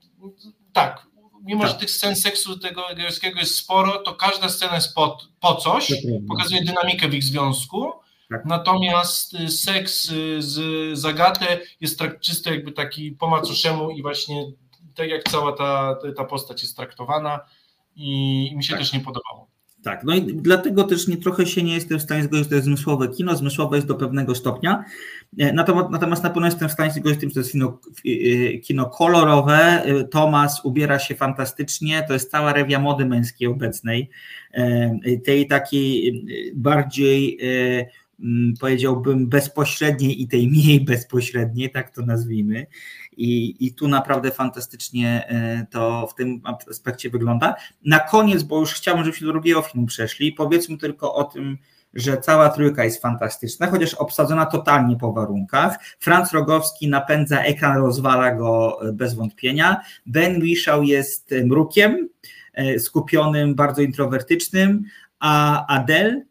tak, 0.74 1.08
mimo 1.46 1.64
Tak. 1.64 1.72
że 1.72 1.78
tych 1.80 1.92
scen 1.92 2.16
seksu 2.16 2.60
tego 2.60 2.84
gejowskiego 2.98 3.40
jest 3.40 3.56
sporo, 3.56 3.98
to 3.98 4.16
każda 4.16 4.50
scena 4.50 4.76
jest 4.76 4.96
po, 4.96 5.18
po 5.40 5.56
coś, 5.56 5.94
pokazuje 6.28 6.64
dynamikę 6.64 7.10
w 7.10 7.14
ich 7.14 7.24
związku, 7.24 7.92
Tak. 8.30 8.46
natomiast 8.46 9.34
y, 9.34 9.50
seks 9.50 10.10
y, 10.10 10.42
z 10.42 11.00
Zagatę 11.00 11.60
jest 11.82 12.00
czysto 12.22 12.52
jakby 12.52 12.72
taki 12.72 13.12
po 13.12 13.28
macoszemu 13.28 13.90
i 13.92 14.02
właśnie 14.02 14.46
tak 14.96 15.10
jak 15.10 15.24
cała 15.24 15.52
ta, 15.52 15.96
ta 16.18 16.24
postać 16.26 16.62
jest 16.62 16.76
traktowana 16.76 17.40
i, 17.96 18.48
i 18.52 18.56
mi 18.58 18.64
się 18.64 18.70
Tak. 18.74 18.80
też 18.80 18.94
nie 18.94 19.00
podobało. 19.00 19.48
Tak, 19.86 20.04
no 20.04 20.16
i 20.16 20.22
dlatego 20.22 20.84
też 20.84 21.08
nie, 21.08 21.18
trochę 21.18 21.46
się 21.46 21.64
nie 21.64 21.74
jestem 21.74 22.00
w 22.00 22.02
stanie 22.02 22.24
zgodzić, 22.24 22.44
że 22.44 22.50
to 22.50 22.56
jest 22.56 22.66
zmysłowe 22.66 23.08
kino. 23.08 23.36
Zmysłowe 23.36 23.76
jest 23.76 23.88
do 23.88 23.96
pewnego 23.96 24.36
stopnia. 24.36 24.84
E, 25.40 25.54
Natomiast, 25.54 25.90
natomiast 25.90 26.24
na 26.24 26.30
pewno 26.30 26.48
jestem 26.48 26.70
w 26.70 26.72
stanie 26.72 26.92
zgodzić 26.92 27.18
z 27.18 27.22
tym, 27.22 27.30
że 27.30 27.34
to 27.34 27.40
jest 27.40 27.52
kino, 27.52 27.80
e, 28.06 28.58
kino 28.58 28.86
kolorowe. 28.86 29.84
E, 29.84 30.04
Tomas 30.04 30.66
ubiera 30.66 31.00
się 31.00 31.16
fantastycznie. 31.16 32.04
To 32.08 32.14
jest 32.14 32.32
cała 32.32 32.54
rewia 32.54 32.80
mody 32.80 33.06
męskiej 33.06 33.48
obecnej. 33.48 34.10
Tej 35.26 35.48
takiej 35.48 36.26
bardziej 36.56 37.40
powiedziałbym 38.60 39.28
bezpośredniej 39.28 40.22
i 40.22 40.28
tej 40.28 40.48
mniej 40.48 40.82
bezpośredniej, 40.82 41.72
tak 41.72 41.96
to 41.96 42.02
nazwijmy. 42.02 42.66
I, 43.18 43.56
I 43.66 43.74
tu 43.74 43.88
naprawdę 43.88 44.32
fantastycznie 44.32 45.28
e, 45.28 45.66
to 45.72 46.08
w 46.08 46.16
tym 46.16 46.42
aspekcie 46.70 47.10
wygląda. 47.10 47.56
Na 47.86 48.00
koniec, 48.00 48.44
bo 48.44 48.60
już 48.60 48.74
chciałbym, 48.74 49.06
żebyśmy 49.06 49.28
do 49.28 49.34
drugiego 49.34 49.62
filmu 49.62 49.88
przeszli, 49.88 50.32
powiedzmy 50.32 50.78
tylko 50.78 51.14
o 51.16 51.24
tym, 51.24 51.58
że 51.94 52.18
cała 52.18 52.50
trójka 52.50 52.84
jest 52.84 53.02
fantastyczna, 53.02 53.68
chociaż 53.68 53.94
obsadzona 53.94 54.46
totalnie 54.46 54.98
po 54.98 55.14
warunkach. 55.14 55.78
Franz 56.00 56.34
Rogowski 56.34 56.88
napędza 56.88 57.42
ekran, 57.42 57.78
rozwala 57.78 58.32
go 58.32 58.80
e, 58.82 58.92
bez 58.92 59.14
wątpienia. 59.14 59.82
Ben 60.06 60.42
Whishaw 60.42 60.86
jest 60.86 61.32
mrukiem, 61.46 62.10
e, 62.54 62.80
skupionym, 62.80 63.56
bardzo 63.56 63.82
introwertycznym, 63.82 64.84
a 65.20 65.66
Adele 65.68 66.22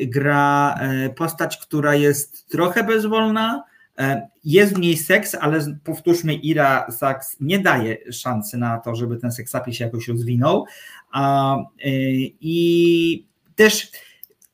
gra 0.00 0.78
postać, 1.16 1.58
która 1.58 1.94
jest 1.94 2.48
trochę 2.48 2.84
bezwolna, 2.84 3.64
Jest 4.44 4.74
w 4.74 4.78
niej 4.78 4.96
seks, 4.96 5.34
ale 5.34 5.60
powtórzmy, 5.84 6.34
Ira 6.34 6.86
Sachs 6.90 7.36
nie 7.40 7.58
daje 7.58 8.12
szansy 8.12 8.58
na 8.58 8.78
to, 8.78 8.94
żeby 8.94 9.16
ten 9.16 9.32
seksapil 9.32 9.74
się 9.74 9.84
jakoś 9.84 10.08
rozwinął. 10.08 10.64
A, 11.12 11.56
y, 11.56 11.62
I 12.40 13.26
też 13.56 13.90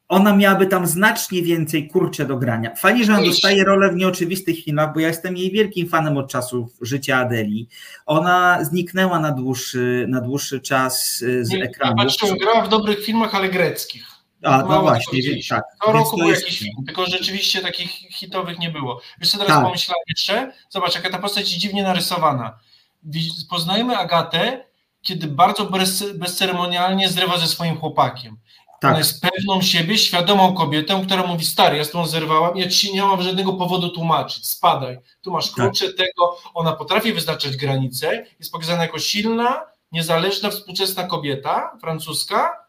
ona 0.08 0.36
miałaby 0.36 0.66
tam 0.66 0.86
znacznie 0.86 1.42
więcej 1.42 1.88
kurcze 1.88 2.26
do 2.26 2.36
grania. 2.36 2.74
Fajnie, 2.74 3.04
że 3.04 3.12
ona 3.12 3.24
dostaje 3.24 3.64
rolę 3.64 3.92
w 3.92 3.96
nieoczywistych 3.96 4.64
filmach, 4.64 4.94
bo 4.94 5.00
ja 5.00 5.08
jestem 5.08 5.36
jej 5.36 5.50
wielkim 5.50 5.88
fanem 5.88 6.16
od 6.16 6.30
czasów 6.30 6.70
życia 6.80 7.16
Adeli. 7.16 7.68
Ona 8.06 8.64
zniknęła 8.64 9.20
na 9.20 9.32
dłuższy, 9.32 10.06
na 10.08 10.20
dłuższy 10.20 10.60
czas 10.60 11.22
y, 11.22 11.44
z 11.44 11.54
ekranu. 11.54 11.96
Patrzyłem, 11.96 12.36
grała 12.38 12.64
w 12.64 12.68
dobrych 12.68 13.04
filmach, 13.04 13.34
ale 13.34 13.48
greckich. 13.48 14.13
A, 14.44 14.58
no 14.62 14.80
właśnie, 14.82 15.22
więc 15.22 15.48
tak. 15.48 15.62
Co 15.84 15.92
Więc 15.92 16.04
roku 16.04 16.16
był 16.16 16.28
jest- 16.28 16.42
jakiś 16.42 16.58
film, 16.58 16.84
tylko 16.86 17.06
rzeczywiście 17.06 17.60
takich 17.62 17.90
hitowych 17.90 18.58
nie 18.58 18.70
było. 18.70 19.00
Wiesz 19.20 19.30
co 19.30 19.38
teraz 19.38 19.52
Tak. 19.56 19.64
pomyślałem 19.64 20.02
jeszcze? 20.08 20.52
Zobacz, 20.70 20.94
jaka 20.94 21.10
ta 21.10 21.18
postać 21.18 21.48
jest 21.48 21.60
dziwnie 21.60 21.82
narysowana. 21.82 22.58
Widzisz, 23.02 23.32
Poznajemy 23.50 23.96
Agatę, 23.98 24.64
kiedy 25.02 25.26
bardzo 25.26 25.64
bez, 25.64 26.12
bezceremonialnie 26.12 27.08
zrywa 27.08 27.38
ze 27.38 27.46
swoim 27.46 27.78
chłopakiem. 27.80 28.36
Ona 28.82 28.92
Tak, 28.92 28.98
jest 28.98 29.22
pewną 29.22 29.62
siebie, 29.62 29.98
świadomą 29.98 30.54
kobietą, 30.54 31.06
która 31.06 31.26
mówi, 31.26 31.44
stary, 31.44 31.76
ja 31.76 31.84
z 31.84 31.90
tą 31.90 32.06
zerwałam, 32.06 32.56
ja 32.56 32.68
ci 32.68 32.94
nie 32.94 33.02
mam 33.02 33.22
żadnego 33.22 33.52
powodu 33.52 33.88
tłumaczyć, 33.88 34.46
spadaj, 34.46 34.98
tu 35.22 35.30
masz 35.30 35.46
Tak. 35.46 35.54
klucze 35.54 35.92
tego, 35.92 36.38
ona 36.54 36.72
potrafi 36.72 37.12
wyznaczać 37.12 37.56
granice, 37.56 38.26
jest 38.38 38.52
pokazana 38.52 38.82
jako 38.82 38.98
silna, 38.98 39.60
niezależna, 39.92 40.50
współczesna 40.50 41.04
kobieta, 41.04 41.76
francuska 41.80 42.63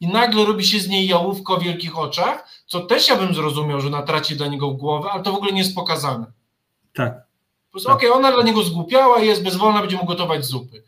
i 0.00 0.08
nagle 0.08 0.44
robi 0.44 0.64
się 0.64 0.80
z 0.80 0.88
niej 0.88 1.06
jałówko 1.08 1.54
o 1.54 1.60
wielkich 1.60 1.98
oczach, 1.98 2.48
co 2.66 2.80
też 2.80 3.08
ja 3.08 3.16
bym 3.16 3.34
zrozumiał, 3.34 3.80
że 3.80 3.88
ona 3.88 4.02
traci 4.02 4.36
dla 4.36 4.46
niego 4.46 4.70
głowę, 4.70 5.08
ale 5.12 5.22
to 5.22 5.32
w 5.32 5.36
ogóle 5.36 5.52
nie 5.52 5.58
jest 5.58 5.74
pokazane. 5.74 6.26
tak. 6.94 7.24
Po 7.66 7.70
prostu, 7.76 7.92
okej, 7.92 8.10
ona 8.10 8.32
dla 8.32 8.42
niego 8.42 8.62
zgłupiała, 8.62 9.18
jest 9.18 9.42
bezwolna, 9.44 9.80
będzie 9.80 9.96
mu 9.96 10.04
gotować 10.04 10.44
zupy. 10.44 10.82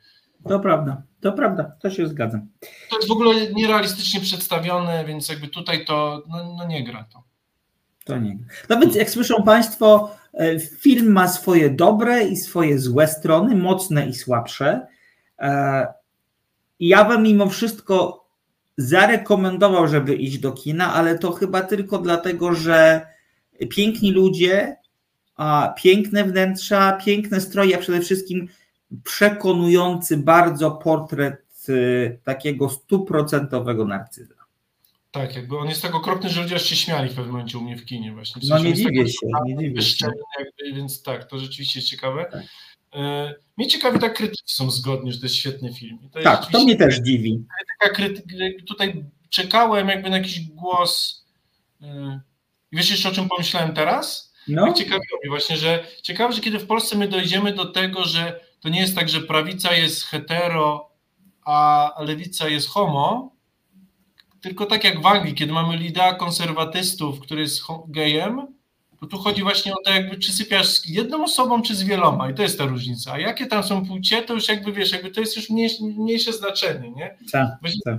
To 0.48 0.60
prawda, 0.60 1.02
to 1.20 1.32
prawda, 1.32 1.72
to 1.82 1.90
się 1.90 2.08
zgadzam. 2.08 2.48
To 2.90 2.96
jest 2.96 3.08
w 3.08 3.12
ogóle 3.12 3.52
nierealistycznie 3.52 4.20
przedstawione, 4.20 5.04
więc 5.04 5.28
jakby 5.28 5.48
tutaj 5.48 5.84
to 5.84 6.22
no, 6.28 6.54
no 6.58 6.66
nie 6.66 6.84
gra 6.84 7.04
to. 7.12 7.22
To 8.04 8.18
nie. 8.18 8.38
No 8.68 8.78
więc 8.80 8.94
jak 8.94 9.10
słyszą 9.10 9.42
Państwo, 9.42 10.10
e, 10.34 10.58
film 10.60 11.12
ma 11.12 11.28
swoje 11.28 11.70
dobre 11.70 12.24
i 12.28 12.36
swoje 12.36 12.78
złe 12.78 13.08
strony, 13.08 13.56
mocne 13.56 14.06
i 14.08 14.14
słabsze. 14.14 14.86
E, 15.38 15.86
Ja 16.80 17.04
bym 17.04 17.22
mimo 17.22 17.48
wszystko 17.48 18.25
zarekomendował, 18.76 19.88
żeby 19.88 20.14
iść 20.14 20.38
do 20.38 20.52
kina, 20.52 20.94
ale 20.94 21.18
to 21.18 21.32
chyba 21.32 21.62
tylko 21.62 21.98
dlatego, 21.98 22.54
że 22.54 23.06
piękni 23.70 24.10
ludzie, 24.12 24.76
a 25.36 25.74
piękne 25.78 26.24
wnętrza, 26.24 26.92
piękne 27.04 27.40
stroje, 27.40 27.76
a 27.76 27.80
przede 27.80 28.00
wszystkim 28.00 28.48
przekonujący 29.04 30.16
bardzo 30.16 30.70
portret 30.70 31.64
y, 31.68 32.18
takiego 32.24 32.68
stuprocentowego 32.68 33.84
narcyza. 33.84 34.34
Tak, 35.10 35.36
jakby 35.36 35.58
on 35.58 35.68
jest 35.68 35.82
tak 35.82 35.94
okropny, 35.94 36.28
że 36.30 36.42
ludzie 36.42 36.54
aż 36.56 36.62
się 36.64 36.76
śmiali 36.76 37.08
w 37.10 37.14
pewnym 37.14 37.32
momencie 37.32 37.58
u 37.58 37.60
mnie 37.60 37.76
w 37.76 37.84
kinie 37.84 38.12
właśnie. 38.12 38.42
W 38.42 38.44
No 38.48 38.56
sensie 38.56 38.64
nie 38.64 38.70
on 38.70 38.76
jest 38.76 38.82
dziwię 38.82 39.08
się, 39.08 39.26
nie 39.44 39.58
dziwię 39.58 39.82
się. 39.82 40.06
jakby, 40.38 40.76
więc 40.76 41.02
tak, 41.02 41.24
to 41.24 41.38
rzeczywiście 41.38 41.78
jest 41.78 41.88
ciekawe. 41.90 42.26
Tak. 42.32 42.42
E, 42.96 43.34
Mnie 43.56 43.66
ciekawi, 43.66 43.98
tak 43.98 44.14
krytycy 44.16 44.42
są 44.46 44.70
zgodni, 44.70 45.12
że 45.12 45.18
to 45.18 45.24
jest 45.26 45.34
świetny 45.34 45.74
film. 45.74 45.98
To 46.12 46.20
Tak, 46.22 46.46
to 46.50 46.64
mnie 46.64 46.76
też 46.76 46.98
dziwi. 47.00 47.44
taka 47.80 47.94
krytyka, 47.94 48.34
tutaj 48.66 49.04
czekałem 49.30 49.88
jakby 49.88 50.10
na 50.10 50.16
jakiś 50.16 50.40
głos. 50.40 51.24
e, 51.82 52.20
I 52.72 52.76
wiesz 52.76 52.90
jeszcze 52.90 53.08
o 53.08 53.12
czym 53.12 53.28
pomyślałem 53.28 53.74
teraz? 53.74 54.34
No, 54.48 54.66
Tak 54.66 54.76
ciekawiło 54.76 55.18
mnie 55.22 55.30
właśnie, 55.30 55.56
że 55.56 55.84
ciekawe, 56.02 56.32
że 56.34 56.40
kiedy 56.40 56.58
w 56.58 56.66
Polsce 56.66 56.96
my 56.98 57.08
dojdziemy 57.08 57.52
do 57.52 57.64
tego, 57.64 58.04
że 58.04 58.40
to 58.60 58.68
nie 58.68 58.80
jest 58.80 58.94
tak, 58.94 59.08
że 59.08 59.20
prawica 59.20 59.72
jest 59.74 60.04
hetero, 60.04 60.90
a 61.44 61.94
lewica 61.98 62.48
jest 62.48 62.68
homo, 62.68 63.32
tylko 64.40 64.66
tak 64.66 64.84
jak 64.84 65.02
w 65.02 65.06
Anglii, 65.06 65.34
kiedy 65.34 65.52
mamy 65.52 65.76
lidera 65.76 66.14
konserwatystów, 66.14 67.20
który 67.20 67.40
jest 67.40 67.62
gejem, 67.88 68.46
to 69.06 69.16
tu 69.16 69.22
chodzi 69.22 69.42
właśnie 69.42 69.72
o 69.72 69.82
to, 69.84 69.90
jakby 69.90 70.16
czy 70.16 70.32
sypiasz 70.32 70.66
z 70.66 70.88
jedną 70.88 71.24
osobą, 71.24 71.62
czy 71.62 71.74
z 71.74 71.82
wieloma 71.82 72.30
i 72.30 72.34
to 72.34 72.42
jest 72.42 72.58
ta 72.58 72.64
różnica. 72.64 73.12
A 73.12 73.18
jakie 73.18 73.46
tam 73.46 73.62
są 73.62 73.86
płcie, 73.86 74.22
to 74.22 74.34
już 74.34 74.48
jakby 74.48 74.72
wiesz, 74.72 74.92
jakby 74.92 75.10
to 75.10 75.20
jest 75.20 75.36
już 75.36 75.50
mniejsze, 75.50 75.84
mniejsze 75.84 76.32
znaczenie, 76.32 76.90
nie? 76.90 77.16
tak, 77.32 77.48
tak. 77.84 77.98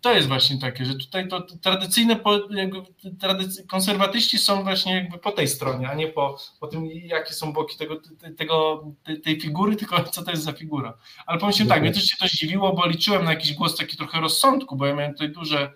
to 0.00 0.14
jest 0.14 0.28
właśnie 0.28 0.58
takie, 0.58 0.84
że 0.84 0.94
tutaj 0.94 1.28
to 1.28 1.40
tradycyjne, 1.62 2.20
jakby 2.50 2.82
tradycy, 3.20 3.66
konserwatyści 3.66 4.38
są 4.38 4.62
właśnie 4.62 4.94
jakby 4.94 5.18
po 5.18 5.32
tej 5.32 5.48
stronie, 5.48 5.88
a 5.88 5.94
nie 5.94 6.08
po, 6.08 6.38
po 6.60 6.66
tym, 6.66 6.86
jakie 6.86 7.32
są 7.32 7.52
boki 7.52 7.76
tego, 7.78 8.00
tego, 8.36 8.84
tej, 9.24 9.40
figury, 9.40 9.76
tylko 9.76 10.04
co 10.04 10.22
to 10.22 10.30
jest 10.30 10.42
za 10.42 10.52
figura. 10.52 10.94
Ale 11.26 11.38
powiem 11.38 11.52
ci 11.52 11.66
tak, 11.66 11.80
mnie 11.80 11.92
też 11.92 12.04
się 12.04 12.16
to 12.20 12.28
zdziwiło, 12.28 12.72
bo 12.72 12.86
liczyłem 12.86 13.24
na 13.24 13.30
jakiś 13.30 13.54
głos 13.54 13.76
taki 13.76 13.96
trochę 13.96 14.20
rozsądku, 14.20 14.76
bo 14.76 14.86
ja 14.86 14.94
miałem 14.94 15.12
tutaj 15.12 15.30
duże 15.30 15.72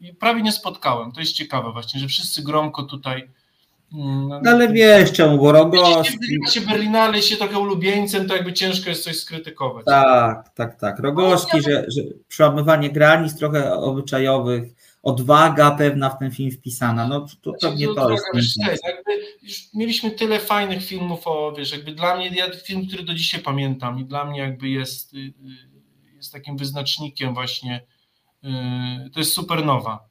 i 0.00 0.14
prawie 0.14 0.42
nie 0.42 0.52
spotkałem. 0.52 1.12
To 1.12 1.20
jest 1.20 1.32
ciekawe 1.32 1.72
właśnie, 1.72 2.00
że 2.00 2.08
wszyscy 2.08 2.42
gromko 2.42 2.82
tutaj 2.82 3.28
No 3.92 4.50
ale 4.50 4.72
wiesz 4.72 5.12
czemu, 5.12 5.38
bo 5.38 5.52
Rogowski... 5.52 6.18
Jeśli 6.20 6.60
się 6.60 6.60
Berlinale 6.70 7.16
jest 7.16 7.28
się 7.28 7.36
trochę 7.36 7.58
ulubieńcem, 7.58 8.28
to 8.28 8.36
jakby 8.36 8.52
ciężko 8.52 8.88
jest 8.90 9.04
coś 9.04 9.18
skrytykować. 9.18 9.84
Tak, 9.84 10.48
tak, 10.54 10.80
tak. 10.80 10.98
Rogowski, 10.98 11.62
że, 11.62 11.84
że 11.88 12.02
przełamywanie 12.28 12.90
granic 12.90 13.36
trochę 13.36 13.72
obyczajowych, 13.72 14.72
odwaga 15.02 15.70
pewna 15.70 16.10
w 16.10 16.18
ten 16.18 16.30
film 16.30 16.50
wpisana, 16.50 17.08
no 17.08 17.26
to 17.42 17.52
pewnie 17.60 17.86
Znaczy, 17.86 18.00
to 18.00 18.10
jest. 18.10 18.24
droga, 18.24 18.40
wiesz, 18.40 18.58
już 19.42 19.74
mieliśmy 19.74 20.10
tyle 20.10 20.38
fajnych 20.38 20.84
filmów 20.84 21.20
o, 21.24 21.52
wiesz, 21.58 21.72
jakby 21.72 21.92
dla 21.92 22.16
mnie, 22.16 22.28
ja 22.28 22.50
film, 22.50 22.86
który 22.86 23.02
do 23.02 23.14
dzisiaj 23.14 23.40
pamiętam 23.40 23.98
i 23.98 24.04
dla 24.04 24.24
mnie 24.24 24.40
jakby 24.40 24.68
jest, 24.68 25.14
y, 25.14 25.16
y, 25.16 25.32
jest 26.16 26.32
takim 26.32 26.56
wyznacznikiem 26.56 27.34
właśnie, 27.34 27.86
y, 28.44 29.10
to 29.10 29.20
jest 29.20 29.32
Supernowa. 29.32 30.08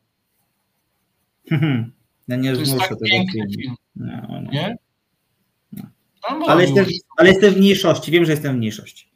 Ja 2.30 2.36
nie 2.36 2.56
zmuszę 2.56 2.78
tak 2.78 2.88
tego 2.90 3.00
filmu. 3.06 3.28
film, 3.54 3.76
No, 3.96 4.28
no. 4.30 4.52
nie? 4.52 4.78
Tam 6.28 6.40
była 6.40 6.52
Ale, 6.52 6.64
jestem, 6.64 6.86
ale 7.18 7.30
jestem 7.30 7.54
w 7.54 7.58
mniejszości, 7.58 8.12
wiem, 8.12 8.26
że 8.26 8.32
jestem 8.32 8.54
w 8.56 8.58
mniejszości. 8.58 9.10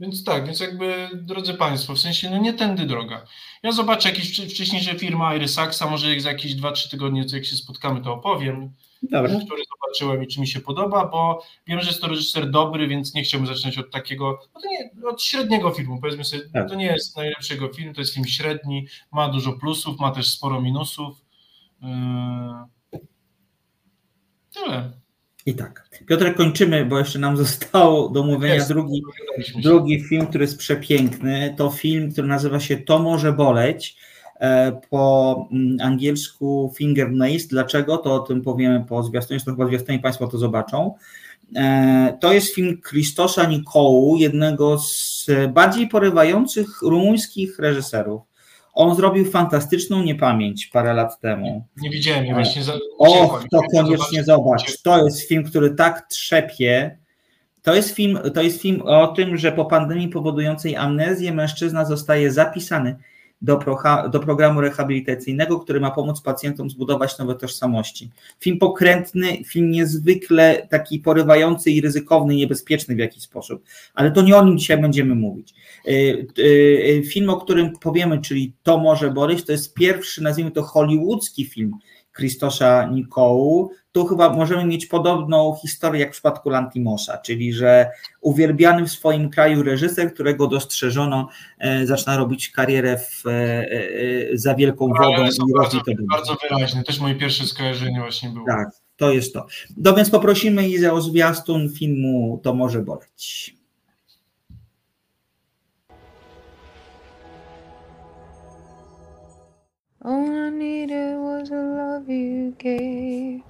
Więc 0.00 0.24
tak, 0.24 0.46
więc 0.46 0.60
jakby, 0.60 1.08
drodzy 1.14 1.54
Państwo, 1.54 1.94
w 1.94 1.98
sensie, 1.98 2.30
no 2.30 2.38
nie 2.38 2.52
tędy 2.54 2.86
droga. 2.86 3.24
Ja 3.62 3.72
zobaczę 3.72 4.08
jakieś 4.08 4.32
wcze- 4.32 4.48
wcześniejsze 4.50 4.98
firmy 4.98 5.24
Iry 5.36 5.48
Saxa, 5.48 5.82
może 5.90 6.20
za 6.20 6.28
jakieś 6.30 6.54
2-3 6.56 6.90
tygodnie, 6.90 7.24
co 7.24 7.36
jak 7.36 7.44
się 7.44 7.56
spotkamy, 7.56 8.00
to 8.02 8.12
opowiem. 8.14 8.72
Dobra. 9.02 9.28
który 9.46 9.62
zobaczyłem 9.74 10.24
i 10.24 10.26
czy 10.26 10.40
mi 10.40 10.48
się 10.48 10.60
podoba, 10.60 11.06
bo 11.06 11.42
wiem, 11.66 11.80
że 11.80 11.88
jest 11.88 12.00
to 12.00 12.08
reżyser 12.08 12.50
dobry, 12.50 12.88
więc 12.88 13.14
nie 13.14 13.22
chciałbym 13.22 13.46
zaczynać 13.46 13.78
od 13.78 13.90
takiego, 13.90 14.38
no 14.54 14.60
to 14.60 14.68
nie, 14.68 15.08
od 15.08 15.22
średniego 15.22 15.70
filmu, 15.70 16.00
powiedzmy 16.00 16.24
sobie, 16.24 16.42
Tak. 16.52 16.68
to 16.68 16.74
nie 16.74 16.86
jest 16.86 17.16
najlepszego 17.16 17.68
film, 17.72 17.94
to 17.94 18.00
jest 18.00 18.14
film 18.14 18.26
średni, 18.26 18.86
ma 19.12 19.28
dużo 19.28 19.52
plusów, 19.52 20.00
ma 20.00 20.10
też 20.10 20.26
sporo 20.28 20.60
minusów. 20.62 21.25
Yy... 21.82 22.98
Tyle. 24.54 24.92
I 25.46 25.54
tak. 25.54 25.88
Piotrek, 26.06 26.36
kończymy, 26.36 26.84
bo 26.84 26.98
jeszcze 26.98 27.18
nam 27.18 27.36
zostało 27.46 28.08
do 28.08 28.22
mówienia 28.22 28.54
Jest. 28.54 28.68
drugi, 28.68 29.02
drugi 29.62 30.00
film, 30.04 30.26
który 30.26 30.44
jest 30.44 30.58
przepiękny. 30.58 31.54
To 31.58 31.70
film, 31.70 32.12
który 32.12 32.28
nazywa 32.28 32.60
się 32.60 32.76
To 32.76 32.98
może 32.98 33.32
boleć. 33.32 33.96
e, 34.40 34.80
Po 34.90 35.48
mm, 35.52 35.76
angielsku 35.80 36.72
Fingernails. 36.76 37.46
Dlaczego? 37.46 37.96
To 37.98 38.14
o 38.14 38.18
tym 38.18 38.42
powiemy 38.42 38.84
po 38.88 39.02
zwiastunie, 39.02 39.40
to 39.40 39.50
chyba 39.50 39.66
zwiastunie 39.66 39.98
Państwo 39.98 40.26
to 40.26 40.38
zobaczą. 40.38 40.94
E, 41.56 42.18
To 42.20 42.32
jest 42.32 42.54
film 42.54 42.80
Christosa 42.88 43.46
Nikołu, 43.46 44.16
jednego 44.16 44.78
z 44.78 45.26
bardziej 45.52 45.88
porywających 45.88 46.82
rumuńskich 46.82 47.58
reżyserów. 47.58 48.22
On 48.76 48.94
zrobił 48.94 49.24
fantastyczną 49.24 50.02
niepamięć 50.02 50.66
parę 50.66 50.94
lat 50.94 51.20
temu. 51.20 51.64
Nie 51.76 51.90
widziałem 51.90 52.24
jej 52.24 52.34
właśnie. 52.34 52.62
Za... 52.62 52.72
Och, 52.98 53.44
to 53.50 53.60
koniecznie 53.74 54.24
zobacz. 54.24 54.82
To 54.82 55.04
jest 55.04 55.28
film, 55.28 55.44
który 55.44 55.70
tak 55.70 56.06
trzepie. 56.08 56.98
To 57.62 57.74
jest 57.74 57.90
film, 57.90 58.18
to 58.34 58.42
jest 58.42 58.62
film 58.62 58.82
o 58.82 59.06
tym, 59.06 59.36
że 59.36 59.52
po 59.52 59.64
pandemii 59.64 60.08
powodującej 60.08 60.76
amnezję 60.76 61.32
mężczyzna 61.32 61.84
zostaje 61.84 62.32
zapisany 62.32 62.96
do, 63.42 63.60
do 64.12 64.20
programu 64.20 64.60
rehabilitacyjnego, 64.60 65.60
który 65.60 65.80
ma 65.80 65.90
pomóc 65.90 66.20
pacjentom 66.20 66.70
zbudować 66.70 67.18
nowe 67.18 67.34
tożsamości. 67.34 68.10
Film 68.40 68.58
pokrętny, 68.58 69.44
film 69.44 69.70
niezwykle 69.70 70.66
taki 70.70 70.98
porywający 70.98 71.70
i 71.70 71.80
ryzykowny, 71.80 72.34
i 72.34 72.36
niebezpieczny 72.36 72.94
w 72.94 72.98
jakiś 72.98 73.22
sposób. 73.22 73.64
Ale 73.94 74.10
to 74.10 74.22
nie 74.22 74.36
o 74.36 74.44
nim 74.44 74.58
dzisiaj 74.58 74.80
będziemy 74.80 75.14
mówić. 75.14 75.54
Y, 75.88 76.26
y, 76.38 76.42
y, 76.42 77.02
Film, 77.06 77.30
o 77.30 77.36
którym 77.36 77.72
powiemy, 77.72 78.20
czyli 78.20 78.52
To 78.62 78.78
może 78.78 79.10
boleć, 79.10 79.44
to 79.44 79.52
jest 79.52 79.74
pierwszy, 79.74 80.22
nazwijmy 80.22 80.50
to 80.50 80.62
hollywoodzki 80.62 81.44
film 81.44 81.72
Kristosza 82.16 82.84
Nikołu. 82.84 83.70
Tu 83.92 84.06
chyba 84.06 84.32
możemy 84.32 84.64
mieć 84.64 84.86
podobną 84.86 85.56
historię 85.62 86.00
jak 86.00 86.10
w 86.10 86.12
przypadku 86.12 86.50
Lantimosza, 86.50 87.18
czyli 87.18 87.52
że 87.52 87.90
uwielbiany 88.20 88.86
w 88.86 88.90
swoim 88.90 89.30
kraju 89.30 89.62
reżyser, 89.62 90.14
którego 90.14 90.46
dostrzeżono, 90.46 91.28
e, 91.58 91.86
zaczyna 91.86 92.16
robić 92.16 92.50
karierę 92.50 92.98
w, 92.98 93.26
e, 93.26 93.30
e, 93.32 94.38
za 94.38 94.54
wielką 94.54 94.88
wodą 94.88 95.14
Ale 95.14 95.28
i 95.28 95.52
bardzo, 95.54 95.80
bardzo 96.10 96.36
wyraźne. 96.42 96.84
Też 96.84 97.00
moje 97.00 97.14
pierwsze 97.14 97.46
skojarzenie 97.46 98.00
właśnie 98.00 98.28
było. 98.28 98.46
Tak, 98.46 98.68
to 98.96 99.10
jest 99.10 99.34
to. 99.34 99.46
No 99.76 99.94
więc 99.94 100.10
poprosimy 100.10 100.68
Izę 100.68 100.92
o 100.92 101.00
zwiastun 101.00 101.70
filmu 101.70 102.40
To 102.42 102.54
może 102.54 102.82
boleć. 102.82 103.55
All 110.06 110.30
I 110.30 110.50
needed 110.50 111.16
was 111.16 111.50
a 111.50 111.56
love 111.56 112.08
you 112.08 112.54
gave. 112.60 113.42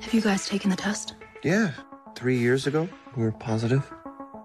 Have 0.00 0.12
you 0.12 0.20
guys 0.20 0.48
taken 0.48 0.68
the 0.68 0.74
test? 0.74 1.14
Yeah, 1.44 1.70
three 2.16 2.36
years 2.36 2.66
ago, 2.66 2.88
we 3.16 3.22
were 3.22 3.30
positive. 3.30 3.88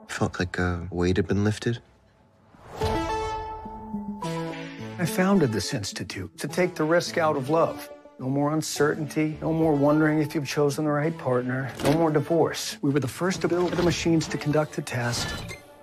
Felt 0.08 0.38
like 0.38 0.60
a 0.60 0.88
weight 0.92 1.18
had 1.18 1.28
been 1.28 1.44
lifted. 1.44 1.82
I 5.00 5.08
founded 5.08 5.52
this 5.52 5.74
institute 5.74 6.38
to 6.38 6.48
take 6.48 6.76
the 6.76 6.84
risk 6.84 7.18
out 7.18 7.38
of 7.38 7.50
love. 7.50 7.90
No 8.20 8.30
more 8.30 8.54
uncertainty, 8.54 9.40
no 9.42 9.52
more 9.52 9.74
wondering 9.74 10.20
if 10.20 10.36
you've 10.36 10.48
chosen 10.48 10.86
the 10.86 10.92
right 10.92 11.18
partner, 11.18 11.72
no 11.86 11.94
more 11.94 12.12
divorce. 12.12 12.78
We 12.84 12.92
were 12.92 13.00
the 13.00 13.08
first 13.08 13.42
to 13.42 13.48
build 13.48 13.72
the 13.72 13.82
machines 13.82 14.28
to 14.28 14.38
conduct 14.38 14.76
the 14.76 14.84
test 14.84 15.28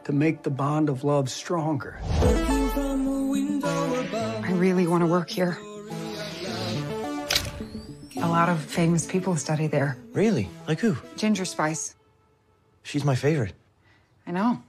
to 0.05 0.13
make 0.13 0.45
the 0.45 0.51
bond 0.51 0.89
of 0.89 1.03
love 1.03 1.29
stronger. 1.31 1.99
I 4.93 4.95
really 4.95 5.09
want 5.09 5.11
to 5.11 5.19
work 5.19 5.31
here. 5.31 5.57
A 8.23 8.29
lot 8.29 8.51
of 8.51 8.61
famous 8.61 9.07
people 9.07 9.37
study 9.37 9.67
there. 9.67 9.97
Really? 10.13 10.51
Like 10.69 10.81
who? 10.81 10.97
Ginger 11.17 11.47
Spice. 11.47 11.95
She's 12.83 13.03
my 13.03 13.15
favorite. 13.15 13.55
I 14.27 14.33
know. 14.33 14.63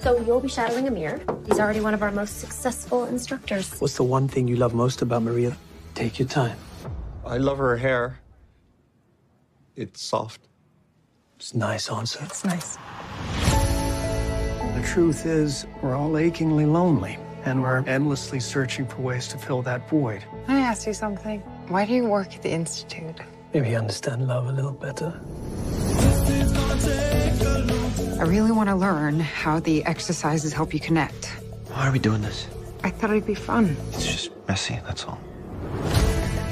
So 0.00 0.18
you'll 0.24 0.40
be 0.40 0.48
shadowing 0.48 0.88
Amir. 0.88 1.20
He's 1.46 1.60
already 1.60 1.80
one 1.80 1.92
of 1.92 2.02
our 2.02 2.10
most 2.10 2.40
successful 2.40 3.04
instructors. 3.04 3.78
What's 3.80 3.96
the 3.96 4.04
one 4.04 4.28
thing 4.28 4.48
you 4.48 4.56
love 4.56 4.72
most 4.72 5.02
about 5.02 5.22
Maria? 5.22 5.56
Take 5.94 6.18
your 6.18 6.28
time. 6.28 6.56
I 7.26 7.36
love 7.36 7.58
her 7.58 7.76
hair. 7.76 8.18
It's 9.76 10.00
soft. 10.00 10.40
It's 11.36 11.54
nice, 11.54 11.90
answer. 11.90 12.20
It's 12.22 12.44
nice. 12.46 12.78
The 14.74 14.82
truth 14.86 15.26
is, 15.26 15.66
we're 15.82 15.96
all 15.96 16.16
achingly 16.16 16.64
lonely, 16.66 17.18
and 17.46 17.62
we're 17.62 17.78
endlessly 17.86 18.40
searching 18.40 18.86
for 18.86 19.00
ways 19.00 19.28
to 19.28 19.38
fill 19.38 19.62
that 19.62 19.88
void. 19.88 20.22
Can 20.46 20.56
I 20.56 20.60
ask 20.60 20.86
you 20.86 20.92
something? 20.92 21.40
Why 21.68 21.86
do 21.86 21.94
you 21.94 22.04
work 22.04 22.34
at 22.34 22.42
the 22.42 22.50
Institute? 22.50 23.20
Maybe 23.54 23.70
you 23.70 23.76
understand 23.76 24.26
love 24.26 24.48
a 24.48 24.52
little 24.52 24.72
better. 24.72 25.18
I 28.18 28.24
really 28.24 28.50
want 28.50 28.68
to 28.68 28.74
learn 28.74 29.20
how 29.20 29.60
the 29.60 29.84
exercises 29.84 30.52
help 30.52 30.74
you 30.74 30.80
connect. 30.80 31.26
Why 31.68 31.88
are 31.88 31.92
we 31.92 31.98
doing 31.98 32.22
this? 32.22 32.48
I 32.82 32.90
thought 32.90 33.10
it'd 33.10 33.26
be 33.26 33.34
fun. 33.34 33.76
It's 33.92 34.06
just 34.06 34.30
messy, 34.48 34.78
that's 34.84 35.04
all. 35.04 35.20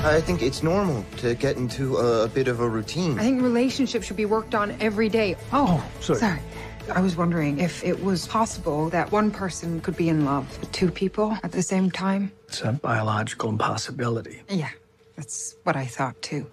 I 0.05 0.21
think 0.21 0.43
it's 0.43 0.63
normal 0.63 1.05
to 1.19 1.35
get 1.35 1.57
into 1.57 1.97
a, 1.97 2.25
a 2.25 2.29
bit 2.29 2.47
of 2.47 2.61
a 2.61 2.69
routine. 2.69 3.19
I 3.19 3.23
think 3.23 3.43
relationships 3.43 4.07
should 4.07 4.19
be 4.19 4.27
worked 4.27 4.55
on 4.55 4.77
every 4.81 5.09
day. 5.09 5.37
Oh, 5.53 5.83
oh 5.83 6.01
sorry. 6.01 6.19
Sorry. 6.21 6.41
I 6.93 7.01
was 7.01 7.17
wondering 7.17 7.61
if 7.61 7.83
it 7.83 8.05
was 8.05 8.27
possible 8.29 8.91
that 8.91 9.11
one 9.11 9.31
person 9.31 9.81
could 9.81 9.97
be 9.97 10.09
in 10.11 10.25
love 10.25 10.47
with 10.61 10.71
two 10.73 10.91
people 10.91 11.37
at 11.43 11.53
the 11.53 11.63
same 11.63 11.91
time. 11.91 12.31
It's 12.49 12.61
a 12.61 12.73
biological 12.73 13.49
impossibility. 13.49 14.43
Yeah, 14.49 14.69
that's 15.17 15.55
what 15.65 15.77
I 15.77 15.87
thought 15.87 16.21
too. 16.21 16.47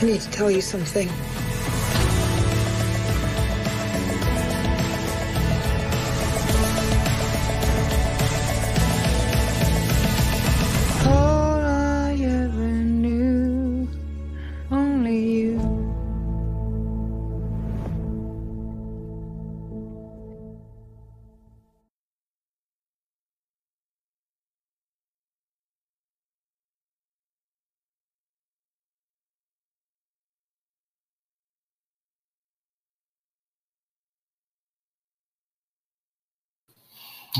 I 0.00 0.04
need 0.04 0.20
to 0.22 0.30
tell 0.30 0.50
you 0.50 0.62
something. 0.62 1.08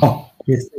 O, 0.00 0.30
jest. 0.46 0.74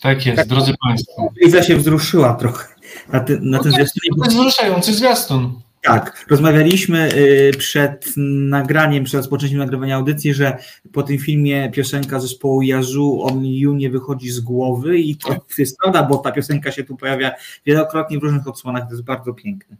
Tak 0.00 0.26
jest, 0.26 0.48
drodzy 0.48 0.74
Państwo. 0.86 1.28
Liza 1.44 1.62
się 1.62 1.76
wzruszyła 1.76 2.34
trochę 2.34 2.68
na, 3.12 3.20
ty, 3.20 3.38
na 3.42 3.58
tym 3.58 3.72
zwiastunie. 3.72 4.10
To 4.18 4.24
jest 4.24 4.36
wzruszający 4.36 4.94
zwiastun. 4.94 5.60
Tak, 5.82 6.26
rozmawialiśmy 6.30 7.14
y, 7.14 7.50
przed 7.58 8.12
nagraniem, 8.16 9.04
przed 9.04 9.18
rozpoczęciem 9.18 9.58
nagrywania 9.58 9.96
audycji, 9.96 10.34
że 10.34 10.58
po 10.92 11.02
tym 11.02 11.18
filmie 11.18 11.70
piosenka 11.70 12.20
zespołu 12.20 12.62
Yazoo 12.62 13.22
On 13.22 13.46
You 13.46 13.74
nie 13.74 13.90
wychodzi 13.90 14.30
z 14.30 14.40
głowy 14.40 14.98
i 14.98 15.16
to 15.16 15.36
jest 15.58 15.78
prawda, 15.78 16.02
bo 16.02 16.16
ta 16.16 16.32
piosenka 16.32 16.72
się 16.72 16.84
tu 16.84 16.96
pojawia 16.96 17.32
wielokrotnie 17.66 18.18
w 18.18 18.22
różnych 18.22 18.48
odsłonach, 18.48 18.84
to 18.84 18.90
jest 18.90 19.04
bardzo 19.04 19.34
piękne. 19.34 19.76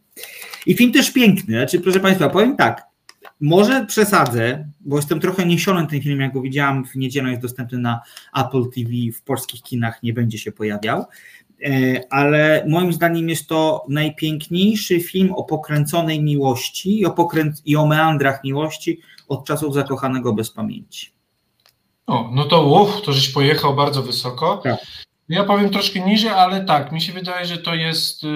I 0.67 0.75
film 0.75 0.93
też 0.93 1.11
piękny, 1.13 1.55
znaczy 1.55 1.81
proszę 1.81 2.01
Państwa, 2.01 2.29
powiem 2.29 2.57
tak, 2.57 2.83
może 3.41 3.87
przesadzę, 3.87 4.68
bo 4.80 4.97
jestem 4.97 5.20
trochę 5.20 5.47
niesiony 5.47 5.87
tym 5.87 6.01
filmem, 6.03 6.20
jak 6.20 6.32
go 6.32 6.41
widziałam 6.41 6.85
w 6.85 6.97
niedzielę, 6.97 7.30
jest 7.30 7.43
dostępny 7.43 7.78
na 7.78 8.01
Apple 8.37 8.70
TV, 8.74 8.91
w 9.14 9.22
polskich 9.22 9.62
kinach 9.62 10.03
nie 10.03 10.12
będzie 10.12 10.39
się 10.39 10.53
pojawiał, 10.53 11.05
E, 11.64 12.01
ale 12.11 12.64
moim 12.68 12.93
zdaniem 12.93 13.28
jest 13.28 13.49
to 13.49 13.85
najpiękniejszy 13.89 15.01
film 15.01 15.32
o 15.32 15.45
pokręconej 15.45 16.22
miłości 16.22 17.01
i 17.01 17.07
o, 17.07 17.11
pokręc- 17.11 17.62
i 17.64 17.76
o 17.76 17.87
meandrach 17.87 18.45
miłości 18.45 19.01
od 19.28 19.47
czasów 19.47 19.74
zakochanego 19.74 20.32
bez 20.32 20.51
pamięci. 20.51 21.12
O, 22.07 22.30
no 22.32 22.45
to 22.45 22.82
uff, 22.82 23.03
to 23.03 23.12
żeś 23.12 23.28
pojechał 23.28 23.76
bardzo 23.76 24.03
wysoko. 24.03 24.57
Tak. 24.57 24.87
Ja 25.28 25.45
powiem 25.45 25.70
troszkę 25.70 26.01
niżej, 26.01 26.30
ale 26.30 26.64
tak, 26.64 26.93
mi 26.93 27.01
się 27.01 27.12
wydaje, 27.12 27.47
że 27.47 27.59
to 27.59 27.74
jest 27.74 28.24
y, 28.24 28.26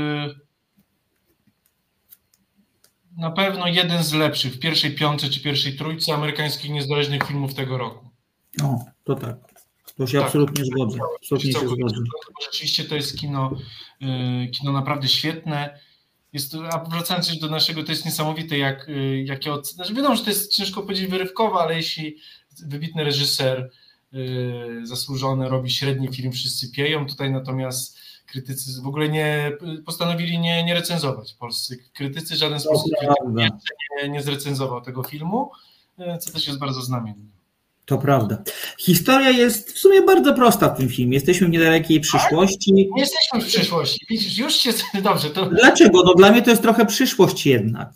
na 3.19 3.31
pewno 3.31 3.67
jeden 3.67 4.05
z 4.05 4.13
lepszych 4.13 4.55
w 4.55 4.59
pierwszej 4.59 4.95
piątce 4.95 5.31
czy 5.31 5.41
pierwszej 5.41 5.77
trójce 5.77 6.15
amerykańskich 6.15 6.71
niezależnych 6.71 7.23
filmów 7.23 7.55
tego 7.55 7.79
roku. 7.79 8.09
No, 8.59 8.85
to 9.05 9.15
tak. 9.15 9.37
To 9.97 10.07
się 10.07 10.19
Tak. 10.19 10.27
absolutnie 10.27 10.65
zgodzę. 10.65 10.99
Absolutnie 11.17 11.53
się 11.53 11.69
zgodzę. 11.69 11.97
Rzeczywiście 12.43 12.85
to 12.85 12.95
jest 12.95 13.19
kino, 13.19 13.57
y, 14.03 14.49
kino 14.49 14.73
naprawdę 14.73 15.09
świetne. 15.09 15.81
Jest, 16.33 16.55
a 16.55 16.85
wracając 16.85 17.29
jeszcze 17.29 17.47
do 17.47 17.53
naszego, 17.53 17.85
to 17.85 17.93
jest 17.93 18.05
niesamowite, 18.05 18.59
jak, 18.59 18.89
y, 18.89 19.23
jakie 19.27 19.53
od... 19.53 19.67
znaczy 19.67 19.95
wiadomo, 19.95 20.17
że 20.17 20.23
to 20.25 20.31
jest 20.31 20.53
ciężko 20.57 20.83
powiedzieć 20.83 21.11
wyrywkowo, 21.11 21.63
ale 21.63 21.77
jeśli 21.77 22.17
wybitny 22.67 23.05
reżyser 23.05 23.71
y, 24.15 24.81
zasłużony 24.85 25.49
robi 25.49 25.71
średni 25.71 26.09
film, 26.09 26.33
wszyscy 26.33 26.71
pieją, 26.73 27.07
tutaj 27.07 27.31
natomiast 27.31 27.99
krytycy 28.29 28.83
w 28.83 28.87
ogóle 28.87 29.09
nie 29.09 29.53
postanowili 29.87 30.39
nie, 30.39 30.65
nie 30.65 30.75
recenzować. 30.75 31.35
Polscy 31.35 31.79
krytycy 31.95 32.35
w 32.35 32.39
żaden 32.39 32.61
sposób 32.61 32.93
nie, 33.29 33.51
nie 34.09 34.23
zrecenzował 34.23 34.81
tego 34.81 35.03
filmu, 35.03 35.51
y, 36.01 36.19
co 36.19 36.31
też 36.31 36.47
jest 36.47 36.59
bardzo 36.59 36.83
znamienne. 36.83 37.39
To 37.89 37.99
prawda. 37.99 38.43
Historia 38.79 39.31
jest 39.31 39.73
w 39.73 39.79
sumie 39.79 40.03
bardzo 40.03 40.35
prosta 40.35 40.69
w 40.69 40.79
tym 40.79 40.89
filmie. 40.89 41.15
Jesteśmy 41.15 41.47
w 41.47 41.51
niedalekiej 41.51 42.01
przyszłości. 42.01 42.73
Nie 42.73 42.87
jesteśmy 42.97 43.41
w 43.41 43.47
przyszłości. 43.47 44.07
Widzisz, 44.11 44.39
już 44.39 44.55
się 44.55 44.71
dobrze, 45.03 45.31
to 45.31 45.47
Dlaczego? 45.47 46.03
No 46.05 46.15
dla 46.15 46.31
mnie 46.31 46.43
to 46.43 46.51
jest 46.51 46.63
trochę 46.63 46.87
przyszłość 46.87 47.47
jednak. 47.47 47.91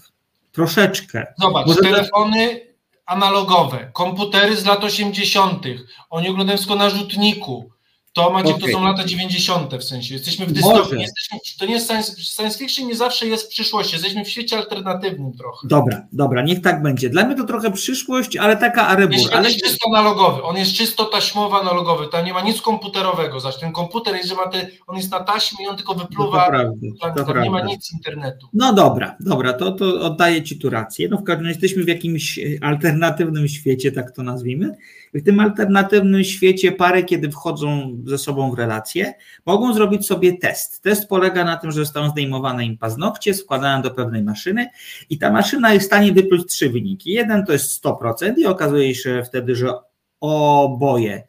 Troszeczkę. 0.53 1.27
Zobacz, 1.39 1.67
Może 1.67 1.81
telefony 1.81 2.61
analogowe, 3.07 3.91
komputery 3.93 4.57
z 4.57 4.65
lat 4.65 4.85
80., 4.85 5.67
oni 6.11 6.29
oglądają 6.29 6.57
wszystko 6.57 6.77
na 6.77 6.91
rzutniku. 6.91 7.72
To 8.13 8.31
macie, 8.31 8.55
Okej. 8.55 8.73
to 8.73 8.79
są 8.79 8.85
lata 8.85 9.05
90. 9.05 9.75
w 9.75 9.85
sensie. 9.85 10.15
Jesteśmy 10.15 10.47
w 10.47 10.53
dystopii. 10.53 11.01
Jesteśmy, 11.01 11.39
to 11.59 11.67
nie 11.67 11.75
jest 11.75 11.87
science, 11.87 12.13
science 12.23 12.59
fiction, 12.59 12.87
nie 12.87 12.97
zawsze 12.97 13.27
jest 13.27 13.51
przyszłość. 13.51 13.93
Jesteśmy 13.93 14.25
w 14.25 14.29
świecie 14.29 14.57
alternatywnym 14.57 15.33
trochę. 15.33 15.69
Dobra, 15.69 16.07
dobra, 16.13 16.43
niech 16.43 16.61
tak 16.61 16.83
będzie. 16.83 17.11
Dla 17.11 17.25
mnie 17.25 17.37
to 17.37 17.45
trochę 17.45 17.73
przyszłość, 17.73 18.37
ale 18.37 18.57
taka 18.57 18.89
arebur. 18.89 19.15
Jeśli 19.15 19.33
Ale 19.33 19.49
jest 19.49 19.65
czysto 19.65 19.89
analogowy, 19.95 20.43
on 20.43 20.57
jest 20.57 20.73
czysto 20.73 21.05
taśmowy 21.05 21.57
analogowy, 21.57 22.09
tam 22.09 22.25
nie 22.25 22.33
ma 22.33 22.41
nic 22.41 22.63
komputerowego, 22.63 23.41
zaś 23.41 23.57
ten 23.57 23.73
komputer 23.73 24.15
jest, 24.15 24.29
że 24.29 24.35
ma 24.35 24.49
te, 24.49 24.67
on 24.87 24.97
jest 24.97 25.11
na 25.11 25.21
taśmie 25.21 25.65
i 25.65 25.69
on 25.69 25.77
tylko 25.77 25.93
No 25.93 26.01
to 26.01 26.07
wypluwa, 26.07 26.49
prawda, 26.49 26.73
tam, 27.01 27.15
to 27.15 27.25
tam 27.25 27.43
nie 27.43 27.51
ma 27.51 27.61
nic 27.61 27.93
internetu. 27.93 28.47
No 28.53 28.73
dobra, 28.73 29.17
dobra, 29.21 29.53
to, 29.53 29.73
to 29.73 30.01
oddaję 30.01 30.43
Ci 30.43 30.59
tu 30.59 30.71
rację. 30.71 31.09
No 31.09 31.17
w 31.17 31.25
każdym 31.25 31.47
razie 31.47 31.61
jesteśmy 31.61 31.85
w 31.85 31.89
jakimś 31.89 32.39
e, 32.39 32.43
alternatywnym 32.61 33.49
świecie, 33.49 33.93
tak 33.93 34.11
to 34.11 34.23
nazwijmy. 34.23 34.77
W 35.15 35.25
tym 35.25 35.41
alternatywnym 35.41 36.25
świecie 36.25 36.73
pary, 36.73 37.05
kiedy 37.05 37.31
wchodzą 37.31 37.99
ze 38.07 38.19
sobą 38.19 38.51
w 38.51 38.59
relacje, 38.59 39.15
mogą 39.47 39.75
zrobić 39.75 40.07
sobie 40.07 40.39
test. 40.39 40.83
Test 40.83 41.09
polega 41.09 41.45
na 41.45 41.57
tym, 41.57 41.71
że 41.71 41.81
zostają 41.81 42.11
zdejmowane 42.11 42.65
im 42.65 42.79
paznokcie, 42.79 43.35
składają 43.35 43.83
do 43.83 43.91
pewnej 43.91 44.23
maszyny 44.23 44.69
i 45.11 45.19
ta 45.19 45.33
maszyna 45.33 45.73
jest 45.73 45.85
w 45.85 45.87
stanie 45.87 46.13
wypluć 46.13 46.47
trzy 46.47 46.71
wyniki. 46.71 47.11
Jeden 47.11 47.47
to 47.47 47.53
jest 47.53 47.85
100% 47.85 48.39
i 48.39 48.47
okazuje 48.47 48.95
się 48.95 49.23
wtedy, 49.27 49.57
że 49.57 49.73
oboje, 50.21 51.23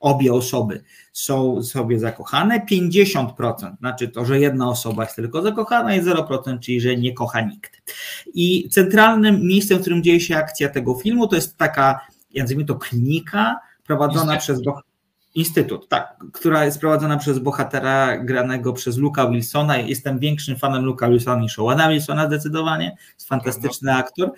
obie 0.00 0.32
osoby 0.32 0.82
są 1.12 1.62
sobie 1.62 1.98
zakochane, 1.98 2.66
50% 2.70 3.76
znaczy 3.78 4.08
to, 4.08 4.24
że 4.24 4.40
jedna 4.40 4.68
osoba 4.68 5.04
jest 5.04 5.16
tylko 5.16 5.42
zakochana 5.42 5.96
i 5.96 6.02
0%, 6.02 6.58
czyli 6.60 6.80
że 6.80 6.96
nie 6.96 7.12
kocha 7.12 7.40
nikt. 7.40 7.92
I 8.34 8.68
centralnym 8.68 9.46
miejscem, 9.46 9.78
w 9.78 9.80
którym 9.80 10.02
dzieje 10.02 10.20
się 10.20 10.36
akcja 10.36 10.68
tego 10.68 10.94
filmu, 10.94 11.28
to 11.28 11.36
jest 11.36 11.56
taka, 11.56 12.00
nazwijmy 12.40 12.64
to 12.64 12.74
klinika 12.74 13.56
prowadzona 13.86 14.34
Instytut. 14.34 14.42
przez 14.42 14.62
boh- 14.74 14.82
Instytut, 15.34 15.88
tak, 15.88 16.16
która 16.32 16.64
jest 16.64 16.80
prowadzona 16.80 17.16
przez 17.16 17.38
bohatera 17.38 18.18
granego 18.18 18.72
przez 18.72 18.96
Luka 18.96 19.28
Wilsona. 19.30 19.76
Jestem 19.76 20.18
większym 20.18 20.56
fanem 20.56 20.84
Luka 20.84 21.08
Wilsona 21.08 21.42
niż 21.42 21.58
Owena 21.58 21.88
Wilsona 21.88 22.26
zdecydowanie. 22.26 22.96
Jest 23.14 23.28
fantastyczny 23.28 23.94
aktor. 23.94 24.32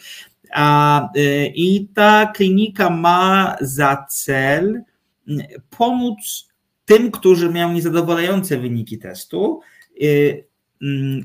A, 0.52 1.08
y, 1.16 1.52
I 1.54 1.88
ta 1.94 2.26
klinika 2.26 2.90
ma 2.90 3.56
za 3.60 4.06
cel 4.10 4.82
y, 5.28 5.62
pomóc 5.78 6.48
tym, 6.84 7.10
którzy 7.10 7.50
mają 7.50 7.72
niezadowalające 7.72 8.58
wyniki 8.58 8.98
testu, 8.98 9.60
y, 10.02 10.06
mm, 10.06 10.46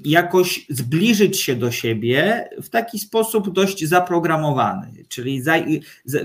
jakoś 0.06 0.66
zbliżyć 0.70 1.41
się 1.41 1.56
do 1.56 1.72
siebie 1.72 2.49
w 2.62 2.70
taki 2.70 2.99
sposób 2.99 3.54
dość 3.54 3.86
zaprogramowany, 3.86 5.06
czyli 5.08 5.41
za, 5.41 5.58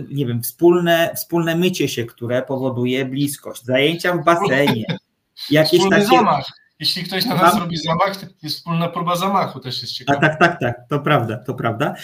nie 0.09 0.27
wiem, 0.27 0.43
wspólne, 0.43 1.11
wspólne 1.17 1.57
mycie 1.57 1.89
się, 1.89 2.05
które 2.05 2.43
powoduje 2.43 3.05
bliskość, 3.05 3.65
zajęcia 3.65 4.13
w 4.13 4.25
basenie, 4.25 4.85
jakieś 5.51 5.81
Wspólny 5.81 5.97
takie, 5.97 6.17
zamach. 6.17 6.47
Jeśli 6.81 7.05
ktoś 7.05 7.25
na 7.25 7.35
nas 7.35 7.59
robi 7.59 7.77
zamach, 7.77 8.17
to 8.17 8.27
jest 8.43 8.57
wspólna 8.57 8.89
próba 8.89 9.17
zamachu, 9.17 9.61
też 9.61 9.83
jest 9.83 9.93
A 9.93 9.97
ciekawe. 9.97 10.21
tak, 10.21 10.39
tak, 10.39 10.61
tak, 10.61 10.89
to 10.89 11.01
prawda, 11.01 11.37
to 11.37 11.55
prawda. 11.55 11.95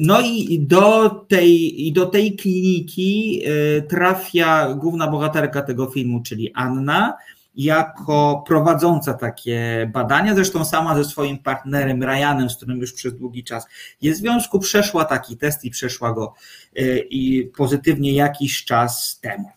No 0.00 0.20
i 0.20 0.60
do 0.60 1.08
tej, 1.10 1.86
i 1.86 1.92
do 1.92 2.06
tej 2.06 2.36
kliniki 2.36 3.42
y, 3.46 3.82
trafia 3.82 4.74
główna 4.74 5.06
bohaterka 5.06 5.62
tego 5.62 5.86
filmu, 5.86 6.22
czyli 6.22 6.52
Anna, 6.54 7.14
jako 7.58 8.44
prowadząca 8.46 9.14
takie 9.14 9.90
badania, 9.92 10.34
zresztą 10.34 10.64
sama 10.64 10.96
ze 10.96 11.04
swoim 11.04 11.38
partnerem 11.38 12.02
Ryanem, 12.02 12.50
z 12.50 12.56
którym 12.56 12.78
już 12.78 12.92
przez 12.92 13.14
długi 13.14 13.44
czas 13.44 13.66
jest 14.02 14.20
w 14.20 14.22
związku, 14.22 14.58
przeszła 14.58 15.04
taki 15.04 15.36
test 15.36 15.64
i 15.64 15.70
przeszła 15.70 16.12
go 16.12 16.34
y, 16.78 17.06
i 17.10 17.44
pozytywnie 17.56 18.12
jakiś 18.12 18.64
czas 18.64 19.20
temu. 19.20 19.50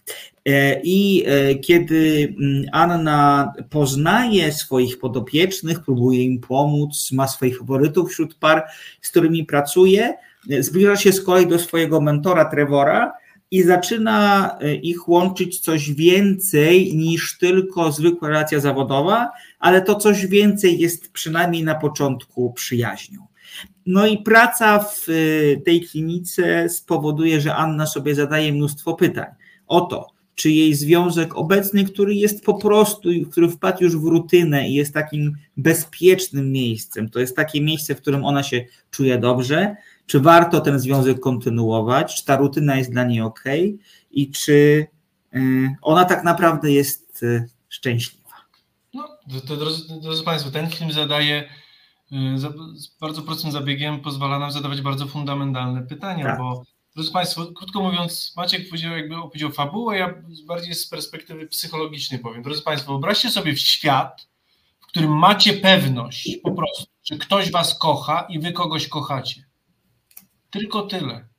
E, 0.45 0.81
I 0.83 1.25
e, 1.27 1.55
kiedy 1.55 2.33
mm, 2.39 2.65
Anna 2.71 3.53
poznaje 3.69 4.51
swoich 4.51 4.99
podopiecznych, 4.99 5.83
próbuje 5.83 6.23
im 6.23 6.39
pomóc, 6.39 7.11
ma 7.11 7.27
swoich 7.27 7.59
faworytów 7.59 8.11
wśród 8.11 8.35
par, 8.35 8.63
z 9.01 9.09
którymi 9.09 9.45
pracuje, 9.45 10.13
e, 10.49 10.63
zbliża 10.63 10.95
się 10.95 11.11
z 11.11 11.23
kolei 11.23 11.47
do 11.47 11.59
swojego 11.59 12.01
mentora 12.01 12.45
Trevora 12.45 13.13
i 13.51 13.63
zaczyna 13.63 14.49
e, 14.59 14.75
ich 14.75 15.09
łączyć 15.09 15.59
coś 15.59 15.91
więcej 15.93 16.95
niż 16.95 17.37
tylko 17.37 17.91
zwykła 17.91 18.27
relacja 18.27 18.59
zawodowa, 18.59 19.31
ale 19.59 19.81
to 19.81 19.95
coś 19.95 20.27
więcej 20.27 20.79
jest 20.79 21.11
przynajmniej 21.11 21.63
na 21.63 21.75
początku 21.75 22.53
przyjaźnią. 22.53 23.27
No 23.85 24.07
i 24.07 24.17
praca 24.17 24.79
w 24.79 25.07
e, 25.09 25.61
tej 25.61 25.81
klinice 25.81 26.69
spowoduje, 26.69 27.41
że 27.41 27.55
Anna 27.55 27.85
sobie 27.85 28.15
zadaje 28.15 28.53
mnóstwo 28.53 28.93
pytań 28.93 29.27
o 29.67 29.81
to, 29.81 30.07
czy 30.35 30.51
jej 30.51 30.73
związek 30.73 31.37
obecny, 31.37 31.83
który 31.85 32.15
jest 32.15 32.45
po 32.45 32.53
prostu, 32.53 33.09
który 33.31 33.49
wpadł 33.49 33.83
już 33.83 33.97
w 33.97 34.03
rutynę 34.03 34.69
i 34.69 34.73
jest 34.73 34.93
takim 34.93 35.35
bezpiecznym 35.57 36.51
miejscem, 36.51 37.09
to 37.09 37.19
jest 37.19 37.35
takie 37.35 37.61
miejsce, 37.61 37.95
w 37.95 38.01
którym 38.01 38.25
ona 38.25 38.43
się 38.43 38.65
czuje 38.91 39.17
dobrze, 39.17 39.75
czy 40.11 40.19
warto 40.19 40.61
ten 40.61 40.79
związek 40.79 41.19
kontynuować, 41.19 42.15
czy 42.15 42.25
ta 42.25 42.37
rutyna 42.37 42.75
jest 42.75 42.91
dla 42.91 43.03
niej 43.03 43.21
ok 43.21 43.43
i 44.11 44.31
czy 44.31 44.87
y, 45.35 45.75
ona 45.81 46.05
tak 46.05 46.23
naprawdę 46.23 46.71
jest 46.71 47.23
y, 47.23 47.49
szczęśliwa. 47.69 48.35
No, 48.93 49.07
to, 49.47 49.57
drodzy, 49.57 49.99
drodzy 50.01 50.23
Państwo, 50.23 50.51
ten 50.51 50.69
film 50.69 50.91
zadaje 50.91 51.49
y, 52.11 52.39
z 52.75 52.97
bardzo 53.01 53.21
prostym 53.21 53.51
zabiegiem, 53.51 53.99
pozwala 53.99 54.39
nam 54.39 54.51
zadawać 54.51 54.81
bardzo 54.81 55.05
fundamentalne 55.05 55.81
pytania, 55.83 56.25
Tak. 56.25 56.37
bo 56.37 56.63
drodzy 56.95 57.11
Państwo, 57.11 57.45
krótko 57.45 57.81
mówiąc, 57.81 58.33
Maciek 58.37 58.69
powiedział, 58.69 58.91
jakby 58.97 59.15
opowiedział 59.15 59.51
fabułę, 59.51 59.97
ja 59.97 60.13
bardziej 60.47 60.75
z 60.75 60.87
perspektywy 60.87 61.47
psychologicznej 61.47 62.19
powiem. 62.19 62.43
Drodzy 62.43 62.61
Państwo, 62.61 62.91
wyobraźcie 62.91 63.29
sobie 63.29 63.57
świat, 63.57 64.27
w 64.79 64.87
którym 64.87 65.17
macie 65.17 65.53
pewność 65.53 66.37
po 66.43 66.51
prostu, 66.51 66.85
że 67.03 67.17
ktoś 67.17 67.51
Was 67.51 67.79
kocha 67.79 68.27
i 68.29 68.39
Wy 68.39 68.51
kogoś 68.51 68.87
kochacie. 68.87 69.50
Tylko 70.51 70.81
tyle. 70.81 71.31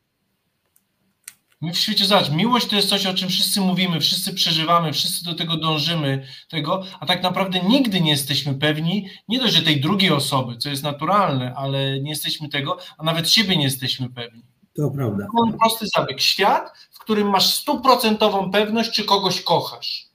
My 1.61 1.73
w 1.73 1.79
świecie, 1.79 2.05
zobacz, 2.05 2.31
miłość 2.31 2.67
to 2.67 2.77
jest 2.77 2.89
coś, 2.89 3.07
o 3.07 3.15
czym 3.15 3.29
wszyscy 3.29 3.61
mówimy, 3.61 4.01
wszyscy 4.01 4.35
przeżywamy, 4.35 4.93
wszyscy 4.93 5.25
do 5.25 5.35
tego 5.35 5.57
dążymy, 5.57 6.27
tego, 6.49 6.83
a 7.01 7.07
tak 7.07 7.23
naprawdę 7.23 7.61
nigdy 7.61 8.01
nie 8.01 8.11
jesteśmy 8.11 8.55
pewni, 8.55 9.09
nie 9.29 9.39
dość, 9.39 9.55
że 9.55 9.63
tej 9.63 9.81
drugiej 9.81 10.11
osoby, 10.11 10.57
co 10.57 10.71
jest 10.71 10.83
naturalne, 10.83 11.55
ale 11.55 12.01
nie 12.01 12.11
jesteśmy 12.11 12.49
tego, 12.49 12.79
a 12.99 13.05
nawet 13.05 13.31
siebie 13.31 13.57
nie 13.57 13.65
jesteśmy 13.65 14.11
pewni. 14.11 14.43
To 14.77 14.91
prawda. 14.91 15.27
Mamy 15.35 15.59
prosty 15.59 15.87
zabieg. 15.87 16.21
Świat, 16.21 16.71
w 16.91 16.99
którym 16.99 17.31
masz 17.31 17.55
stuprocentową 17.55 18.51
pewność, 18.51 18.91
czy 18.91 19.05
kogoś 19.05 19.43
kochasz, 19.43 20.07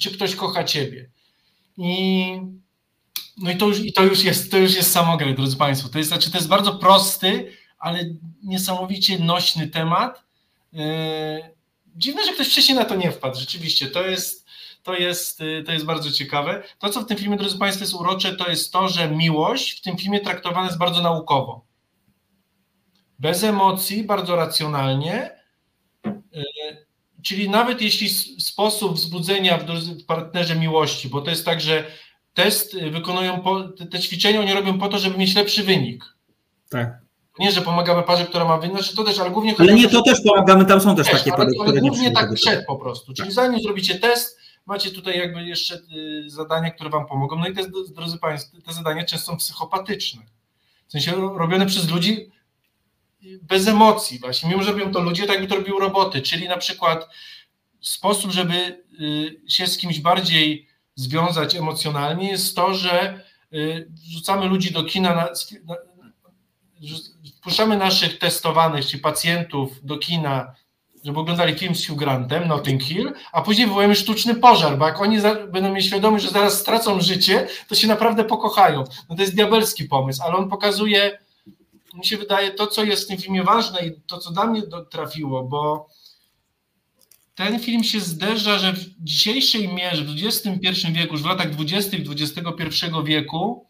czy 0.00 0.10
ktoś 0.10 0.34
kocha 0.36 0.64
ciebie. 0.64 1.10
I, 1.76 2.40
no 3.38 3.50
i 3.50 3.56
to 3.56 3.66
już, 3.66 3.80
i 3.80 3.92
to 3.92 4.02
już 4.02 4.24
jest, 4.24 4.50
to 4.50 4.58
już 4.58 4.74
jest 4.74 4.92
samograj, 4.92 5.34
drodzy 5.34 5.56
Państwo. 5.56 5.88
To 5.88 5.98
jest, 5.98 6.08
znaczy, 6.08 6.30
to 6.30 6.38
jest 6.38 6.48
bardzo 6.48 6.74
prosty, 6.74 7.52
ale 7.82 8.04
niesamowicie 8.42 9.18
nośny 9.18 9.68
temat. 9.68 10.24
Yy, 10.72 10.82
Dziwne, 11.96 12.24
że 12.24 12.32
ktoś 12.32 12.48
wcześniej 12.48 12.78
na 12.78 12.84
to 12.84 12.94
nie 12.94 13.12
wpadł. 13.12 13.38
Rzeczywiście, 13.40 13.86
to 13.86 14.06
jest, 14.06 14.46
to 14.82 14.94
jest, 14.94 15.40
yy, 15.40 15.62
to 15.62 15.72
jest 15.72 15.84
bardzo 15.84 16.10
ciekawe. 16.10 16.62
To, 16.78 16.90
co 16.90 17.00
w 17.00 17.06
tym 17.06 17.16
filmie, 17.16 17.36
drodzy 17.36 17.58
Państwo, 17.58 17.84
jest 17.84 17.94
urocze, 17.94 18.36
to 18.36 18.50
jest 18.50 18.72
to, 18.72 18.88
że 18.88 19.10
miłość 19.10 19.78
w 19.78 19.82
tym 19.82 19.96
filmie 19.96 20.20
traktowana 20.20 20.66
jest 20.66 20.78
bardzo 20.78 21.02
naukowo. 21.02 21.64
Bez 23.18 23.44
emocji, 23.44 24.04
bardzo 24.04 24.36
racjonalnie. 24.36 25.30
Yy, 26.04 26.12
Czyli 27.22 27.50
nawet 27.50 27.82
jeśli 27.82 28.08
sposób 28.40 28.94
wzbudzenia 28.94 29.58
w 29.58 30.04
partnerze 30.04 30.56
miłości, 30.56 31.08
bo 31.08 31.20
to 31.20 31.30
jest 31.30 31.44
tak, 31.44 31.60
że 31.60 31.84
test 32.34 32.80
wykonują, 32.80 33.40
po, 33.40 33.62
te 33.62 34.00
ćwiczenia 34.00 34.40
oni 34.40 34.52
robią 34.52 34.78
po 34.78 34.88
to, 34.88 34.98
żeby 34.98 35.18
mieć 35.18 35.34
lepszy 35.34 35.62
wynik. 35.62 36.04
Tak. 36.70 37.01
Nie, 37.38 37.52
że 37.52 37.62
pomagamy 37.62 38.02
parze, 38.02 38.26
która 38.26 38.44
ma 38.44 38.58
wynik, 38.58 38.76
znaczy 38.76 38.96
to 38.96 39.04
też, 39.04 39.18
ale 39.18 39.30
głównie 39.30 39.54
Ale 39.58 39.74
nie, 39.74 39.88
to 39.88 40.02
też 40.02 40.18
pomagamy, 40.20 40.64
tam 40.66 40.80
są 40.80 40.96
też 40.96 41.06
też, 41.06 41.18
takie 41.18 41.32
ale, 41.32 41.44
pary, 41.44 41.50
ale 41.58 41.68
które 41.68 41.80
nie 41.80 41.88
głównie 41.88 42.10
tak 42.10 42.34
przed 42.34 42.66
po 42.66 42.76
prostu. 42.76 43.14
Czyli 43.14 43.32
zanim 43.32 43.60
zrobicie 43.60 43.98
test, 43.98 44.38
macie 44.66 44.90
tutaj 44.90 45.18
jakby 45.18 45.44
jeszcze 45.44 45.74
y, 45.74 46.30
zadania, 46.30 46.70
które 46.70 46.90
wam 46.90 47.06
pomogą. 47.06 47.36
No 47.38 47.48
i 47.48 47.54
te, 47.54 47.62
drodzy 47.94 48.18
Państwo, 48.18 48.56
te 48.66 48.72
zadania 48.72 49.04
często 49.04 49.32
są 49.32 49.36
psychopatyczne. 49.36 50.22
W 50.88 50.92
sensie 50.92 51.12
ro- 51.12 51.38
robione 51.38 51.66
przez 51.66 51.90
ludzi 51.90 52.30
bez 53.42 53.68
emocji 53.68 54.18
właśnie. 54.18 54.48
Mimo, 54.50 54.62
że 54.62 54.72
robią 54.72 54.92
to 54.92 55.00
ludzie, 55.00 55.22
tak 55.22 55.30
jakby 55.30 55.48
to 55.48 55.56
robił 55.56 55.78
roboty. 55.78 56.22
Czyli 56.22 56.48
na 56.48 56.56
przykład 56.56 57.08
sposób, 57.80 58.30
żeby 58.30 58.54
y, 59.00 59.40
się 59.48 59.66
z 59.66 59.76
kimś 59.78 60.00
bardziej 60.00 60.68
związać 60.94 61.54
emocjonalnie 61.54 62.30
jest 62.30 62.56
to, 62.56 62.74
że 62.74 63.20
y, 63.52 63.90
wrzucamy 63.90 64.46
ludzi 64.46 64.72
do 64.72 64.84
kina, 64.84 65.14
na, 65.14 65.28
na, 65.64 65.74
wpuszczamy 67.42 67.76
naszych 67.76 68.18
testowanych, 68.18 68.86
czyli 68.86 69.02
pacjentów 69.02 69.84
do 69.86 69.98
kina, 69.98 70.54
żeby 71.04 71.20
oglądali 71.20 71.58
film 71.58 71.74
z 71.74 71.86
Hugh 71.86 71.98
Grantem, 71.98 72.48
Notting 72.48 72.82
Hill, 72.82 73.12
a 73.32 73.42
później 73.42 73.66
wywołujemy 73.66 73.94
sztuczny 73.94 74.34
pożar, 74.34 74.78
bo 74.78 74.86
jak 74.86 75.00
oni 75.00 75.18
będą 75.52 75.68
mieli 75.68 75.82
świadomość, 75.82 76.24
że 76.24 76.30
zaraz 76.30 76.60
stracą 76.60 77.00
życie, 77.00 77.48
to 77.68 77.74
się 77.74 77.88
naprawdę 77.88 78.24
pokochają. 78.24 78.84
No 79.08 79.16
to 79.16 79.22
jest 79.22 79.34
diabelski 79.34 79.84
pomysł, 79.84 80.22
ale 80.22 80.36
on 80.36 80.48
pokazuje, 80.48 81.18
mi 81.94 82.06
się 82.06 82.16
wydaje, 82.16 82.50
to, 82.50 82.66
co 82.66 82.84
jest 82.84 83.04
w 83.04 83.08
tym 83.08 83.18
filmie 83.18 83.42
ważne 83.42 83.86
i 83.86 83.92
to, 84.06 84.18
co 84.18 84.30
do 84.32 84.46
mnie 84.46 84.62
trafiło, 84.90 85.44
bo 85.44 85.88
ten 87.34 87.60
film 87.60 87.84
się 87.84 88.00
zderza, 88.00 88.58
że 88.58 88.72
w 88.72 88.84
dzisiejszej 88.98 89.68
mierze, 89.68 90.04
w 90.04 90.14
XXI 90.24 90.92
wieku, 90.92 91.12
już 91.12 91.22
w 91.22 91.26
latach 91.26 91.50
20. 91.50 91.96
XXI 91.96 92.86
wieku, 93.04 93.66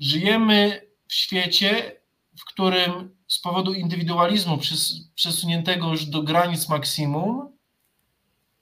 żyjemy 0.00 0.86
w 1.08 1.14
świecie, 1.14 1.93
w 2.38 2.44
którym 2.44 3.16
z 3.28 3.38
powodu 3.38 3.74
indywidualizmu 3.74 4.56
przes- 4.56 5.00
przesuniętego 5.14 5.90
już 5.90 6.04
do 6.04 6.22
granic 6.22 6.68
maksimum, 6.68 7.52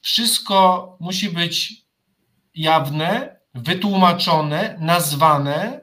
wszystko 0.00 0.96
musi 1.00 1.28
być 1.28 1.82
jawne, 2.54 3.36
wytłumaczone, 3.54 4.76
nazwane, 4.80 5.80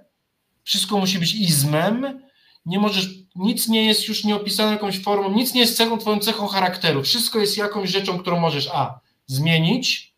wszystko 0.64 0.98
musi 0.98 1.20
być 1.20 1.34
izmem, 1.34 2.22
nie 2.66 2.80
możesz, 2.80 3.10
nic 3.36 3.68
nie 3.68 3.86
jest 3.86 4.08
już 4.08 4.24
nieopisane 4.24 4.72
jakąś 4.72 5.04
formą, 5.04 5.32
nic 5.32 5.54
nie 5.54 5.62
jest 5.62 5.78
cechą, 5.78 5.98
twoją 5.98 6.20
cechą 6.20 6.48
charakteru, 6.48 7.04
wszystko 7.04 7.40
jest 7.40 7.58
jakąś 7.58 7.90
rzeczą, 7.90 8.20
którą 8.20 8.40
możesz 8.40 8.70
a, 8.74 9.00
zmienić, 9.28 10.14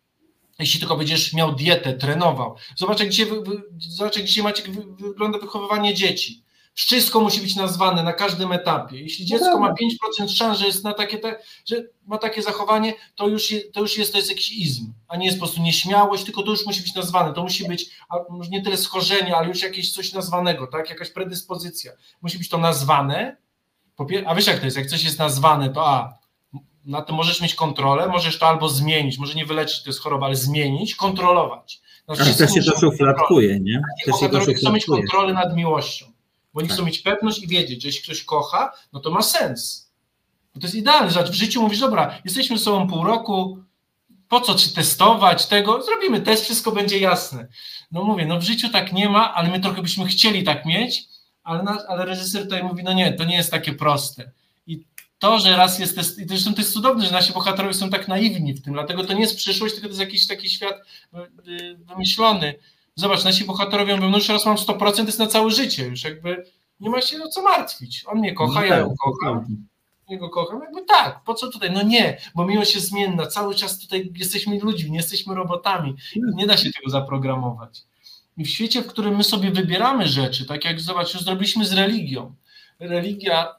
jeśli 0.59 0.79
tylko 0.79 0.97
będziesz 0.97 1.33
miał 1.33 1.55
dietę, 1.55 1.93
trenował. 1.93 2.55
Zobacz, 2.75 2.99
jak 2.99 3.09
dzisiaj, 3.09 3.27
zobacz, 3.77 4.17
jak 4.17 4.25
dzisiaj 4.25 4.43
Maciek 4.43 4.71
wy, 4.71 5.07
wygląda 5.07 5.39
wychowywanie 5.39 5.93
dzieci. 5.93 6.43
Wszystko 6.73 7.21
musi 7.21 7.41
być 7.41 7.55
nazwane 7.55 8.03
na 8.03 8.13
każdym 8.13 8.51
etapie. 8.51 8.99
Jeśli 9.01 9.25
dziecko 9.25 9.59
ma 9.59 9.73
5% 10.19 10.35
szans, 10.35 10.59
że 10.59 10.65
jest 10.65 10.83
na 10.83 10.93
takie, 10.93 11.17
te, 11.17 11.39
że 11.65 11.75
ma 12.05 12.17
takie 12.17 12.41
zachowanie, 12.41 12.93
to 13.15 13.27
już, 13.27 13.51
je, 13.51 13.61
to 13.61 13.81
już 13.81 13.97
jest 13.97 14.11
to 14.11 14.17
jest 14.17 14.29
jakiś 14.29 14.51
izm, 14.51 14.93
a 15.07 15.17
nie 15.17 15.25
jest 15.25 15.37
po 15.37 15.45
prostu 15.45 15.61
nieśmiałość, 15.61 16.23
tylko 16.23 16.43
to 16.43 16.51
już 16.51 16.65
musi 16.65 16.81
być 16.81 16.95
nazwane. 16.95 17.33
To 17.33 17.43
musi 17.43 17.67
być 17.67 17.89
może 18.29 18.49
nie 18.49 18.61
tyle 18.61 18.77
schorzenie, 18.77 19.37
ale 19.37 19.47
już 19.47 19.61
jakieś 19.61 19.93
coś 19.93 20.13
nazwanego, 20.13 20.67
tak? 20.67 20.89
Jakaś 20.89 21.09
predyspozycja. 21.09 21.91
Musi 22.21 22.37
być 22.37 22.49
to 22.49 22.57
nazwane. 22.57 23.37
A 24.25 24.35
wiesz 24.35 24.47
jak 24.47 24.59
to 24.59 24.65
jest? 24.65 24.77
Jak 24.77 24.87
coś 24.87 25.03
jest 25.03 25.19
nazwane, 25.19 25.69
to 25.69 25.87
a 25.87 26.21
na 26.85 27.01
tym 27.01 27.15
możesz 27.15 27.41
mieć 27.41 27.55
kontrolę, 27.55 28.07
możesz 28.07 28.39
to 28.39 28.47
albo 28.47 28.69
zmienić, 28.69 29.17
może 29.17 29.33
nie 29.33 29.45
wyleczyć, 29.45 29.83
to 29.83 29.89
jest 29.89 29.99
choroba, 29.99 30.25
ale 30.25 30.35
zmienić, 30.35 30.95
kontrolować. 30.95 31.81
No, 32.07 32.15
Ale 32.19 32.33
też 32.33 32.53
się 32.53 32.63
to 32.63 32.79
szufladkuje, 32.79 33.59
nie? 33.59 33.81
Też 34.05 34.15
się 34.19 34.29
to 34.63 34.71
mieć 34.71 34.85
kontrolę 34.85 35.33
nad 35.33 35.55
miłością, 35.55 36.05
bo 36.53 36.59
oni 36.59 36.69
Tak. 36.69 36.77
chcą 36.77 36.85
mieć 36.85 36.99
pewność 36.99 37.43
i 37.43 37.47
wiedzieć, 37.47 37.81
że 37.81 37.87
jeśli 37.87 38.03
ktoś 38.03 38.23
kocha, 38.23 38.71
no 38.93 38.99
to 38.99 39.11
ma 39.11 39.21
sens. 39.21 39.91
Bo 40.53 40.61
to 40.61 40.67
jest 40.67 40.75
idealne, 40.75 41.11
że 41.11 41.23
w 41.23 41.33
życiu 41.33 41.61
mówisz, 41.61 41.79
dobra, 41.79 42.21
jesteśmy 42.25 42.57
ze 42.57 42.63
sobą 42.63 42.87
pół 42.87 43.03
roku, 43.03 43.57
po 44.27 44.41
co 44.41 44.55
czy 44.55 44.73
testować 44.73 45.45
tego, 45.45 45.83
zrobimy 45.83 46.21
test, 46.21 46.43
wszystko 46.43 46.71
będzie 46.71 46.99
jasne. 46.99 47.47
No 47.91 48.03
mówię, 48.03 48.25
no 48.25 48.39
w 48.39 48.43
życiu 48.43 48.69
tak 48.69 48.93
nie 48.93 49.09
ma, 49.09 49.33
ale 49.33 49.49
my 49.49 49.59
trochę 49.59 49.81
byśmy 49.81 50.05
chcieli 50.05 50.43
tak 50.43 50.65
mieć, 50.65 51.03
ale, 51.43 51.63
na, 51.63 51.77
ale 51.87 52.05
reżyser 52.05 52.43
tutaj 52.43 52.63
mówi, 52.63 52.83
no 52.83 52.93
nie, 52.93 53.13
to 53.13 53.23
nie 53.23 53.35
jest 53.35 53.51
takie 53.51 53.73
proste. 53.73 54.31
I 54.67 54.85
to, 55.19 55.39
że 55.39 55.57
raz 55.57 55.79
jest 55.79 55.95
test, 55.95 56.19
i 56.19 56.27
zresztą 56.27 56.53
to 56.53 56.61
jest 56.61 56.73
cudowne, 56.73 57.05
że 57.05 57.11
nasi 57.11 57.33
bohaterowie 57.33 57.73
są 57.73 57.89
tak 57.89 58.07
naiwni 58.07 58.53
w 58.53 58.61
tym, 58.61 58.73
dlatego 58.73 59.03
to 59.03 59.13
nie 59.13 59.21
jest 59.21 59.35
przyszłość, 59.35 59.73
tylko 59.73 59.87
to 59.87 59.91
jest 59.91 59.99
jakiś 59.99 60.27
taki 60.27 60.49
świat 60.49 60.75
y, 61.13 61.51
y, 61.51 61.77
wymyślony. 61.77 62.55
Zobacz, 63.01 63.23
nasi 63.23 63.45
bohaterowie 63.45 63.95
mówią, 63.95 64.09
no 64.09 64.17
już 64.17 64.29
raz 64.29 64.45
mam 64.45 64.55
100%, 64.57 65.05
jest 65.05 65.19
na 65.19 65.27
całe 65.27 65.51
życie, 65.51 65.85
już 65.87 66.03
jakby 66.03 66.45
nie 66.79 66.89
ma 66.89 67.01
się 67.01 67.23
o 67.23 67.27
co 67.27 67.41
martwić. 67.41 68.03
On 68.07 68.19
mnie 68.19 68.33
kocha, 68.33 68.59
No 68.59 68.65
ja 68.65 68.69
tak, 68.69 68.79
ją 68.79 68.95
kocham, 68.99 69.33
dokładnie. 69.35 69.55
jego 70.09 70.29
kocham, 70.29 70.59
jakby 70.61 70.85
tak, 70.85 71.23
po 71.23 71.33
co 71.33 71.51
tutaj? 71.51 71.71
No 71.71 71.81
nie, 71.81 72.17
bo 72.35 72.45
miłość 72.45 72.75
jest 72.75 72.87
zmienna, 72.87 73.27
cały 73.27 73.55
czas 73.55 73.79
tutaj 73.79 74.11
jesteśmy 74.15 74.59
ludźmi, 74.59 74.91
nie 74.91 74.97
jesteśmy 74.97 75.35
robotami, 75.35 75.95
nie 76.35 76.47
da 76.47 76.57
się 76.57 76.71
tego 76.71 76.89
zaprogramować. 76.89 77.79
I 78.37 78.45
w 78.45 78.49
świecie, 78.49 78.81
w 78.81 78.87
którym 78.87 79.15
my 79.17 79.23
sobie 79.23 79.51
wybieramy 79.51 80.07
rzeczy, 80.07 80.45
tak 80.45 80.65
jak 80.65 80.81
zobacz, 80.81 81.13
już 81.13 81.23
zrobiliśmy 81.23 81.65
z 81.65 81.73
religią. 81.73 82.35
Religia 82.79 83.55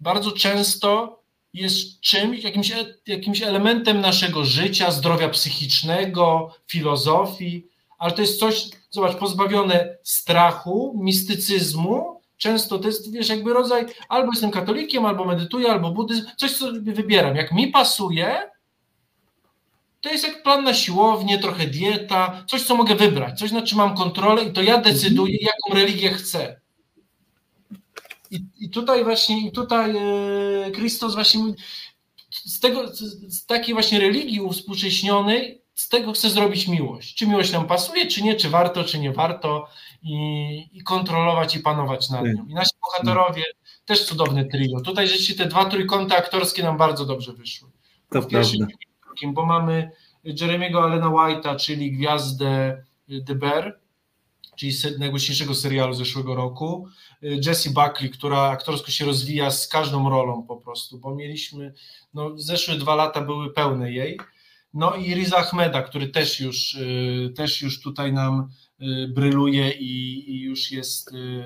bardzo 0.00 0.32
często 0.32 1.20
jest 1.52 2.00
czymś, 2.00 2.42
jakimś, 2.44 2.70
e- 2.72 2.94
jakimś 3.06 3.42
elementem 3.42 4.00
naszego 4.00 4.44
życia, 4.44 4.90
zdrowia 4.90 5.28
psychicznego, 5.28 6.54
filozofii, 6.66 7.66
ale 7.98 8.12
to 8.12 8.20
jest 8.20 8.40
coś, 8.40 8.68
zobacz, 8.90 9.16
pozbawione 9.16 9.96
strachu, 10.02 11.00
mistycyzmu. 11.02 12.20
Często 12.36 12.78
to 12.78 12.88
jest, 12.88 13.12
wiesz, 13.12 13.28
jakby 13.28 13.52
rodzaj, 13.52 13.86
albo 14.08 14.32
jestem 14.32 14.50
katolikiem, 14.50 15.06
albo 15.06 15.24
medytuję, 15.24 15.70
albo 15.70 15.90
buddyzm, 15.90 16.26
coś 16.36 16.52
co 16.52 16.58
sobie 16.66 16.92
wybieram. 16.92 17.36
Jak 17.36 17.52
mi 17.52 17.68
pasuje, 17.68 18.50
to 20.00 20.10
jest 20.10 20.24
jak 20.24 20.42
plan 20.42 20.64
na 20.64 20.74
siłownię, 20.74 21.38
trochę 21.38 21.66
dieta, 21.66 22.44
coś, 22.48 22.62
co 22.62 22.76
mogę 22.76 22.94
wybrać, 22.94 23.38
coś, 23.38 23.52
na 23.52 23.62
czym 23.62 23.78
mam 23.78 23.96
kontrolę 23.96 24.44
i 24.44 24.52
to 24.52 24.62
ja 24.62 24.78
decyduję, 24.78 25.38
jaką 25.40 25.80
religię 25.80 26.10
chcę. 26.10 26.60
I, 28.30 28.40
i 28.58 28.70
tutaj 28.70 29.04
właśnie, 29.04 29.46
i 29.46 29.52
tutaj 29.52 29.96
e, 29.96 30.72
Chrystus 30.74 31.14
właśnie 31.14 31.40
z 32.30 32.60
tego, 32.60 32.88
z, 32.88 33.00
z 33.34 33.46
takiej 33.46 33.74
właśnie 33.74 34.00
religii 34.00 34.40
uwspółcześnionej, 34.40 35.62
z 35.76 35.88
tego 35.88 36.12
chce 36.12 36.30
zrobić 36.30 36.68
miłość. 36.68 37.14
Czy 37.14 37.26
miłość 37.26 37.52
nam 37.52 37.66
pasuje, 37.66 38.06
czy 38.06 38.22
nie, 38.22 38.34
czy 38.34 38.50
warto, 38.50 38.84
czy 38.84 38.98
nie 38.98 39.12
warto 39.12 39.68
i, 40.02 40.16
i 40.72 40.82
kontrolować 40.82 41.56
i 41.56 41.60
panować 41.60 42.10
nad 42.10 42.24
nią. 42.24 42.46
I 42.48 42.54
nasi 42.54 42.70
bohaterowie, 42.82 43.44
też 43.84 44.04
cudowne 44.04 44.44
trio. 44.44 44.80
Tutaj 44.80 45.08
rzeczywiście 45.08 45.34
te 45.34 45.46
dwa 45.46 45.64
trójkąty 45.64 46.16
aktorskie 46.16 46.62
nam 46.62 46.76
bardzo 46.76 47.04
dobrze 47.04 47.32
wyszły. 47.32 47.68
To 48.10 48.22
W 48.22 48.26
pierwszym 48.28 48.66
drugim, 49.06 49.34
bo 49.34 49.46
mamy 49.46 49.90
Jeremiego 50.24 50.82
Alena 50.82 51.06
White'a, 51.06 51.56
czyli 51.56 51.92
gwiazdę 51.92 52.82
The 53.26 53.34
Bear, 53.34 53.78
czyli 54.56 54.72
najgłośniejszego 54.98 55.54
serialu 55.54 55.94
zeszłego 55.94 56.34
roku. 56.34 56.88
Jessie 57.22 57.70
Buckley, 57.70 58.10
która 58.10 58.40
aktorsko 58.40 58.90
się 58.90 59.04
rozwija 59.04 59.50
z 59.50 59.68
każdą 59.68 60.10
rolą 60.10 60.42
po 60.42 60.56
prostu, 60.56 60.98
bo 60.98 61.14
mieliśmy, 61.14 61.74
no 62.14 62.30
zeszłe 62.36 62.74
dwa 62.74 62.94
lata 62.94 63.20
były 63.20 63.52
pełne 63.52 63.92
jej. 63.92 64.18
No 64.76 64.94
i 64.96 65.14
Riza 65.14 65.36
Ahmeda, 65.36 65.82
który 65.82 66.08
też 66.08 66.40
już, 66.40 66.74
y, 66.74 67.32
też 67.36 67.62
już 67.62 67.80
tutaj 67.80 68.12
nam 68.12 68.48
y, 68.80 69.08
bryluje 69.08 69.70
i, 69.70 70.24
i 70.30 70.40
już 70.40 70.70
jest 70.70 71.12
y, 71.12 71.44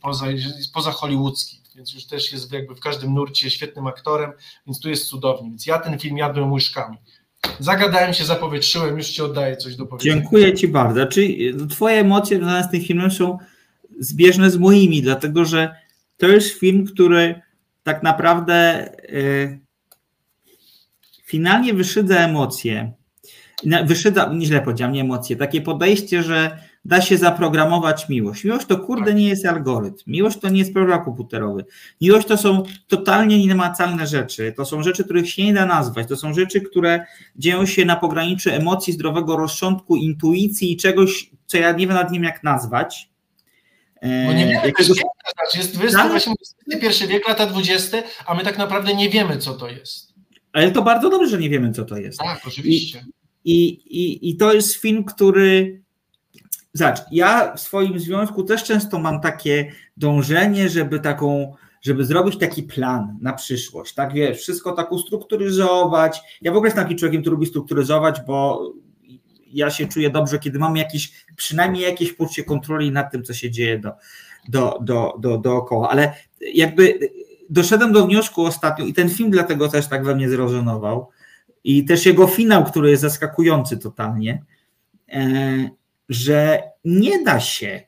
poza, 0.00 0.30
jest 0.30 0.72
poza 0.72 0.90
hollywoodzki, 0.90 1.62
więc 1.76 1.94
już 1.94 2.06
też 2.06 2.32
jest 2.32 2.52
jakby 2.52 2.74
w 2.74 2.80
każdym 2.80 3.14
nurcie 3.14 3.50
świetnym 3.50 3.86
aktorem, 3.86 4.32
więc 4.66 4.80
tu 4.80 4.88
jest 4.88 5.06
cudownie. 5.06 5.50
Więc 5.50 5.66
ja 5.66 5.78
ten 5.78 5.98
film 5.98 6.16
jadłem 6.16 6.52
łyżkami. 6.52 6.96
Zagadałem 7.58 8.14
się, 8.14 8.24
zapowietrzyłem, 8.24 8.98
już 8.98 9.06
Ci 9.06 9.22
oddaję 9.22 9.56
coś 9.56 9.76
do 9.76 9.86
powiedzenia. 9.86 10.14
Dziękuję 10.14 10.54
Ci 10.54 10.68
bardzo. 10.68 11.06
Czy 11.06 11.28
Twoje 11.70 12.00
emocje 12.00 12.36
związane 12.36 12.64
z 12.64 12.70
tym 12.70 12.82
filmem 12.82 13.10
są 13.10 13.38
zbieżne 13.98 14.50
z 14.50 14.56
moimi, 14.56 15.02
dlatego 15.02 15.44
że 15.44 15.74
to 16.16 16.28
jest 16.28 16.58
film, 16.58 16.86
który 16.86 17.40
tak 17.82 18.02
naprawdę 18.02 18.88
y, 19.12 19.60
finalnie 21.34 21.74
wyszydza 21.74 22.16
emocje. 22.16 22.92
Wyszydza, 23.86 24.30
nieźle 24.34 24.60
powiedziałem, 24.62 24.94
nie 24.94 25.00
emocje, 25.00 25.36
takie 25.36 25.60
podejście, 25.60 26.22
że 26.22 26.58
da 26.84 27.00
się 27.00 27.16
zaprogramować 27.18 28.08
miłość. 28.08 28.44
Miłość 28.44 28.66
to 28.66 28.78
kurde 28.78 29.14
nie 29.14 29.28
jest 29.28 29.46
algorytm. 29.46 30.02
Miłość 30.06 30.38
to 30.38 30.48
nie 30.48 30.58
jest 30.58 30.72
program 30.72 31.04
komputerowy. 31.04 31.64
Miłość 32.00 32.26
to 32.26 32.36
są 32.36 32.62
totalnie 32.88 33.38
nienamacalne 33.38 34.06
rzeczy. 34.06 34.52
To 34.56 34.64
są 34.64 34.82
rzeczy, 34.82 35.04
których 35.04 35.30
się 35.30 35.44
nie 35.44 35.54
da 35.54 35.66
nazwać. 35.66 36.08
To 36.08 36.16
są 36.16 36.34
rzeczy, 36.34 36.60
które 36.60 37.04
dzieją 37.36 37.66
się 37.66 37.84
na 37.84 37.96
pograniczu 37.96 38.50
emocji, 38.50 38.92
zdrowego 38.92 39.36
rozsądku, 39.36 39.96
intuicji 39.96 40.72
i 40.72 40.76
czegoś, 40.76 41.30
co 41.46 41.58
ja 41.58 41.72
nie 41.72 41.86
wiem 41.86 41.96
nie 41.96 42.04
wiem 42.12 42.24
jak 42.24 42.42
nazwać. 42.42 43.10
E, 44.00 44.26
Bo 44.26 44.32
nie 44.32 44.38
wiemy, 44.38 44.52
jest 44.52 44.64
jakiegoś- 44.64 44.98
jest 45.54 45.78
wy- 45.78 45.90
Tak. 45.92 46.12
XXI 46.72 47.06
wiek, 47.06 47.28
lata 47.28 47.46
20, 47.46 48.02
a 48.26 48.34
my 48.34 48.44
tak 48.44 48.58
naprawdę 48.58 48.94
nie 48.94 49.08
wiemy, 49.08 49.38
co 49.38 49.54
to 49.54 49.68
jest. 49.68 50.09
Ale 50.52 50.70
to 50.70 50.82
bardzo 50.82 51.10
dobrze, 51.10 51.28
że 51.30 51.38
nie 51.38 51.50
wiemy, 51.50 51.72
co 51.72 51.84
to 51.84 51.96
jest. 51.96 52.18
Tak, 52.18 52.40
oczywiście. 52.46 53.04
I, 53.44 53.68
i, 53.68 54.30
I 54.30 54.36
to 54.36 54.52
jest 54.52 54.74
film, 54.74 55.04
który. 55.04 55.80
Zobacz, 56.72 56.98
ja 57.12 57.56
w 57.56 57.60
swoim 57.60 57.98
związku 57.98 58.44
też 58.44 58.64
często 58.64 58.98
mam 58.98 59.20
takie 59.20 59.72
dążenie, 59.96 60.68
żeby 60.68 61.00
taką, 61.00 61.54
żeby 61.82 62.04
zrobić 62.04 62.38
taki 62.38 62.62
plan 62.62 63.18
na 63.20 63.32
przyszłość, 63.32 63.94
tak 63.94 64.12
wiesz, 64.12 64.38
wszystko 64.38 64.72
tak 64.72 64.92
ustrukturyzować. 64.92 66.20
Ja 66.42 66.52
w 66.52 66.56
ogóle 66.56 66.68
jestem 66.68 66.84
takim 66.84 66.98
człowiekiem, 66.98 67.20
który 67.20 67.34
lubi 67.34 67.46
strukturyzować, 67.46 68.20
bo 68.26 68.70
ja 69.52 69.70
się 69.70 69.86
czuję 69.86 70.10
dobrze, 70.10 70.38
kiedy 70.38 70.58
mam 70.58 70.76
jakieś, 70.76 71.12
przynajmniej 71.36 71.82
jakieś 71.82 72.12
poczucie 72.12 72.44
kontroli 72.44 72.92
nad 72.92 73.12
tym, 73.12 73.22
co 73.22 73.34
się 73.34 73.50
dzieje 73.50 73.78
do, 73.78 73.92
do, 74.48 74.78
do, 74.82 75.14
do, 75.18 75.38
dookoła. 75.38 75.90
Ale 75.90 76.14
jakby 76.54 76.98
doszedłem 77.50 77.92
do 77.92 78.06
wniosku 78.06 78.44
ostatnio 78.44 78.84
i 78.84 78.94
ten 78.94 79.08
film 79.10 79.30
dlatego 79.30 79.68
też 79.68 79.86
tak 79.88 80.04
we 80.04 80.14
mnie 80.14 80.30
zrezonował, 80.30 81.08
i 81.64 81.84
też 81.84 82.06
jego 82.06 82.26
finał, 82.26 82.64
który 82.64 82.90
jest 82.90 83.02
zaskakujący 83.02 83.78
totalnie, 83.78 84.44
e, 85.12 85.24
że 86.08 86.62
nie 86.84 87.24
da 87.24 87.40
się 87.40 87.80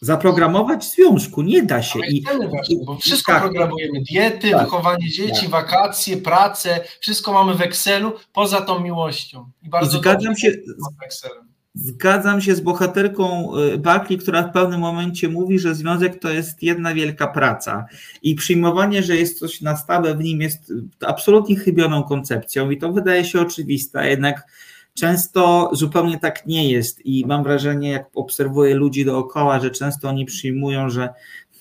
zaprogramować 0.00 0.84
związku, 0.84 1.42
nie 1.42 1.62
da 1.62 1.82
się. 1.82 1.98
I, 2.08 2.24
właśnie, 2.50 2.76
bo 2.86 2.96
wszystko 2.98 3.32
tak. 3.32 3.42
programujemy. 3.42 4.00
Diety, 4.12 4.50
Tak. 4.50 4.64
wychowanie 4.64 5.10
dzieci, 5.10 5.40
Tak. 5.42 5.50
wakacje, 5.50 6.16
pracę, 6.16 6.80
wszystko 7.00 7.32
mamy 7.32 7.54
w 7.54 7.60
Excelu, 7.60 8.12
poza 8.32 8.60
tą 8.60 8.80
miłością. 8.80 9.50
I 9.62 9.68
bardzo 9.68 9.96
I 9.96 10.00
zgadzam 10.00 10.36
się- 10.36 10.50
z 10.52 11.04
Excelem. 11.04 11.48
Zgadzam 11.76 12.40
się 12.40 12.54
z 12.54 12.60
bohaterką 12.60 13.52
Buckley, 13.78 14.18
która 14.18 14.42
w 14.42 14.52
pewnym 14.52 14.80
momencie 14.80 15.28
mówi, 15.28 15.58
że 15.58 15.74
związek 15.74 16.18
to 16.18 16.30
jest 16.30 16.62
jedna 16.62 16.94
wielka 16.94 17.26
praca 17.26 17.86
i 18.22 18.34
przyjmowanie, 18.34 19.02
że 19.02 19.16
jest 19.16 19.38
coś 19.38 19.60
na 19.60 19.76
stałe 19.76 20.14
w 20.14 20.20
nim 20.20 20.40
jest 20.40 20.70
y, 20.70 20.74
absolutnie 21.06 21.56
chybioną 21.56 22.02
koncepcją 22.02 22.70
i 22.70 22.78
to 22.78 22.92
wydaje 22.92 23.24
się 23.24 23.40
oczywiste, 23.40 24.08
jednak 24.08 24.46
często 24.94 25.70
zupełnie 25.72 26.18
tak 26.18 26.46
nie 26.46 26.70
jest 26.70 27.06
i 27.06 27.26
mam 27.26 27.42
wrażenie, 27.42 27.90
jak 27.90 28.06
obserwuję 28.14 28.74
ludzi 28.74 29.04
dookoła, 29.04 29.60
że 29.60 29.70
często 29.70 30.08
oni 30.08 30.24
przyjmują, 30.24 30.90
że 30.90 31.08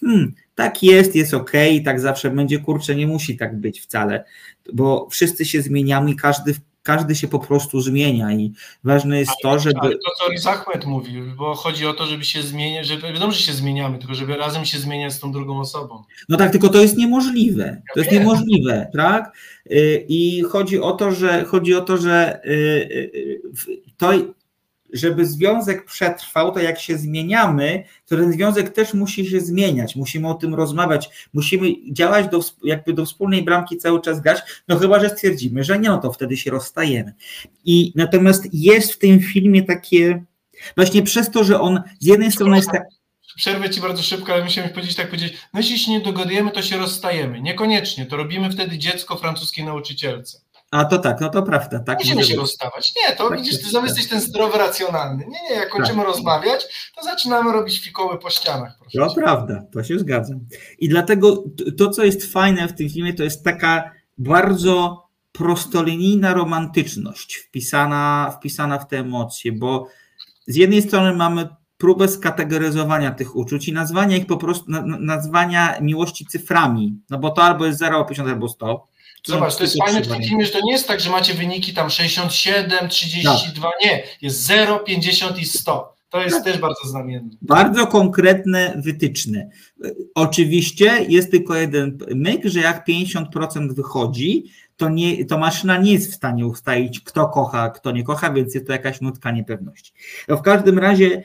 hmm, 0.02 0.34
tak 0.56 0.84
jest, 0.84 1.16
jest 1.16 1.34
ok, 1.34 1.52
tak 1.86 2.00
zawsze 2.00 2.30
będzie, 2.30 2.60
kurczę, 2.60 2.96
nie 2.96 3.08
musi 3.08 3.38
tak 3.38 3.60
być 3.60 3.82
wcale, 3.82 4.26
bo 4.74 5.08
wszyscy 5.12 5.46
się 5.46 5.62
zmieniamy 5.62 6.12
i 6.12 6.16
każdy 6.16 6.56
każdy 6.86 7.16
się 7.16 7.28
po 7.28 7.40
prostu 7.40 7.82
zmienia 7.82 8.32
i 8.32 8.54
ważne 8.84 9.20
jest 9.20 9.32
to, 9.44 9.60
żeby... 9.60 9.80
Ale 9.80 9.92
to, 9.92 10.12
co 10.18 10.32
Riz 10.32 10.48
Ahmed 10.48 10.86
mówi, 10.86 11.22
bo 11.38 11.56
chodzi 11.56 11.86
o 11.86 11.94
to, 11.94 12.06
żeby 12.06 12.24
się 12.24 12.42
zmieniać, 12.42 12.88
że 12.88 12.98
wiadomo, 12.98 13.32
że 13.32 13.40
się 13.40 13.54
zmieniamy, 13.54 13.98
tylko 13.98 14.16
żeby 14.16 14.38
razem 14.38 14.66
się 14.66 14.78
zmieniać 14.78 15.14
z 15.14 15.20
tą 15.20 15.32
drugą 15.32 15.60
osobą. 15.60 16.04
No 16.30 16.38
tak, 16.38 16.52
tylko 16.52 16.70
to 16.70 16.82
jest 16.82 16.98
niemożliwe. 16.98 17.82
To 17.94 18.00
jest 18.00 18.12
wiem. 18.12 18.20
niemożliwe, 18.20 18.92
tak? 18.98 19.38
Y, 19.72 20.06
I 20.08 20.42
chodzi 20.42 20.80
o 20.80 20.92
to, 20.92 21.12
że 21.12 21.46
chodzi 21.46 21.76
o 21.76 21.82
to, 21.82 21.98
że 21.98 22.42
y, 22.46 22.50
y, 22.50 23.82
to, 23.98 24.12
żeby 24.96 25.26
związek 25.26 25.86
przetrwał, 25.86 26.52
to 26.52 26.60
jak 26.60 26.80
się 26.80 26.98
zmieniamy, 26.98 27.84
to 28.06 28.16
ten 28.16 28.34
związek 28.34 28.70
też 28.70 28.94
musi 28.94 29.26
się 29.26 29.40
zmieniać. 29.40 29.96
Musimy 29.96 30.28
o 30.30 30.34
tym 30.34 30.56
rozmawiać, 30.56 31.10
musimy 31.34 31.68
działać 31.92 32.28
do, 32.28 32.40
jakby 32.64 32.94
do 32.94 33.06
wspólnej 33.06 33.44
bramki 33.44 33.78
cały 33.78 34.02
czas 34.02 34.22
grać, 34.22 34.42
no 34.68 34.80
chyba, 34.80 35.00
że 35.00 35.10
stwierdzimy, 35.10 35.64
że 35.64 35.80
nie, 35.80 35.90
no 35.90 35.98
to 35.98 36.12
wtedy 36.12 36.38
się 36.38 36.52
rozstajemy. 36.52 37.14
I 37.66 37.94
natomiast 37.96 38.48
jest 38.54 38.94
w 38.94 38.98
tym 38.98 39.20
filmie 39.20 39.64
takie, 39.64 40.24
właśnie 40.76 41.04
przez 41.04 41.32
to, 41.32 41.44
że 41.44 41.62
on 41.62 41.82
z 42.00 42.06
jednej 42.06 42.32
strony 42.32 42.56
jest 42.56 42.72
tak, 42.72 42.84
Przerwę 43.36 43.70
ci 43.70 43.82
bardzo 43.82 44.04
szybko, 44.04 44.34
ale 44.34 44.44
musiałem 44.44 44.70
powiedzieć 44.70 44.96
tak 44.96 45.08
powiedzieć, 45.08 45.34
no 45.54 45.60
jeśli 45.60 45.80
się 45.80 45.92
nie 45.92 46.00
dogadujemy, 46.00 46.52
to 46.52 46.62
się 46.62 46.78
rozstajemy. 46.78 47.42
Niekoniecznie, 47.42 48.06
to 48.06 48.18
robimy 48.18 48.52
wtedy 48.52 48.78
dziecko 48.78 49.18
francuskiej 49.18 49.66
nauczycielce. 49.66 50.45
A 50.76 50.86
to 50.86 50.98
tak, 50.98 51.22
no 51.22 51.30
to 51.30 51.44
prawda, 51.44 51.80
tak 51.80 52.00
Musimy 52.00 52.24
się 52.24 52.36
rozstawać. 52.36 52.94
Nie, 52.96 53.16
to 53.16 53.30
Tak, 53.30 53.38
widzisz, 53.40 53.56
ty 53.58 53.62
tak, 53.62 53.70
znowu 53.72 53.88
tak. 53.88 53.96
jesteś 53.96 54.12
ten 54.12 54.22
zdrowy, 54.22 54.58
racjonalny. 54.58 55.26
Nie, 55.28 55.50
nie, 55.50 55.56
jak 55.56 55.70
kończymy 55.70 56.04
rozmawiać, 56.04 56.92
to 56.96 57.04
zaczynamy 57.04 57.52
robić 57.52 57.80
fikoły 57.80 58.18
po 58.20 58.30
ścianach. 58.30 58.78
To 58.94 59.10
cię. 59.10 59.16
prawda, 59.16 59.64
to 59.74 59.84
się 59.84 60.00
zgadzam. 60.00 60.40
I 60.80 60.90
dlatego 60.90 61.44
to, 61.78 61.90
co 61.90 62.04
jest 62.04 62.32
fajne 62.34 62.68
w 62.68 62.74
tym 62.74 62.90
filmie, 62.90 63.14
to 63.14 63.24
jest 63.24 63.44
taka 63.44 63.92
bardzo 64.18 65.06
prostolinijna 65.32 66.34
romantyczność 66.34 67.36
wpisana, 67.36 68.32
wpisana 68.40 68.80
w 68.80 68.88
te 68.88 68.98
emocje, 69.00 69.52
bo 69.52 69.88
z 70.48 70.56
jednej 70.56 70.82
strony 70.82 71.14
mamy 71.16 71.48
próbę 71.78 72.08
skategoryzowania 72.08 73.12
tych 73.12 73.36
uczuć 73.36 73.68
i 73.68 73.74
nazwania 73.74 74.18
ich 74.18 74.26
po 74.26 74.38
prostu, 74.38 74.72
na- 74.72 74.82
na- 74.82 75.00
nazwania 75.00 75.78
miłości 75.82 76.26
cyframi, 76.26 77.00
no 77.10 77.18
bo 77.20 77.30
to 77.30 77.44
albo 77.44 77.66
jest 77.66 77.80
0, 77.80 78.06
50 78.06 78.30
albo 78.30 78.50
100. 78.50 78.88
Zobacz, 79.26 79.56
to 79.56 79.64
jest 79.64 79.78
fajne 79.86 80.02
w 80.02 80.08
tym 80.08 80.24
filmie, 80.24 80.46
że 80.46 80.52
to 80.52 80.60
nie 80.64 80.72
jest 80.72 80.88
tak, 80.88 81.00
że 81.00 81.10
macie 81.10 81.34
wyniki 81.34 81.74
tam 81.74 81.90
67, 81.90 82.90
32, 82.90 83.70
Tak. 83.70 83.86
nie, 83.86 84.04
jest 84.22 84.46
0, 84.46 84.80
50 84.80 85.40
i 85.40 85.46
100. 85.46 85.96
To 86.10 86.24
jest 86.24 86.44
też 86.44 86.58
bardzo 86.58 86.88
znamienne. 86.88 87.30
Bardzo 87.42 87.88
konkretne 87.88 88.82
wytyczne. 88.86 89.50
Oczywiście 90.16 91.06
jest 91.10 91.32
tylko 91.32 91.56
jeden 91.56 91.98
myk, 92.16 92.46
że 92.46 92.60
jak 92.60 92.88
50% 92.88 93.74
wychodzi, 93.74 94.44
to, 94.78 94.90
nie, 94.90 95.26
to 95.26 95.38
maszyna 95.38 95.78
nie 95.78 95.94
jest 95.94 96.12
w 96.12 96.16
stanie 96.16 96.48
ustalić, 96.48 97.00
kto 97.00 97.28
kocha, 97.28 97.70
kto 97.70 97.92
nie 97.92 98.04
kocha, 98.04 98.34
więc 98.34 98.56
jest 98.56 98.68
to 98.68 98.74
jakaś 98.74 99.02
nutka 99.02 99.32
niepewności. 99.32 99.94
No 100.28 100.38
w 100.38 100.42
każdym 100.42 100.80
razie 100.80 101.24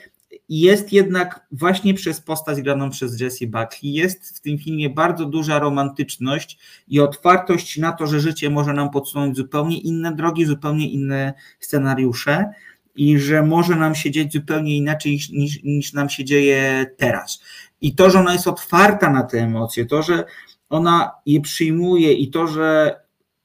jest 0.49 0.93
jednak 0.93 1.47
właśnie 1.53 1.95
przez 1.95 2.21
postać 2.21 2.63
graną 2.63 2.91
przez 2.91 3.21
Jessie 3.21 3.47
Buckley, 3.47 3.93
jest 3.93 4.37
w 4.39 4.41
tym 4.41 4.59
filmie 4.59 4.91
bardzo 4.91 5.27
duża 5.27 5.59
romantyczność 5.59 6.59
i 6.89 7.01
otwartość 7.01 7.79
na 7.79 7.93
to, 7.93 8.07
że 8.07 8.21
życie 8.21 8.51
może 8.51 8.73
nam 8.73 8.91
podsunąć 8.91 9.37
zupełnie 9.37 9.79
inne 9.79 10.15
drogi, 10.15 10.45
zupełnie 10.45 10.91
inne 10.91 11.33
scenariusze 11.61 12.51
i 12.95 13.19
że 13.19 13.43
może 13.43 13.77
nam 13.77 13.95
się 13.95 14.11
dziać 14.11 14.33
zupełnie 14.33 14.77
inaczej 14.77 15.13
niż, 15.13 15.31
niż, 15.31 15.63
niż 15.63 15.93
nam 15.93 16.11
się 16.11 16.25
dzieje 16.25 16.87
teraz. 16.97 17.43
I 17.81 17.95
to, 17.95 18.11
że 18.11 18.21
ona 18.21 18.33
jest 18.33 18.49
otwarta 18.49 19.11
na 19.11 19.23
te 19.23 19.39
emocje, 19.39 19.87
to, 19.87 20.03
że 20.03 20.25
ona 20.69 21.11
je 21.27 21.41
przyjmuje 21.41 22.13
i 22.13 22.31
to, 22.31 22.47
że 22.47 23.01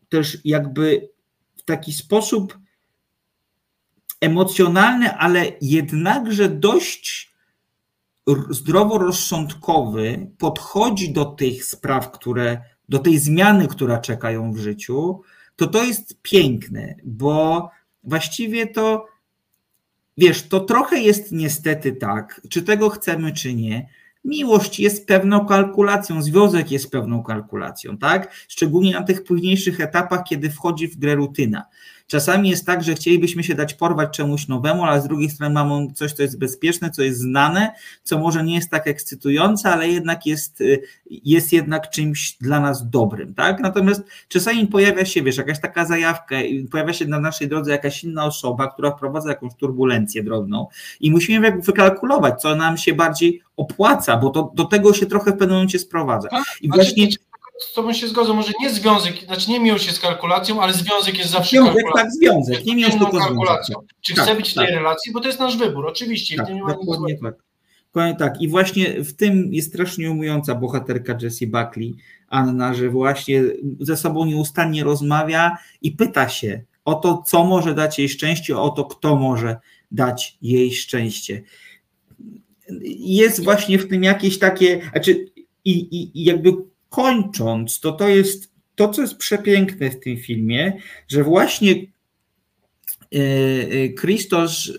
też 0.10 0.38
jakby 0.46 1.10
w 1.56 1.64
taki 1.64 1.94
sposób 1.94 2.58
emocjonalny, 4.26 5.12
ale 5.18 5.46
jednakże 5.62 6.50
dość 6.50 7.34
zdroworozsądkowy 8.50 10.32
podchodzi 10.38 11.14
do 11.14 11.26
tych 11.26 11.66
spraw, 11.66 12.12
które, 12.12 12.62
do 12.90 13.00
tej 13.00 13.20
zmiany, 13.20 13.68
która 13.68 13.98
czeka 13.98 14.32
ją 14.32 14.52
w 14.52 14.58
życiu, 14.58 15.22
to 15.56 15.68
to 15.68 15.84
jest 15.84 16.22
piękne, 16.22 16.96
bo 17.04 17.70
właściwie 18.04 18.68
to, 18.68 19.06
wiesz, 20.18 20.48
to 20.48 20.60
trochę 20.60 21.00
jest 21.00 21.32
niestety 21.32 21.92
tak, 21.92 22.42
czy 22.50 22.64
tego 22.64 22.90
chcemy, 22.90 23.34
czy 23.34 23.54
nie, 23.54 23.88
Miłość 24.26 24.80
jest 24.80 25.08
pewną 25.08 25.46
kalkulacją, 25.46 26.22
związek 26.22 26.72
jest 26.72 26.92
pewną 26.92 27.24
kalkulacją, 27.24 27.98
tak? 27.98 28.34
Szczególnie 28.48 28.92
na 28.92 29.04
tych 29.04 29.24
późniejszych 29.24 29.80
etapach, 29.80 30.24
kiedy 30.24 30.50
wchodzi 30.50 30.88
w 30.88 30.98
grę 30.98 31.16
rutyna. 31.16 31.66
Czasami 32.08 32.49
jest 32.49 32.66
tak, 32.66 32.84
że 32.84 32.95
chcielibyśmy 32.95 33.43
się 33.43 33.56
dać 33.56 33.74
porwać 33.74 34.18
czemuś 34.18 34.47
nowemu, 34.47 34.84
ale 34.84 35.01
z 35.01 35.08
drugiej 35.08 35.30
strony 35.30 35.53
mamy 35.53 35.88
coś, 35.93 36.14
co 36.14 36.24
jest 36.24 36.39
bezpieczne, 36.39 36.89
co 36.89 37.03
jest 37.03 37.20
znane, 37.20 37.72
co 38.03 38.20
może 38.20 38.43
nie 38.43 38.56
jest 38.56 38.70
tak 38.70 38.88
ekscytujące, 38.88 39.70
ale 39.70 39.89
jednak 39.89 40.26
jest, 40.26 40.62
y, 40.62 40.82
jest 41.10 41.53
jednak 41.53 41.89
czymś 41.89 42.38
dla 42.41 42.60
nas 42.60 42.89
dobrym, 42.89 43.34
tak? 43.34 43.60
Natomiast 43.60 44.03
czasami 44.28 44.68
pojawia 44.68 45.06
się, 45.06 45.24
wiesz, 45.24 45.38
jakaś 45.38 45.62
taka 45.62 45.86
zajawka, 45.86 46.36
pojawia 46.72 46.93
się 46.93 47.06
na 47.06 47.20
naszej 47.20 47.47
drodze 47.47 47.72
jakaś 47.72 48.03
inna 48.03 48.26
osoba, 48.26 48.68
która 48.68 48.91
wprowadza 48.91 49.30
jakąś 49.30 49.56
turbulencję 49.56 50.24
drobną 50.24 50.68
i 50.99 51.12
musimy 51.12 51.51
wykalkulować, 51.51 52.41
co 52.41 52.56
nam 52.56 52.78
się 52.78 52.93
bardziej 52.93 53.41
opłaca, 53.58 54.18
bo 54.18 54.30
to, 54.30 54.51
do 54.56 54.66
tego 54.66 54.93
się 54.93 55.06
trochę 55.06 55.32
w 55.32 55.38
pewnym 55.38 55.56
momencie 55.56 55.80
sprowadza. 55.80 56.30
Tak, 56.30 56.43
I 56.62 56.70
właśnie 56.70 57.08
z 57.60 57.74
tobą 57.74 57.93
się 57.93 58.08
zgodzę, 58.08 58.34
może 58.34 58.51
nie 58.62 58.70
związek, 58.70 59.20
znaczy 59.26 59.51
nie 59.51 59.60
miłość 59.60 59.88
jest 59.88 59.99
kalkulacją, 59.99 60.62
ale 60.62 60.74
związek 60.74 61.18
jest 61.18 61.30
zawsze 61.30 61.49
Związek, 61.49 61.74
kalkulacją. 61.74 62.03
tak, 62.03 62.12
związek, 62.14 62.66
nie 62.66 62.76
miłość, 62.76 62.97
tylko 62.97 63.18
kalkulacją. 63.20 63.76
związek. 63.76 63.89
Czy 64.01 64.14
Tak, 64.16 64.26
chcę 64.26 64.36
być 64.36 64.49
w 64.51 64.53
tej 64.53 64.66
tak. 64.66 64.76
relacji, 64.76 65.12
bo 65.14 65.20
to 65.20 65.28
jest 65.28 65.39
nasz 65.39 65.58
wybór, 65.58 65.88
oczywiście. 65.88 66.36
i 66.36 66.38
Tak, 66.38 66.49
nic 66.49 66.64
dokładnie 66.68 67.18
tak. 67.20 67.36
Dokładnie 67.86 68.16
tak. 68.16 68.41
I 68.41 68.47
właśnie 68.47 69.03
w 69.03 69.14
tym 69.14 69.53
jest 69.53 69.70
strasznie 69.70 70.12
umująca 70.12 70.56
bohaterka 70.56 71.18
Jessie 71.22 71.47
Buckley, 71.47 71.95
Anna, 72.28 72.74
że 72.74 72.89
właśnie 72.89 73.43
ze 73.80 73.97
sobą 73.97 74.26
nieustannie 74.26 74.84
rozmawia 74.84 75.58
i 75.82 75.91
pyta 75.91 76.30
się 76.30 76.62
o 76.86 76.93
to, 76.93 77.24
co 77.28 77.43
może 77.45 77.74
dać 77.74 77.99
jej 77.99 78.10
szczęście, 78.10 78.58
o 78.58 78.70
to, 78.70 78.86
kto 78.86 79.16
może 79.16 79.58
dać 79.91 80.38
jej 80.41 80.74
szczęście. 80.74 81.43
Jest 82.99 83.43
właśnie 83.43 83.80
w 83.80 83.88
tym 83.89 84.03
jakieś 84.03 84.39
takie, 84.39 84.82
znaczy 84.91 85.26
i, 85.66 85.72
i, 85.72 86.22
i 86.22 86.24
jakby 86.24 86.53
kończąc, 86.90 87.80
to 87.80 87.92
to 87.92 88.08
jest 88.08 88.52
to, 88.76 88.90
co 88.90 89.02
jest 89.02 89.18
przepiękne 89.18 89.90
w 89.90 90.00
tym 90.00 90.18
filmie, 90.18 90.78
że 91.08 91.24
właśnie 91.24 91.76
Christos 94.02 94.72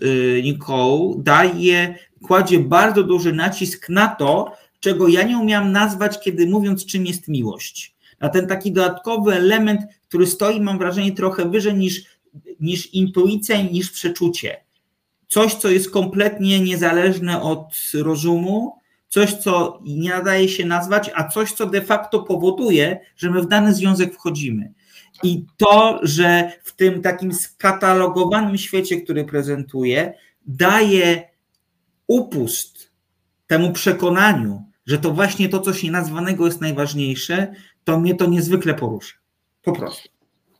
Nicole 0.43 1.13
daje, 1.17 1.95
kładzie 2.23 2.59
bardzo 2.59 3.03
duży 3.03 3.33
nacisk 3.33 3.89
na 3.89 4.07
to, 4.07 4.51
czego 4.79 5.07
ja 5.07 5.23
nie 5.23 5.37
umiałam 5.37 5.71
nazwać, 5.71 6.19
kiedy 6.19 6.47
mówiąc, 6.47 6.85
czym 6.85 7.05
jest 7.05 7.27
miłość. 7.27 7.95
Na 8.19 8.29
ten 8.29 8.47
taki 8.47 8.71
dodatkowy 8.71 9.33
element, 9.33 9.81
który 10.07 10.27
stoi, 10.27 10.61
mam 10.61 10.77
wrażenie, 10.77 11.11
trochę 11.11 11.49
wyżej 11.49 11.73
niż, 11.73 12.03
niż 12.59 12.93
intuicja 12.93 13.55
i 13.55 13.73
niż 13.73 13.91
przeczucie. 13.91 14.57
Coś, 15.27 15.55
co 15.55 15.69
jest 15.69 15.91
kompletnie 15.91 16.59
niezależne 16.59 17.41
od 17.41 17.91
rozumu, 17.93 18.73
coś, 19.17 19.33
co 19.33 19.79
nie 19.83 20.09
nadaje 20.09 20.49
się 20.49 20.65
nazwać, 20.65 21.11
a 21.15 21.27
coś, 21.27 21.51
co 21.51 21.65
de 21.65 21.81
facto 21.81 22.23
powoduje, 22.23 22.99
że 23.15 23.31
my 23.31 23.41
w 23.41 23.47
dany 23.47 23.73
związek 23.73 24.13
wchodzimy. 24.13 24.73
I 25.23 25.45
to, 25.57 25.99
że 26.03 26.51
w 26.63 26.75
tym 26.75 27.01
takim 27.01 27.33
skatalogowanym 27.33 28.57
świecie, 28.57 29.01
który 29.01 29.25
prezentuje, 29.25 30.13
daje 30.45 31.29
upust 32.07 32.91
temu 33.47 33.71
przekonaniu, 33.71 34.63
że 34.85 34.97
to 34.97 35.11
właśnie 35.11 35.49
to, 35.49 35.59
coś 35.59 35.83
nienazwanego 35.83 36.45
jest 36.45 36.61
najważniejsze, 36.61 37.53
to 37.83 37.99
mnie 37.99 38.15
to 38.15 38.25
niezwykle 38.25 38.73
porusza. 38.73 39.15
Po 39.61 39.71
prostu. 39.71 40.09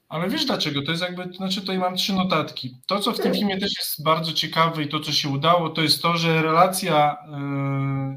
Ale 0.09 0.29
wiesz 0.29 0.45
dlaczego? 0.45 0.81
To 0.81 0.91
jest 0.91 1.03
jakby, 1.03 1.33
znaczy 1.33 1.61
tutaj 1.61 1.79
mam 1.79 1.95
trzy 1.95 2.13
notatki. 2.13 2.77
To, 2.85 2.99
co 2.99 3.11
w 3.11 3.19
tym 3.19 3.33
filmie 3.33 3.57
też 3.57 3.71
jest 3.79 4.03
bardzo 4.03 4.33
ciekawe 4.33 4.83
i 4.83 4.89
to, 4.89 4.99
co 4.99 5.11
się 5.11 5.29
udało, 5.29 5.69
to 5.69 5.81
jest 5.81 6.01
to, 6.01 6.17
że 6.17 6.41
relacja, 6.41 7.17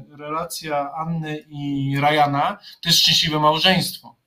yy, 0.09 0.17
relacja 0.17 0.91
Anny 0.93 1.45
i 1.49 1.93
Ryana 1.99 2.57
to 2.81 2.89
jest 2.89 2.99
szczęśliwe 2.99 3.39
małżeństwo. 3.39 4.20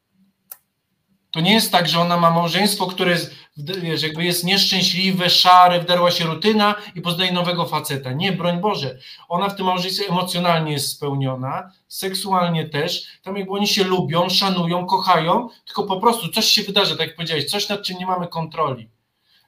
To 1.34 1.40
nie 1.40 1.54
jest 1.54 1.72
tak, 1.72 1.88
że 1.88 2.00
ona 2.00 2.16
ma 2.16 2.30
małżeństwo, 2.30 2.86
które 2.86 3.10
jest, 3.10 3.34
wiesz, 3.56 4.02
jakby 4.02 4.24
jest 4.24 4.44
nieszczęśliwe, 4.44 5.30
szare, 5.30 5.80
wdarła 5.80 6.10
się 6.10 6.24
rutyna 6.24 6.74
i 6.94 7.00
poznaje 7.00 7.32
nowego 7.32 7.66
faceta. 7.66 8.12
Nie, 8.12 8.32
broń 8.32 8.60
Boże. 8.60 8.98
Ona 9.28 9.48
w 9.48 9.56
tym 9.56 9.66
małżeństwie 9.66 10.08
emocjonalnie 10.08 10.72
jest 10.72 10.90
spełniona, 10.90 11.70
seksualnie 11.88 12.68
też. 12.68 13.06
Tam 13.22 13.36
jakby 13.36 13.52
oni 13.52 13.66
się 13.66 13.84
lubią, 13.84 14.28
szanują, 14.28 14.86
kochają, 14.86 15.48
tylko 15.66 15.82
po 15.82 16.00
prostu 16.00 16.28
coś 16.28 16.44
się 16.44 16.62
wydarzy, 16.62 16.96
tak 16.96 17.06
jak 17.06 17.16
powiedziałeś, 17.16 17.44
coś 17.44 17.68
nad 17.68 17.82
czym 17.82 17.98
nie 17.98 18.06
mamy 18.06 18.28
kontroli. 18.28 18.88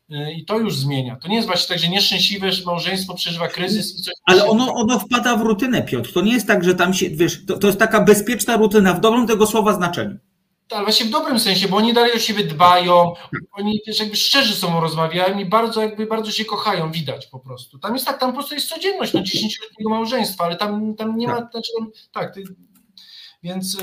Yy, 0.09 0.32
I 0.32 0.45
to 0.45 0.59
już 0.59 0.76
zmienia. 0.76 1.16
To 1.16 1.28
nie 1.28 1.37
jest 1.37 1.49
właśnie 1.49 1.68
tak, 1.68 1.78
że 1.78 1.89
nieszczęśliwe 1.89 2.51
małżeństwo 2.66 3.14
przeżywa 3.14 3.49
kryzys 3.49 3.99
i 3.99 4.03
coś. 4.03 4.14
Ale 4.24 4.47
ono, 4.47 4.74
ono 4.74 4.99
wpada 4.99 5.37
w 5.37 5.43
rutynę, 5.43 5.82
Piotr. 5.82 6.12
To 6.12 6.20
nie 6.20 6.32
jest 6.32 6.47
tak, 6.47 6.64
że 6.64 6.74
tam 6.74 6.95
się, 6.95 7.11
wiesz, 7.11 7.47
to, 7.47 7.59
to 7.59 7.66
jest 7.66 7.78
taka 7.78 8.01
bezpieczna 8.01 8.57
rutyna 8.57 8.95
w 8.95 9.01
dobrym 9.01 9.26
tego 9.26 9.47
słowa 9.47 9.74
znaczeniu. 9.74 10.16
Ale 10.71 10.83
właśnie 10.85 11.07
w 11.07 11.11
dobrym 11.11 11.41
sensie, 11.41 11.69
bo 11.69 11.77
oni 11.77 11.93
dalej 11.93 12.12
o 12.12 12.19
siebie 12.19 12.45
dbają, 12.45 13.14
oni 13.53 13.81
też 13.87 14.01
jakby 14.01 14.17
szczerze 14.17 14.55
ze 14.55 14.61
sobą 14.61 14.81
rozmawiają 14.81 15.39
i 15.39 15.45
bardzo 15.45 15.83
jakby 15.83 16.07
bardzo 16.07 16.31
się 16.31 16.45
kochają, 16.45 16.93
widać 16.93 17.27
po 17.27 17.39
prostu. 17.39 17.79
Tam 17.79 17.95
jest 17.95 18.07
tak, 18.07 18.21
tam 18.21 18.31
po 18.31 18.35
prostu 18.35 18.55
jest 18.55 18.69
codzienność, 18.69 19.12
no 19.12 19.21
10-letniego 19.21 19.91
małżeństwa, 19.91 20.45
ale 20.45 20.57
tam, 20.57 20.95
tam 20.95 21.17
nie 21.17 21.27
ma, 21.29 21.49
znaczy, 21.51 21.73
tam, 21.79 21.91
tak, 22.12 22.35
ty, 22.35 22.45
więc 23.43 23.79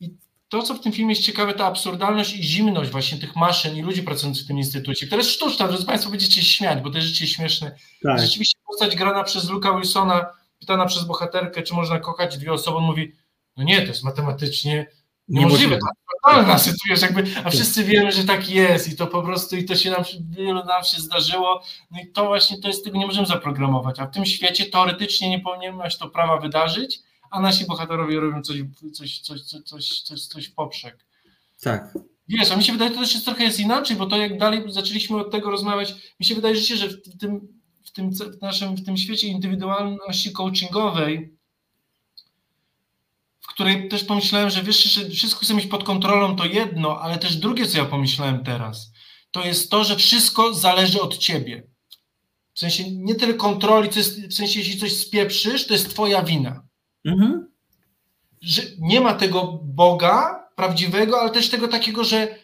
i 0.00 0.14
to, 0.48 0.62
co 0.62 0.74
w 0.74 0.80
tym 0.80 0.92
filmie 0.92 1.12
jest 1.12 1.26
ciekawe, 1.26 1.54
ta 1.54 1.66
absurdalność 1.66 2.34
i 2.34 2.42
zimność 2.42 2.90
właśnie 2.90 3.18
tych 3.18 3.36
maszyn 3.36 3.76
i 3.76 3.82
ludzi 3.82 4.02
pracujących 4.02 4.44
w 4.44 4.48
tym 4.48 4.58
instytucie, 4.58 5.06
która 5.06 5.18
jest 5.18 5.30
sztuczna, 5.30 5.68
drodzy 5.68 5.86
Państwo 5.86 6.10
będziecie 6.10 6.42
śmiać, 6.42 6.80
bo 6.80 6.90
to 6.90 6.96
jest 6.96 7.08
rzeczywiście 7.08 7.36
śmieszne. 7.36 7.76
Tak. 8.02 8.20
Rzeczywiście 8.20 8.58
postać 8.66 8.96
grana 8.96 9.24
przez 9.24 9.50
Luka 9.50 9.74
Wilsona, 9.74 10.26
pytana 10.58 10.86
przez 10.86 11.04
bohaterkę, 11.04 11.62
czy 11.62 11.74
można 11.74 11.98
kochać 11.98 12.38
dwie 12.38 12.52
osoby, 12.52 12.76
on 12.76 12.84
mówi, 12.84 13.12
no 13.56 13.64
nie, 13.64 13.82
to 13.82 13.88
jest 13.88 14.02
matematycznie 14.02 14.86
niemożliwe, 15.30 15.78
fatalna 16.22 16.58
sytuacja, 16.58 17.08
jakby, 17.08 17.24
a 17.44 17.50
wszyscy 17.50 17.84
wiemy, 17.84 18.12
że 18.12 18.24
tak 18.24 18.50
jest 18.50 18.92
i 18.92 18.96
to 18.96 19.06
po 19.06 19.22
prostu, 19.22 19.56
i 19.56 19.64
to 19.64 19.76
się 19.76 19.90
nam, 19.90 20.04
wielu 20.30 20.64
nam 20.64 20.84
się 20.84 21.00
zdarzyło, 21.00 21.62
no 21.90 22.00
i 22.00 22.06
to 22.06 22.26
właśnie, 22.26 22.60
to 22.60 22.68
jest, 22.68 22.84
tego 22.84 22.98
nie 22.98 23.06
możemy 23.06 23.26
zaprogramować, 23.26 24.00
a 24.00 24.06
w 24.06 24.10
tym 24.10 24.26
świecie 24.26 24.66
teoretycznie 24.66 25.30
nie 25.30 25.40
powinien 25.40 25.90
się 25.90 25.98
to 25.98 26.08
prawa 26.08 26.36
wydarzyć, 26.36 27.00
a 27.30 27.40
nasi 27.40 27.66
bohaterowie 27.66 28.20
robią 28.20 28.42
coś, 28.42 28.62
coś, 28.92 29.20
coś, 29.20 29.42
coś, 29.42 29.62
coś, 29.62 30.00
coś, 30.02 30.26
coś 30.26 30.46
w 30.46 30.54
poprzek. 30.54 31.06
Tak. 31.62 31.94
Wiesz, 32.28 32.50
a 32.50 32.56
mi 32.56 32.64
się 32.64 32.72
wydaje, 32.72 32.90
to 32.90 33.00
też 33.00 33.14
jest 33.14 33.24
trochę 33.24 33.44
jest 33.44 33.60
inaczej, 33.60 33.96
bo 33.96 34.06
to 34.06 34.16
jak 34.16 34.38
dalej 34.38 34.62
zaczęliśmy 34.66 35.16
od 35.16 35.30
tego 35.30 35.50
rozmawiać, 35.50 35.94
mi 36.20 36.26
się 36.26 36.34
wydaje 36.34 36.56
że 36.76 36.88
w 36.88 37.18
tym, 37.18 37.60
w 37.84 37.92
tym 37.92 38.10
w 38.10 38.42
naszym, 38.42 38.74
w 38.74 38.84
tym 38.84 38.96
świecie 38.96 39.26
indywidualności 39.26 40.32
coachingowej, 40.32 41.39
której 43.50 43.88
też 43.88 44.04
pomyślałem, 44.04 44.50
że 44.50 44.62
wiesz, 44.62 44.84
że 44.84 45.10
wszystko 45.10 45.40
chce 45.40 45.54
mieć 45.54 45.66
pod 45.66 45.84
kontrolą, 45.84 46.36
to 46.36 46.44
jedno, 46.44 47.00
ale 47.00 47.18
też 47.18 47.36
drugie, 47.36 47.66
co 47.66 47.78
ja 47.78 47.84
pomyślałem 47.84 48.44
teraz, 48.44 48.92
to 49.30 49.44
jest 49.44 49.70
to, 49.70 49.84
że 49.84 49.96
wszystko 49.96 50.54
zależy 50.54 51.00
od 51.00 51.18
ciebie. 51.18 51.62
W 52.54 52.58
sensie 52.58 52.90
nie 52.90 53.14
tyle 53.14 53.34
kontroli, 53.34 53.88
co 53.88 53.98
jest, 53.98 54.26
w 54.26 54.34
sensie 54.34 54.58
jeśli 54.58 54.78
coś 54.78 54.96
spieprzysz, 54.96 55.66
to 55.66 55.72
jest 55.72 55.90
twoja 55.90 56.22
wina. 56.22 56.62
Mhm. 57.04 57.50
Że 58.40 58.62
nie 58.78 59.00
ma 59.00 59.14
tego 59.14 59.60
Boga 59.62 60.48
prawdziwego, 60.56 61.20
ale 61.20 61.30
też 61.30 61.48
tego 61.50 61.68
takiego, 61.68 62.04
że 62.04 62.38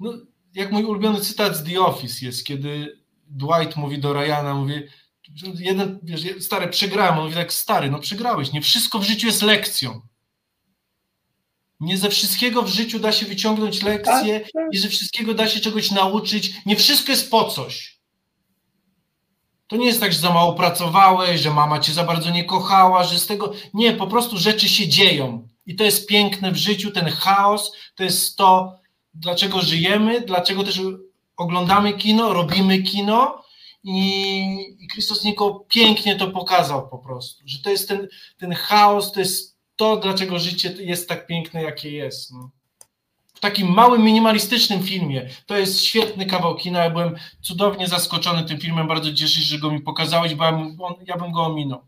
no, 0.00 0.12
jak 0.54 0.72
mój 0.72 0.84
ulubiony 0.84 1.20
cytat 1.20 1.56
z 1.56 1.64
The 1.64 1.80
Office 1.80 2.26
jest, 2.26 2.44
kiedy 2.44 2.98
Dwight 3.26 3.76
mówi 3.76 3.98
do 3.98 4.12
Ryana, 4.12 4.54
mówi, 4.54 4.74
jeden, 5.58 5.98
wiesz, 6.02 6.24
stary, 6.40 6.68
przegrałem, 6.68 7.18
on 7.18 7.24
mówi 7.24 7.34
tak, 7.34 7.52
stary, 7.52 7.90
no 7.90 7.98
przegrałeś, 7.98 8.52
nie 8.52 8.62
wszystko 8.62 8.98
w 8.98 9.04
życiu 9.04 9.26
jest 9.26 9.42
lekcją. 9.42 10.00
Nie 11.80 11.98
ze 11.98 12.10
wszystkiego 12.10 12.62
w 12.62 12.68
życiu 12.68 12.98
da 12.98 13.12
się 13.12 13.26
wyciągnąć 13.26 13.82
lekcje, 13.82 14.48
nie 14.72 14.80
ze 14.80 14.88
wszystkiego 14.88 15.34
da 15.34 15.48
się 15.48 15.60
czegoś 15.60 15.90
nauczyć, 15.90 16.52
nie 16.66 16.76
wszystko 16.76 17.12
jest 17.12 17.30
po 17.30 17.44
coś. 17.44 17.96
To 19.66 19.76
nie 19.76 19.86
jest 19.86 20.00
tak, 20.00 20.12
że 20.12 20.18
za 20.18 20.32
mało 20.32 20.52
pracowałeś, 20.52 21.40
że 21.40 21.50
mama 21.50 21.80
cię 21.80 21.92
za 21.92 22.04
bardzo 22.04 22.30
nie 22.30 22.44
kochała, 22.44 23.04
że 23.04 23.18
z 23.18 23.26
tego. 23.26 23.52
Nie, 23.74 23.92
po 23.92 24.06
prostu 24.06 24.38
rzeczy 24.38 24.68
się 24.68 24.88
dzieją. 24.88 25.48
I 25.66 25.76
to 25.76 25.84
jest 25.84 26.06
piękne 26.06 26.52
w 26.52 26.56
życiu, 26.56 26.90
ten 26.90 27.08
chaos, 27.08 27.72
to 27.94 28.04
jest 28.04 28.36
to, 28.36 28.78
dlaczego 29.14 29.60
żyjemy, 29.60 30.20
dlaczego 30.20 30.64
też 30.64 30.80
oglądamy 31.36 31.92
kino, 31.94 32.32
robimy 32.32 32.82
kino. 32.82 33.42
I, 33.84 34.88
Christos 34.92 35.24
Niko 35.24 35.64
pięknie 35.68 36.16
to 36.16 36.30
pokazał 36.30 36.88
po 36.88 36.98
prostu, 36.98 37.42
że 37.46 37.58
to 37.58 37.70
jest 37.70 37.88
ten, 37.88 38.08
ten 38.38 38.54
chaos, 38.54 39.12
to 39.12 39.20
jest 39.20 39.55
to, 39.76 39.96
dlaczego 39.96 40.38
życie 40.38 40.74
jest 40.78 41.08
tak 41.08 41.26
piękne, 41.26 41.62
jakie 41.62 41.90
jest. 41.90 42.32
No. 42.32 42.50
W 43.34 43.40
takim 43.40 43.68
małym, 43.68 44.02
minimalistycznym 44.02 44.82
filmie. 44.82 45.28
To 45.46 45.56
jest 45.56 45.84
świetny 45.84 46.26
kawał 46.26 46.56
kina. 46.56 46.84
Ja 46.84 46.90
byłem 46.90 47.16
cudownie 47.40 47.88
zaskoczony 47.88 48.44
tym 48.44 48.60
filmem. 48.60 48.88
Bardzo 48.88 49.12
cieszę 49.12 49.40
się, 49.40 49.46
że 49.46 49.58
go 49.58 49.70
mi 49.70 49.80
pokazałeś, 49.80 50.34
bo 50.34 50.44
ja 50.44 50.52
bym, 50.52 50.78
ja 51.06 51.16
bym 51.16 51.32
go 51.32 51.44
ominął. 51.44 51.80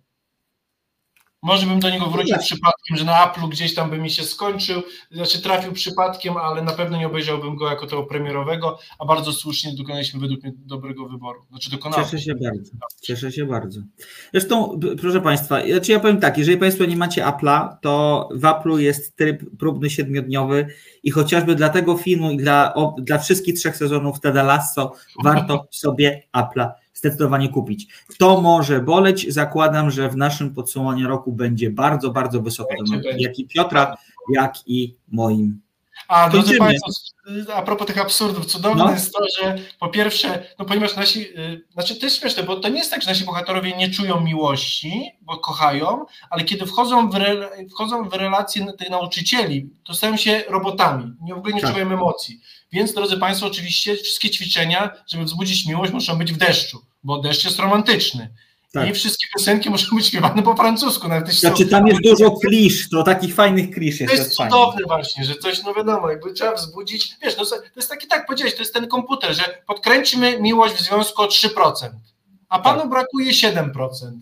Może 1.42 1.66
bym 1.66 1.80
do 1.80 1.90
niego 1.90 2.06
wrócił 2.06 2.34
tak. 2.34 2.44
przypadkiem, 2.44 2.96
że 2.96 3.04
na 3.04 3.12
Apple'u 3.12 3.48
gdzieś 3.48 3.74
tam 3.74 3.90
by 3.90 3.98
mi 3.98 4.10
się 4.10 4.22
skończył, 4.22 4.82
znaczy 5.10 5.42
trafił 5.42 5.72
przypadkiem, 5.72 6.36
ale 6.36 6.62
na 6.62 6.72
pewno 6.72 6.98
nie 6.98 7.06
obejrzałbym 7.06 7.56
go 7.56 7.70
jako 7.70 7.86
tego 7.86 8.02
premierowego, 8.02 8.78
a 8.98 9.04
bardzo 9.04 9.32
słusznie 9.32 9.72
dokonaliśmy 9.74 10.20
według 10.20 10.42
mnie 10.42 10.52
dobrego 10.56 11.08
wyboru. 11.08 11.40
Znaczy 11.50 11.70
dokonałem. 11.70 12.04
Cieszę 12.04 12.18
się 12.18 12.34
bardzo. 12.34 12.72
Cieszę 13.02 13.32
się 13.32 13.46
bardzo. 13.46 13.80
Zresztą, 14.32 14.80
proszę 15.00 15.20
Państwa, 15.20 15.66
znaczy 15.66 15.92
ja 15.92 16.00
powiem 16.00 16.20
tak, 16.20 16.38
jeżeli 16.38 16.58
Państwo 16.58 16.84
nie 16.84 16.96
macie 16.96 17.24
Apple'a, 17.24 17.76
to 17.82 18.28
w 18.32 18.42
Apple'u 18.42 18.76
jest 18.76 19.16
tryb 19.16 19.42
próbny 19.58 19.90
siedmiodniowy 19.90 20.66
i 21.02 21.10
chociażby 21.10 21.54
dla 21.54 21.68
tego 21.68 21.96
filmu 21.96 22.30
i 22.30 22.36
dla, 22.36 22.74
o, 22.74 22.96
dla 22.98 23.18
wszystkich 23.18 23.54
trzech 23.54 23.76
sezonów 23.76 24.20
Tada 24.20 24.42
Lasso 24.42 24.92
warto 25.24 25.66
sobie 25.70 26.22
Apple'a 26.36 26.70
zdecydowanie 26.98 27.48
kupić. 27.48 27.88
To 28.18 28.40
może 28.40 28.80
boleć. 28.80 29.32
Zakładam, 29.32 29.90
że 29.90 30.08
w 30.08 30.16
naszym 30.16 30.54
podsumowaniu 30.54 31.08
roku 31.08 31.32
będzie 31.32 31.70
bardzo, 31.70 32.10
bardzo 32.10 32.42
wysoko. 32.42 32.74
Jak 33.18 33.38
i 33.38 33.46
Piotra, 33.46 33.96
jak 34.34 34.54
i 34.66 34.96
moim. 35.08 35.60
A 36.08 36.28
drodzy 36.28 36.58
Państwo, 36.58 36.90
a 37.54 37.62
propos 37.62 37.86
tych 37.86 37.98
absurdów, 37.98 38.46
cudowne 38.46 38.84
no. 38.84 38.90
jest 38.90 39.12
to, 39.12 39.24
że 39.38 39.58
po 39.78 39.88
pierwsze, 39.88 40.46
no 40.58 40.64
ponieważ 40.64 40.96
nasi, 40.96 41.20
yy, 41.20 41.64
znaczy 41.72 41.96
to 41.96 42.06
jest 42.06 42.20
śmieszne, 42.20 42.42
bo 42.42 42.56
to 42.56 42.68
nie 42.68 42.78
jest 42.78 42.90
tak, 42.90 43.02
że 43.02 43.10
nasi 43.10 43.24
bohaterowie 43.24 43.76
nie 43.76 43.90
czują 43.90 44.20
miłości, 44.20 45.10
bo 45.20 45.38
kochają, 45.38 46.06
ale 46.30 46.44
kiedy 46.44 46.66
wchodzą 46.66 47.10
w, 47.10 47.14
re, 47.14 47.50
wchodzą 47.70 48.08
w 48.08 48.14
relacje 48.14 48.72
tych 48.72 48.90
nauczycieli, 48.90 49.70
to 49.84 49.94
stają 49.94 50.16
się 50.16 50.44
robotami, 50.48 51.12
nie, 51.20 51.34
w 51.34 51.38
ogóle 51.38 51.54
nie 51.54 51.60
tak. 51.60 51.72
czują 51.72 51.92
emocji. 51.92 52.40
Więc, 52.72 52.94
drodzy 52.94 53.16
Państwo, 53.16 53.46
oczywiście 53.46 53.96
wszystkie 53.96 54.30
ćwiczenia, 54.30 54.90
żeby 55.06 55.24
wzbudzić 55.24 55.66
miłość, 55.66 55.92
muszą 55.92 56.18
być 56.18 56.32
w 56.32 56.36
deszczu, 56.36 56.86
bo 57.02 57.18
deszcz 57.18 57.44
jest 57.44 57.58
romantyczny. 57.58 58.34
Tak. 58.80 58.90
I 58.90 58.94
wszystkie 58.94 59.28
piosenki 59.36 59.70
muszą 59.70 59.96
być 59.96 60.06
śpiewane 60.06 60.42
po 60.42 60.54
francusku. 60.54 61.08
Nawet 61.08 61.28
znaczy 61.28 61.66
tam 61.66 61.86
jest 61.86 62.00
dużo 62.02 62.30
klisz, 62.30 62.88
to 62.88 63.02
takich 63.02 63.34
fajnych 63.34 63.70
klisz 63.70 64.00
jest. 64.00 64.14
To 64.14 64.18
jest 64.18 64.32
cudowne 64.32 64.80
właśnie, 64.86 65.24
że 65.24 65.34
coś, 65.34 65.62
no 65.62 65.74
wiadomo, 65.74 66.10
jakby 66.10 66.32
trzeba 66.32 66.54
wzbudzić, 66.54 67.16
wiesz, 67.22 67.36
no, 67.36 67.44
to 67.44 67.56
jest 67.76 67.88
taki, 67.88 68.06
tak 68.06 68.26
powiedziałeś, 68.26 68.54
to 68.54 68.60
jest 68.60 68.74
ten 68.74 68.88
komputer, 68.88 69.34
że 69.34 69.62
podkręcimy 69.66 70.40
miłość 70.40 70.74
w 70.74 70.80
związku 70.80 71.22
o 71.22 71.26
3%, 71.26 71.88
a 72.48 72.58
panu 72.58 72.80
tak. 72.80 72.90
brakuje 72.90 73.32
7%. 73.32 73.70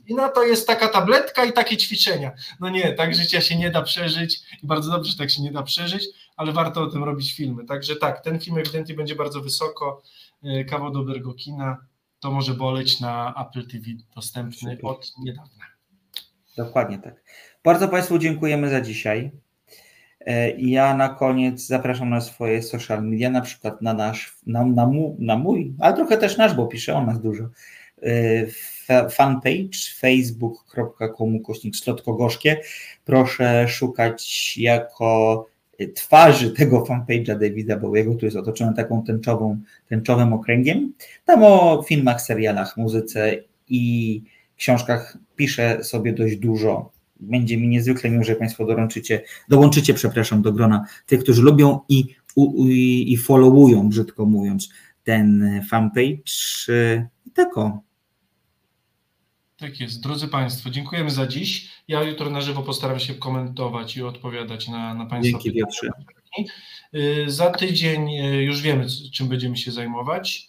I 0.06 0.14
na 0.14 0.28
to 0.28 0.44
jest 0.44 0.66
taka 0.66 0.88
tabletka 0.88 1.44
i 1.44 1.52
takie 1.52 1.76
ćwiczenia. 1.76 2.32
No 2.60 2.70
nie, 2.70 2.92
tak 2.92 3.14
życia 3.14 3.40
się 3.40 3.56
nie 3.56 3.70
da 3.70 3.82
przeżyć 3.82 4.40
i 4.62 4.66
bardzo 4.66 4.90
dobrze, 4.90 5.10
że 5.10 5.18
tak 5.18 5.30
się 5.30 5.42
nie 5.42 5.52
da 5.52 5.62
przeżyć, 5.62 6.04
ale 6.36 6.52
warto 6.52 6.82
o 6.82 6.86
tym 6.86 7.04
robić 7.04 7.34
filmy. 7.34 7.64
Także 7.64 7.96
tak, 7.96 8.20
ten 8.20 8.40
film 8.40 8.58
ewidentnie 8.58 8.94
będzie 8.94 9.14
bardzo 9.14 9.40
wysoko, 9.40 10.02
y, 10.44 10.64
kawał 10.64 10.90
dobrego 10.90 11.34
kina 11.34 11.76
to 12.20 12.30
może 12.32 12.54
boleć 12.54 13.00
na 13.00 13.34
Apple 13.46 13.66
TV 13.66 13.84
dostępny 14.14 14.78
od 14.82 15.12
niedawna. 15.24 15.64
Dokładnie 16.56 16.98
tak. 16.98 17.22
Bardzo 17.64 17.88
Państwu 17.88 18.18
dziękujemy 18.18 18.70
za 18.70 18.80
dzisiaj. 18.80 19.30
E, 20.20 20.50
ja 20.50 20.94
na 20.94 21.08
koniec 21.08 21.66
zapraszam 21.66 22.10
na 22.10 22.20
swoje 22.20 22.62
social 22.62 23.02
media, 23.02 23.30
na 23.30 23.40
przykład 23.40 23.82
na 23.82 23.94
nasz, 23.94 24.36
na, 24.46 24.64
na, 24.64 24.86
mój, 24.86 25.14
na 25.18 25.36
mój, 25.36 25.74
ale 25.78 25.94
trochę 25.94 26.16
też 26.16 26.36
nasz, 26.36 26.54
bo 26.54 26.66
piszę 26.66 26.94
o 26.94 27.06
nas 27.06 27.20
dużo. 27.20 27.44
E, 28.02 29.08
fanpage 29.10 29.78
facebook.com 29.96 31.40
kośnik 31.40 31.76
slotko 31.76 32.12
gorzkie. 32.14 32.60
Proszę 33.04 33.68
szukać 33.68 34.54
jako 34.58 35.46
twarzy 35.94 36.50
tego 36.50 36.84
fanpage'a 36.84 37.38
Davida 37.38 37.76
Bowiego, 37.76 38.14
który 38.14 38.26
jest 38.26 38.36
otoczony 38.36 38.76
taką 38.76 39.02
tęczową, 39.04 39.60
tęczowym 39.88 40.32
okręgiem. 40.32 40.92
Tam 41.24 41.44
o 41.44 41.84
filmach, 41.88 42.22
serialach, 42.22 42.76
muzyce 42.76 43.36
i 43.68 44.22
książkach 44.56 45.18
piszę 45.36 45.84
sobie 45.84 46.12
dość 46.12 46.36
dużo. 46.36 46.90
Będzie 47.20 47.56
mi 47.56 47.68
niezwykle 47.68 48.10
miło, 48.10 48.24
że 48.24 48.36
Państwo 48.36 48.64
dołączycie, 48.64 49.22
dołączycie, 49.48 49.94
przepraszam, 49.94 50.42
do 50.42 50.52
grona 50.52 50.84
tych, 51.06 51.20
którzy 51.20 51.42
lubią 51.42 51.80
i, 51.88 52.04
i, 52.36 53.12
i 53.12 53.16
followują, 53.16 53.88
brzydko 53.88 54.26
mówiąc, 54.26 54.68
ten 55.04 55.60
fanpage. 55.70 56.16
I 57.26 57.30
tak. 57.30 57.48
Tak 59.56 59.80
jest. 59.80 60.02
Drodzy 60.02 60.28
Państwo, 60.28 60.70
dziękujemy 60.70 61.10
za 61.10 61.26
dziś. 61.26 61.70
Ja 61.88 62.02
jutro 62.02 62.30
na 62.30 62.40
żywo 62.40 62.62
postaram 62.62 63.00
się 63.00 63.14
komentować 63.14 63.96
i 63.96 64.02
odpowiadać 64.02 64.68
na, 64.68 64.94
na 64.94 65.06
Państwa 65.06 65.38
Dzięki 65.38 65.50
pytania. 65.50 66.04
Y, 66.94 67.30
za 67.30 67.50
tydzień 67.50 68.10
y, 68.10 68.42
już 68.42 68.62
wiemy, 68.62 68.86
czym 69.12 69.28
będziemy 69.28 69.56
się 69.56 69.72
zajmować. 69.72 70.48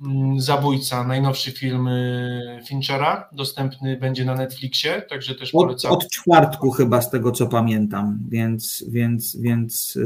Mm, 0.00 0.40
Zabójca, 0.40 1.04
najnowszy 1.04 1.52
film 1.52 1.88
y, 1.88 2.60
Finchera, 2.68 3.28
dostępny 3.32 3.96
będzie 3.96 4.24
na 4.24 4.34
Netflixie, 4.34 5.02
także 5.02 5.34
też 5.34 5.50
polecam. 5.50 5.92
Od, 5.92 6.04
od 6.04 6.10
czwartku 6.10 6.70
chyba, 6.70 7.02
z 7.02 7.10
tego 7.10 7.32
co 7.32 7.46
pamiętam, 7.46 8.18
więc, 8.28 8.84
więc, 8.88 9.36
więc 9.36 9.98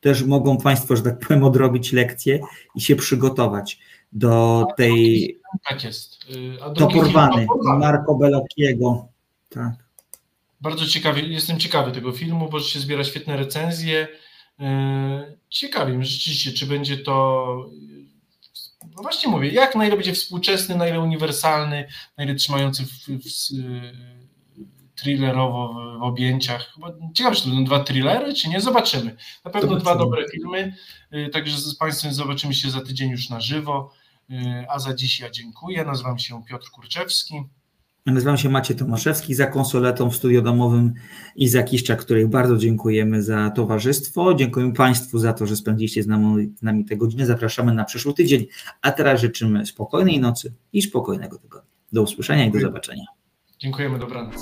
też 0.00 0.22
mogą 0.22 0.58
Państwo, 0.58 0.96
że 0.96 1.02
tak 1.02 1.18
powiem, 1.18 1.44
odrobić 1.44 1.92
lekcję 1.92 2.40
i 2.74 2.80
się 2.80 2.96
przygotować 2.96 3.78
do 4.12 4.66
tej. 4.76 5.40
Tak 5.68 5.84
jest. 5.84 6.18
A 6.62 6.70
to 6.70 6.88
porwany, 6.88 7.46
Marco 7.78 8.14
Bellocchiego. 8.14 9.08
Tak. 9.48 9.72
Bardzo 10.60 10.86
ciekawy, 10.86 11.20
jestem 11.20 11.58
ciekawy 11.58 11.92
tego 11.92 12.12
filmu, 12.12 12.48
bo 12.48 12.60
się 12.60 12.80
zbiera 12.80 13.04
świetne 13.04 13.36
recenzje. 13.36 14.08
E, 14.60 15.36
ciekawi 15.48 15.92
mnie 15.92 16.06
rzeczywiście, 16.06 16.52
czy 16.52 16.66
będzie 16.66 16.96
to. 16.96 17.46
No 18.96 19.02
właśnie 19.02 19.30
mówię, 19.30 19.48
jak 19.48 19.74
na 19.74 19.86
ile 19.86 19.96
będzie 19.96 20.12
współczesny, 20.12 20.76
na 20.76 20.88
ile 20.88 21.00
uniwersalny, 21.00 21.88
na 22.16 22.24
ile 22.24 22.34
trzymający 22.34 22.86
w, 22.86 22.88
w, 22.88 23.08
w 23.08 23.30
thrillerowo 24.94 25.74
w, 25.98 26.02
objęciach. 26.02 26.74
Ciekawe, 27.14 27.36
czy 27.36 27.42
to 27.42 27.48
będą 27.48 27.64
dwa 27.64 27.84
thrillery, 27.84 28.34
czy 28.34 28.48
nie? 28.48 28.60
Zobaczymy. 28.60 29.16
Na 29.44 29.50
pewno 29.50 29.68
Zobaczymy. 29.68 29.80
dwa 29.80 29.96
dobre 29.96 30.24
filmy. 30.32 30.74
Także 31.32 31.58
z 31.58 31.74
Państwem 31.74 32.14
zobaczymy 32.14 32.54
się 32.54 32.70
za 32.70 32.80
tydzień 32.80 33.10
już 33.10 33.30
na 33.30 33.40
żywo. 33.40 33.92
E, 34.30 34.66
a 34.70 34.78
za 34.78 34.94
dziś 34.94 35.20
ja 35.20 35.30
dziękuję. 35.30 35.84
Nazywam 35.84 36.18
się 36.18 36.42
Piotr 36.48 36.70
Kurczewski. 36.70 37.34
Nazywam 38.06 38.38
się 38.38 38.48
Maciej 38.48 38.76
Tomaszewski, 38.76 39.34
za 39.34 39.46
konsoletą 39.46 40.10
w 40.10 40.16
studio 40.16 40.42
domowym 40.42 40.94
i 41.36 41.48
za 41.48 41.62
Kiszczak, 41.62 42.00
których 42.00 42.28
bardzo 42.28 42.56
dziękujemy 42.56 43.22
za 43.22 43.50
towarzystwo. 43.50 44.34
Dziękujemy 44.34 44.72
Państwu 44.72 45.18
za 45.18 45.32
to, 45.32 45.46
że 45.46 45.56
spędziliście 45.56 46.02
z 46.02 46.06
nami, 46.06 46.52
z 46.58 46.62
nami 46.62 46.84
tę 46.84 46.96
godzinę. 46.96 47.26
Zapraszamy 47.26 47.74
na 47.74 47.84
przyszły 47.84 48.14
tydzień, 48.14 48.46
a 48.82 48.92
teraz 48.92 49.20
życzymy 49.20 49.66
spokojnej 49.66 50.20
nocy 50.20 50.52
i 50.72 50.82
spokojnego 50.82 51.38
tygodnia. 51.38 51.70
Do 51.92 52.02
usłyszenia 52.02 52.46
i 52.46 52.50
do 52.50 52.60
zobaczenia. 52.60 53.04
Dziękujemy, 53.58 53.98
dobranoc. 53.98 54.34